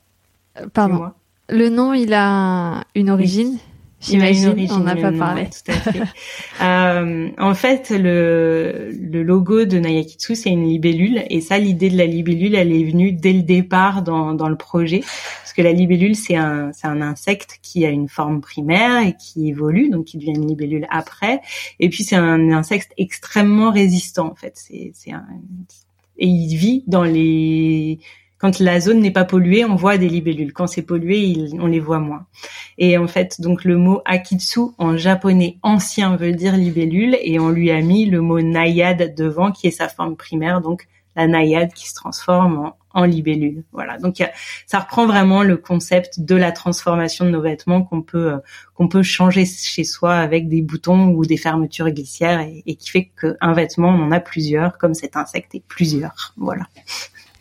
Pardon. 0.74 1.12
Le 1.50 1.70
nom, 1.70 1.94
il 1.94 2.14
a 2.14 2.84
une 2.96 3.10
origine? 3.10 3.60
J'imagine, 4.06 4.68
on 4.72 4.80
n'a 4.80 4.96
pas 4.96 5.12
parlé. 5.12 5.46
tout 5.46 5.72
à 5.72 5.74
fait. 5.74 6.02
euh, 6.62 7.30
en 7.38 7.54
fait, 7.54 7.90
le, 7.90 8.92
le 8.92 9.24
logo 9.24 9.66
de 9.66 9.78
Nayakitsu, 9.78 10.36
c'est 10.36 10.50
une 10.50 10.68
libellule. 10.68 11.24
Et 11.30 11.42
ça, 11.42 11.58
l'idée 11.58 11.90
de 11.90 11.98
la 11.98 12.06
libellule, 12.06 12.56
elle 12.56 12.72
est 12.72 12.84
venue 12.84 13.12
dès 13.12 13.34
le 13.34 13.42
départ 13.42 14.02
dans, 14.02 14.34
dans 14.34 14.50
le 14.50 14.56
projet. 14.56 15.00
Parce 15.00 15.54
que 15.54 15.62
la 15.62 15.72
libellule, 15.72 16.16
c'est 16.16 16.36
un, 16.36 16.72
c'est 16.74 16.88
un 16.88 17.02
insecte 17.02 17.60
qui 17.62 17.86
a 17.86 17.90
une 17.90 18.10
forme 18.10 18.42
primaire 18.42 19.06
et 19.06 19.16
qui 19.16 19.50
évolue, 19.50 19.90
donc 19.90 20.06
qui 20.06 20.18
devient 20.18 20.36
une 20.36 20.48
libellule 20.48 20.88
après. 20.90 21.42
Et 21.80 21.90
puis, 21.90 22.04
c'est 22.04 22.16
un 22.16 22.52
insecte 22.52 22.94
extrêmement 22.98 23.72
résistant, 23.72 24.32
en 24.32 24.36
fait. 24.36 24.54
C'est, 24.56 24.92
c'est 24.94 25.12
un, 25.12 25.26
et 26.18 26.28
il 26.28 26.56
vit 26.56 26.84
dans 26.88 27.04
les 27.04 28.00
quand 28.38 28.60
la 28.60 28.80
zone 28.80 29.00
n'est 29.00 29.12
pas 29.12 29.24
polluée, 29.24 29.66
on 29.66 29.76
voit 29.76 29.98
des 29.98 30.10
libellules. 30.10 30.54
Quand 30.54 30.68
c'est 30.68 30.82
pollué, 30.82 31.36
on 31.60 31.68
les 31.68 31.80
voit 31.80 32.00
moins. 32.00 32.26
Et 32.78 32.98
en 32.98 33.08
fait, 33.08 33.40
donc 33.40 33.64
le 33.64 33.78
mot 33.78 34.02
akitsu 34.06 34.60
en 34.78 34.98
japonais 34.98 35.58
ancien 35.64 36.18
veut 36.18 36.34
dire 36.34 36.58
libellule 36.58 37.18
et 37.22 37.40
on 37.40 37.50
lui 37.50 37.72
a 37.72 37.82
mis 37.82 38.06
le 38.06 38.22
mot 38.22 38.42
naïade 38.42 39.16
devant 39.16 39.52
qui 39.52 39.68
est 39.68 39.72
sa 39.72 39.88
forme 39.88 40.18
primaire, 40.18 40.60
donc 40.60 40.88
la 41.16 41.28
naïade 41.28 41.74
qui 41.74 41.88
se 41.88 41.96
transforme 41.96 42.74
en, 42.94 43.04
libellule. 43.06 43.64
Voilà. 43.72 43.98
Donc 43.98 44.22
ça 44.66 44.80
reprend 44.80 45.06
vraiment 45.06 45.44
le 45.44 45.56
concept 45.56 46.20
de 46.20 46.36
la 46.36 46.52
transformation 46.52 47.26
de 47.26 47.30
nos 47.30 47.42
vêtements 47.42 47.84
qu'on 47.84 48.02
peut 48.02 48.34
euh, 48.34 48.38
qu'on 48.74 48.88
peut 48.88 49.04
changer 49.04 49.46
chez 49.46 49.84
soi 49.84 50.16
avec 50.16 50.48
des 50.50 50.62
boutons 50.62 51.10
ou 51.10 51.26
des 51.26 51.38
fermetures 51.38 51.90
glissières 51.90 52.42
et, 52.42 52.64
et 52.66 52.76
qui 52.76 52.90
fait 52.90 53.12
qu'un 53.20 53.54
vêtement 53.54 53.90
on 53.90 54.04
en 54.04 54.12
a 54.12 54.20
plusieurs 54.20 54.78
comme 54.78 54.94
cet 54.94 55.16
insecte 55.16 55.56
est 55.56 55.64
plusieurs. 55.68 56.34
Voilà. 56.38 56.68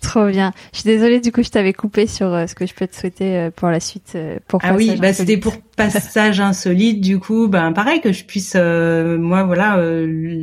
Trop 0.04 0.28
bien. 0.28 0.52
Je 0.72 0.80
suis 0.80 0.86
désolée, 0.86 1.20
du 1.20 1.32
coup, 1.32 1.42
je 1.42 1.48
t'avais 1.48 1.72
coupé 1.72 2.06
sur 2.06 2.26
euh, 2.26 2.46
ce 2.46 2.54
que 2.54 2.66
je 2.66 2.74
peux 2.74 2.86
te 2.86 2.94
souhaiter 2.94 3.36
euh, 3.36 3.50
pour 3.50 3.68
la 3.68 3.80
suite. 3.80 4.12
Euh, 4.14 4.38
pour 4.46 4.60
ah 4.62 4.74
oui, 4.74 4.96
bah 5.00 5.14
c'était 5.14 5.38
pour 5.38 5.54
passage 5.76 6.40
insolite. 6.40 7.00
Du 7.00 7.18
coup, 7.18 7.48
ben 7.48 7.72
pareil 7.72 8.02
que 8.02 8.12
je 8.12 8.24
puisse, 8.24 8.54
moi 8.54 9.42
voilà, 9.42 9.82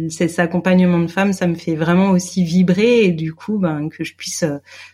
c'est 0.10 0.28
cet 0.28 0.39
accompagnement 0.39 1.00
de 1.00 1.08
femmes, 1.08 1.32
ça 1.32 1.47
me 1.47 1.56
fait 1.56 1.76
vraiment 1.76 2.10
aussi 2.10 2.43
vibrer 2.43 3.04
et 3.04 3.12
du 3.12 3.34
coup, 3.34 3.58
ben 3.58 3.88
que 3.88 4.04
je 4.04 4.13
puisse 4.13 4.43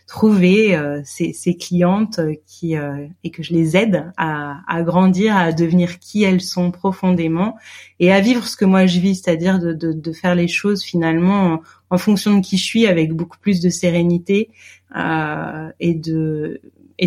trouver 0.06 0.78
ces, 1.04 1.32
ces, 1.32 1.56
clientes 1.56 2.20
qui 2.46 2.76
et 3.24 3.30
que 3.30 3.42
je 3.42 3.52
les 3.52 3.76
aide 3.76 4.12
à, 4.16 4.58
à 4.68 4.82
grandir, 4.82 5.36
à 5.36 5.50
devenir 5.50 5.98
qui 5.98 6.22
elles 6.22 6.40
sont 6.40 6.70
profondément 6.70 7.56
et 7.98 8.12
à 8.12 8.20
vivre 8.20 8.46
ce 8.46 8.56
que 8.56 8.64
moi 8.64 8.86
je 8.86 9.00
vis, 9.00 9.16
c'est-à-dire 9.16 9.58
de, 9.58 9.72
de, 9.72 9.92
de 9.92 10.12
faire 10.12 10.36
les 10.36 10.46
choses 10.46 10.84
finalement 10.84 11.60
en 11.90 11.98
fonction 11.98 12.36
de 12.36 12.40
qui 12.44 12.56
je 12.56 12.64
suis, 12.64 12.86
avec 12.86 13.12
beaucoup 13.12 13.38
plus 13.38 13.60
de 13.60 13.70
sérénité 13.70 14.50
euh, 14.96 15.70
et 15.80 15.94
de 15.94 16.60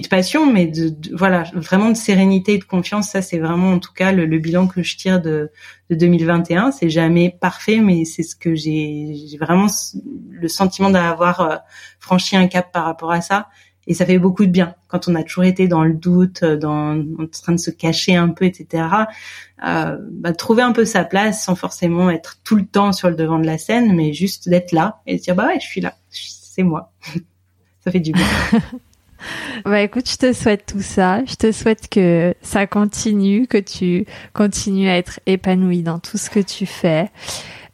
passion, 0.10 0.52
mais 0.52 0.67
de, 0.67 0.94
voilà 1.13 1.44
vraiment 1.54 1.89
de 1.89 1.98
sérénité 1.98 2.54
et 2.54 2.58
de 2.58 2.63
confiance. 2.63 3.10
Ça, 3.10 3.22
c'est 3.22 3.39
vraiment 3.39 3.72
en 3.74 3.80
tout 3.80 3.94
cas 3.94 4.12
le, 4.12 4.26
bilan 4.39 4.67
que 4.67 4.84
je 4.84 4.98
tire 4.98 5.22
de, 5.22 5.52
de 5.89 5.96
2021. 5.96 6.72
C'est 6.72 6.89
jamais 6.89 7.36
parfait, 7.39 7.80
mais 7.80 8.06
c'est 8.06 8.24
ce 8.24 8.36
que 8.36 8.56
j'ai 8.56 9.13
j'ai 9.30 9.38
vraiment 9.38 9.67
le 10.30 10.48
sentiment 10.48 10.89
d'avoir 10.89 11.41
euh, 11.41 11.56
franchi 12.00 12.36
un 12.36 12.48
cap 12.48 12.72
par 12.72 12.86
rapport 12.86 13.12
à 13.12 13.22
ça. 13.22 13.48
Et 13.88 13.94
ça 13.94 14.06
fait 14.06 14.20
beaucoup 14.20 14.46
de 14.46 14.52
bien 14.52 14.76
quand 14.88 15.08
on 15.08 15.15
a 15.15 15.24
toujours 15.24 15.44
été 15.44 15.67
dans 15.67 15.84
le 15.84 15.94
doute, 15.94 16.44
dans 16.44 17.00
en 17.00 17.28
train 17.28 17.54
de 17.54 17.60
se 17.60 17.72
cacher 17.72 18.15
un 18.15 18.30
peu, 18.30 18.46
etc. 18.46 18.86
Euh, 19.65 19.98
bah, 20.12 20.34
trouver 20.34 20.62
un 20.62 20.72
peu 20.72 20.86
sa 20.86 21.04
place 21.04 21.44
sans 21.44 21.56
forcément 21.56 22.10
être 22.10 22.39
tout 22.44 22.56
le 22.56 22.65
temps 22.65 22.91
sur 22.91 23.10
le 23.10 23.15
devant 23.15 23.39
de 23.39 23.46
la 23.46 23.58
scène, 23.58 23.96
mais 23.96 24.13
juste 24.13 24.50
d'être 24.50 24.72
là 24.72 25.02
et 25.08 25.17
de 25.17 25.22
dire 25.22 25.36
bah 25.36 25.48
ouais, 25.48 25.60
je 25.60 25.65
suis 25.65 25.82
là, 25.82 25.96
c'est 26.10 26.63
moi. 26.63 26.91
ça 27.84 27.91
fait 27.91 28.00
du 28.00 28.12
bien. 28.12 28.26
bah 29.65 29.82
écoute, 29.82 30.10
je 30.10 30.17
te 30.17 30.34
souhaite 30.34 30.65
tout 30.67 30.82
ça. 30.82 31.24
Je 31.26 31.36
te 31.36 31.52
souhaite 31.52 31.89
que 31.89 32.36
ça 32.41 32.67
continue, 32.67 33.48
que 33.48 33.58
tu 33.58 34.06
continues 34.34 34.89
à 34.89 34.98
être 34.98 35.20
épanoui 35.26 35.82
dans 35.82 36.00
tout 36.00 36.17
ce 36.17 36.30
que 36.30 36.39
tu 36.39 36.65
fais. 36.65 37.10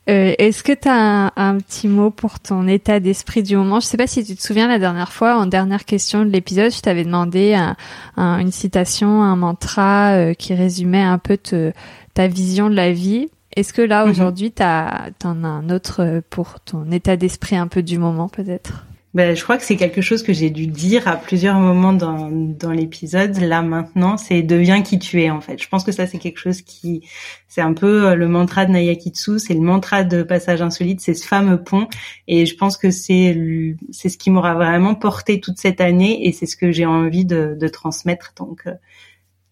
Euh, 0.09 0.33
Est-ce 0.37 0.63
que 0.63 0.71
tu 0.71 0.87
as 0.87 1.33
un, 1.35 1.57
petit 1.57 1.87
mot 1.87 2.11
pour 2.11 2.39
ton 2.39 2.67
état 2.67 2.99
d'esprit 2.99 3.43
du 3.43 3.57
moment? 3.57 3.79
Je 3.79 3.87
sais 3.87 3.97
pas 3.97 4.07
si 4.07 4.23
tu 4.23 4.35
te 4.35 4.41
souviens 4.41 4.67
la 4.67 4.79
dernière 4.79 5.11
fois, 5.11 5.37
en 5.37 5.45
dernière 5.45 5.85
question 5.85 6.23
de 6.23 6.29
l'épisode, 6.29 6.71
je 6.71 6.79
t'avais 6.79 7.03
demandé 7.03 7.53
un, 7.53 8.39
une 8.39 8.51
citation, 8.51 9.21
un 9.21 9.35
mantra 9.35 10.13
euh, 10.13 10.33
qui 10.33 10.53
résumait 10.53 11.01
un 11.01 11.17
peu 11.17 11.37
te, 11.37 11.73
ta 12.13 12.27
vision 12.27 12.69
de 12.69 12.75
la 12.75 12.93
vie. 12.93 13.27
Est-ce 13.55 13.73
que 13.73 13.81
là, 13.81 14.05
mhm. 14.05 14.11
aujourd'hui, 14.11 14.51
tu 14.51 14.63
en 14.63 15.43
as 15.43 15.47
un 15.47 15.69
autre 15.69 16.21
pour 16.29 16.59
ton 16.61 16.89
état 16.91 17.17
d'esprit 17.17 17.57
un 17.57 17.67
peu 17.67 17.83
du 17.83 17.97
moment 17.97 18.29
peut-être? 18.29 18.86
Ben, 19.13 19.35
je 19.35 19.41
crois 19.41 19.57
que 19.57 19.63
c'est 19.63 19.77
quelque 19.77 20.01
chose 20.01 20.21
que 20.21 20.33
j'ai 20.33 20.49
dû 20.49 20.67
dire 20.67 21.07
à 21.07 21.15
plusieurs 21.15 21.59
moments 21.59 21.93
dans, 21.93 22.29
dans 22.29 22.71
l'épisode. 22.71 23.37
Là 23.37 23.61
maintenant, 23.61 24.17
c'est 24.17 24.43
deviens 24.43 24.83
qui 24.83 24.99
tu 24.99 25.21
es 25.21 25.29
en 25.29 25.41
fait. 25.41 25.61
Je 25.61 25.67
pense 25.69 25.83
que 25.83 25.91
ça 25.91 26.05
c'est 26.05 26.17
quelque 26.19 26.39
chose 26.39 26.61
qui, 26.61 27.07
c'est 27.47 27.61
un 27.61 27.73
peu 27.73 28.07
euh, 28.09 28.15
le 28.15 28.27
mantra 28.27 28.65
de 28.65 28.71
Nayakitsu, 28.71 29.39
c'est 29.39 29.53
le 29.53 29.61
mantra 29.61 30.03
de 30.03 30.23
passage 30.23 30.61
insolite, 30.61 30.99
c'est 31.01 31.13
ce 31.13 31.25
fameux 31.25 31.63
pont. 31.63 31.87
Et 32.27 32.45
je 32.45 32.55
pense 32.55 32.77
que 32.77 32.91
c'est 32.91 33.75
c'est 33.91 34.09
ce 34.09 34.17
qui 34.17 34.29
m'aura 34.29 34.55
vraiment 34.55 34.93
porté 34.93 35.39
toute 35.39 35.57
cette 35.57 35.81
année 35.81 36.27
et 36.27 36.31
c'est 36.33 36.45
ce 36.45 36.57
que 36.57 36.71
j'ai 36.71 36.85
envie 36.85 37.25
de, 37.25 37.55
de 37.59 37.67
transmettre. 37.67 38.33
Donc, 38.37 38.63
euh, 38.67 38.73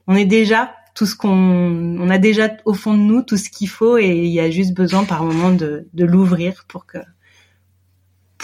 on 0.08 0.16
est 0.16 0.26
déjà 0.26 0.76
tout 0.96 1.06
ce 1.06 1.16
qu'on, 1.16 1.30
on 1.30 2.10
a 2.10 2.18
déjà 2.18 2.50
au 2.66 2.74
fond 2.74 2.94
de 2.94 3.00
nous 3.00 3.22
tout 3.22 3.38
ce 3.38 3.50
qu'il 3.50 3.70
faut 3.70 3.98
et 3.98 4.10
il 4.10 4.32
y 4.32 4.40
a 4.40 4.50
juste 4.50 4.74
besoin 4.74 5.06
par 5.06 5.24
moment 5.24 5.52
de, 5.52 5.88
de 5.94 6.06
l'ouvrir 6.06 6.66
pour 6.68 6.86
que 6.86 7.00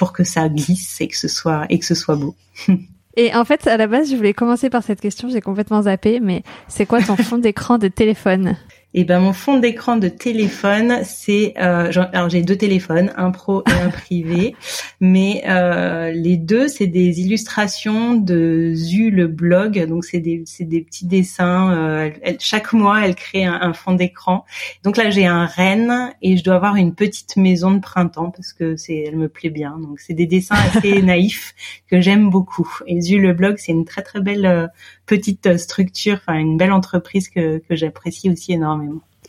pour 0.01 0.13
que 0.13 0.23
ça 0.23 0.49
glisse 0.49 0.99
et 0.99 1.07
que 1.07 1.15
ce 1.15 1.27
soit 1.27 1.67
et 1.69 1.77
que 1.77 1.85
ce 1.85 1.93
soit 1.93 2.15
beau. 2.15 2.33
Et 3.17 3.35
en 3.35 3.45
fait, 3.45 3.67
à 3.67 3.77
la 3.77 3.85
base, 3.85 4.09
je 4.09 4.15
voulais 4.15 4.33
commencer 4.33 4.71
par 4.71 4.81
cette 4.81 4.99
question, 4.99 5.29
j'ai 5.29 5.41
complètement 5.41 5.83
zappé, 5.83 6.19
mais 6.19 6.41
c'est 6.67 6.87
quoi 6.87 7.03
ton 7.03 7.15
fond 7.17 7.37
d'écran 7.37 7.77
de 7.77 7.87
téléphone? 7.87 8.57
Et 8.93 9.06
ben 9.06 9.21
mon 9.21 9.32
fond 9.32 9.58
d'écran 9.58 9.95
de 9.95 10.10
téléphone, 10.10 10.99
c'est 11.06 11.54
euh, 11.58 11.89
alors 12.12 12.27
j'ai 12.27 12.41
deux 12.41 12.58
téléphones, 12.58 13.13
un 13.15 13.32
pro 13.32 13.63
et 13.65 13.71
un 13.71 13.89
privé, 13.89 14.54
mais 14.99 15.43
euh, 15.47 16.12
les 16.12 16.36
deux 16.36 16.67
c'est 16.67 16.88
des 16.88 17.21
illustrations 17.21 18.15
de 18.15 18.73
Zu 18.75 19.10
le 19.10 19.27
blog, 19.27 19.88
donc 19.88 20.04
c'est 20.04 20.19
des 20.19 20.43
c'est 20.45 20.65
des 20.65 20.82
petits 20.82 21.06
dessins. 21.06 21.73
Euh, 21.73 22.10
chaque 22.39 22.73
mois 22.73 23.06
elle 23.06 23.15
crée 23.15 23.46
un, 23.46 23.60
un 23.62 23.71
fond 23.71 23.94
d'écran. 23.94 24.44
Donc 24.83 24.98
là 24.98 25.10
j'ai 25.10 25.25
un 25.25 25.46
renne 25.46 26.13
et 26.21 26.35
je 26.35 26.44
dois 26.44 26.56
avoir 26.56 26.75
une 26.75 26.94
petite 26.94 27.37
maison 27.37 27.71
de 27.71 27.79
printemps 27.79 28.31
parce 28.31 28.52
que 28.52 28.75
c'est 28.75 29.06
elle 29.08 29.15
me 29.15 29.29
plaît 29.29 29.52
bien. 29.52 29.79
Donc 29.79 30.02
c'est 30.02 30.13
des 30.13 30.25
dessins 30.25 30.56
assez 30.56 31.02
naïfs 31.02 31.56
que 31.89 32.02
j'aime 32.02 32.29
beaucoup. 32.29 32.69
Et 32.87 33.00
Zu 33.00 33.19
le 33.19 33.31
blog 33.31 33.56
c'est 33.58 33.71
une 33.71 33.85
très 33.85 34.02
très 34.02 34.19
belle 34.19 34.46
euh, 34.46 34.67
petite 35.06 35.58
structure, 35.58 36.19
enfin 36.21 36.37
une 36.37 36.58
belle 36.58 36.73
entreprise 36.73 37.29
que 37.29 37.60
que 37.60 37.75
j'apprécie 37.77 38.29
aussi 38.29 38.52
énormément. 38.52 38.81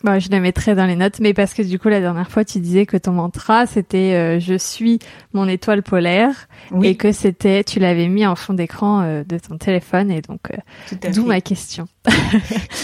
Bah, 0.03 0.18
je 0.18 0.30
la 0.30 0.40
mettrai 0.40 0.74
dans 0.74 0.86
les 0.86 0.96
notes, 0.96 1.20
mais 1.20 1.32
parce 1.32 1.55
que 1.55 1.62
du 1.62 1.78
coup 1.78 1.88
la 1.88 2.00
dernière 2.00 2.28
fois 2.28 2.44
tu 2.44 2.59
disais 2.59 2.86
que 2.86 2.96
ton 2.96 3.12
mantra 3.12 3.66
c'était 3.66 4.14
euh, 4.14 4.40
je 4.40 4.55
suis 4.59 4.98
mon 5.32 5.46
étoile 5.46 5.82
polaire 5.82 6.48
et 6.82 6.96
que 6.96 7.12
c'était 7.12 7.62
tu 7.62 7.78
l'avais 7.78 8.09
mis 8.09 8.26
en 8.26 8.34
fond 8.34 8.53
d'écran 8.53 9.03
euh, 9.03 9.22
de 9.22 9.38
ton 9.38 9.59
téléphone 9.59 10.11
et 10.11 10.20
donc 10.20 10.40
euh, 10.50 11.09
d'où 11.12 11.24
ma 11.24 11.40
question. 11.40 11.86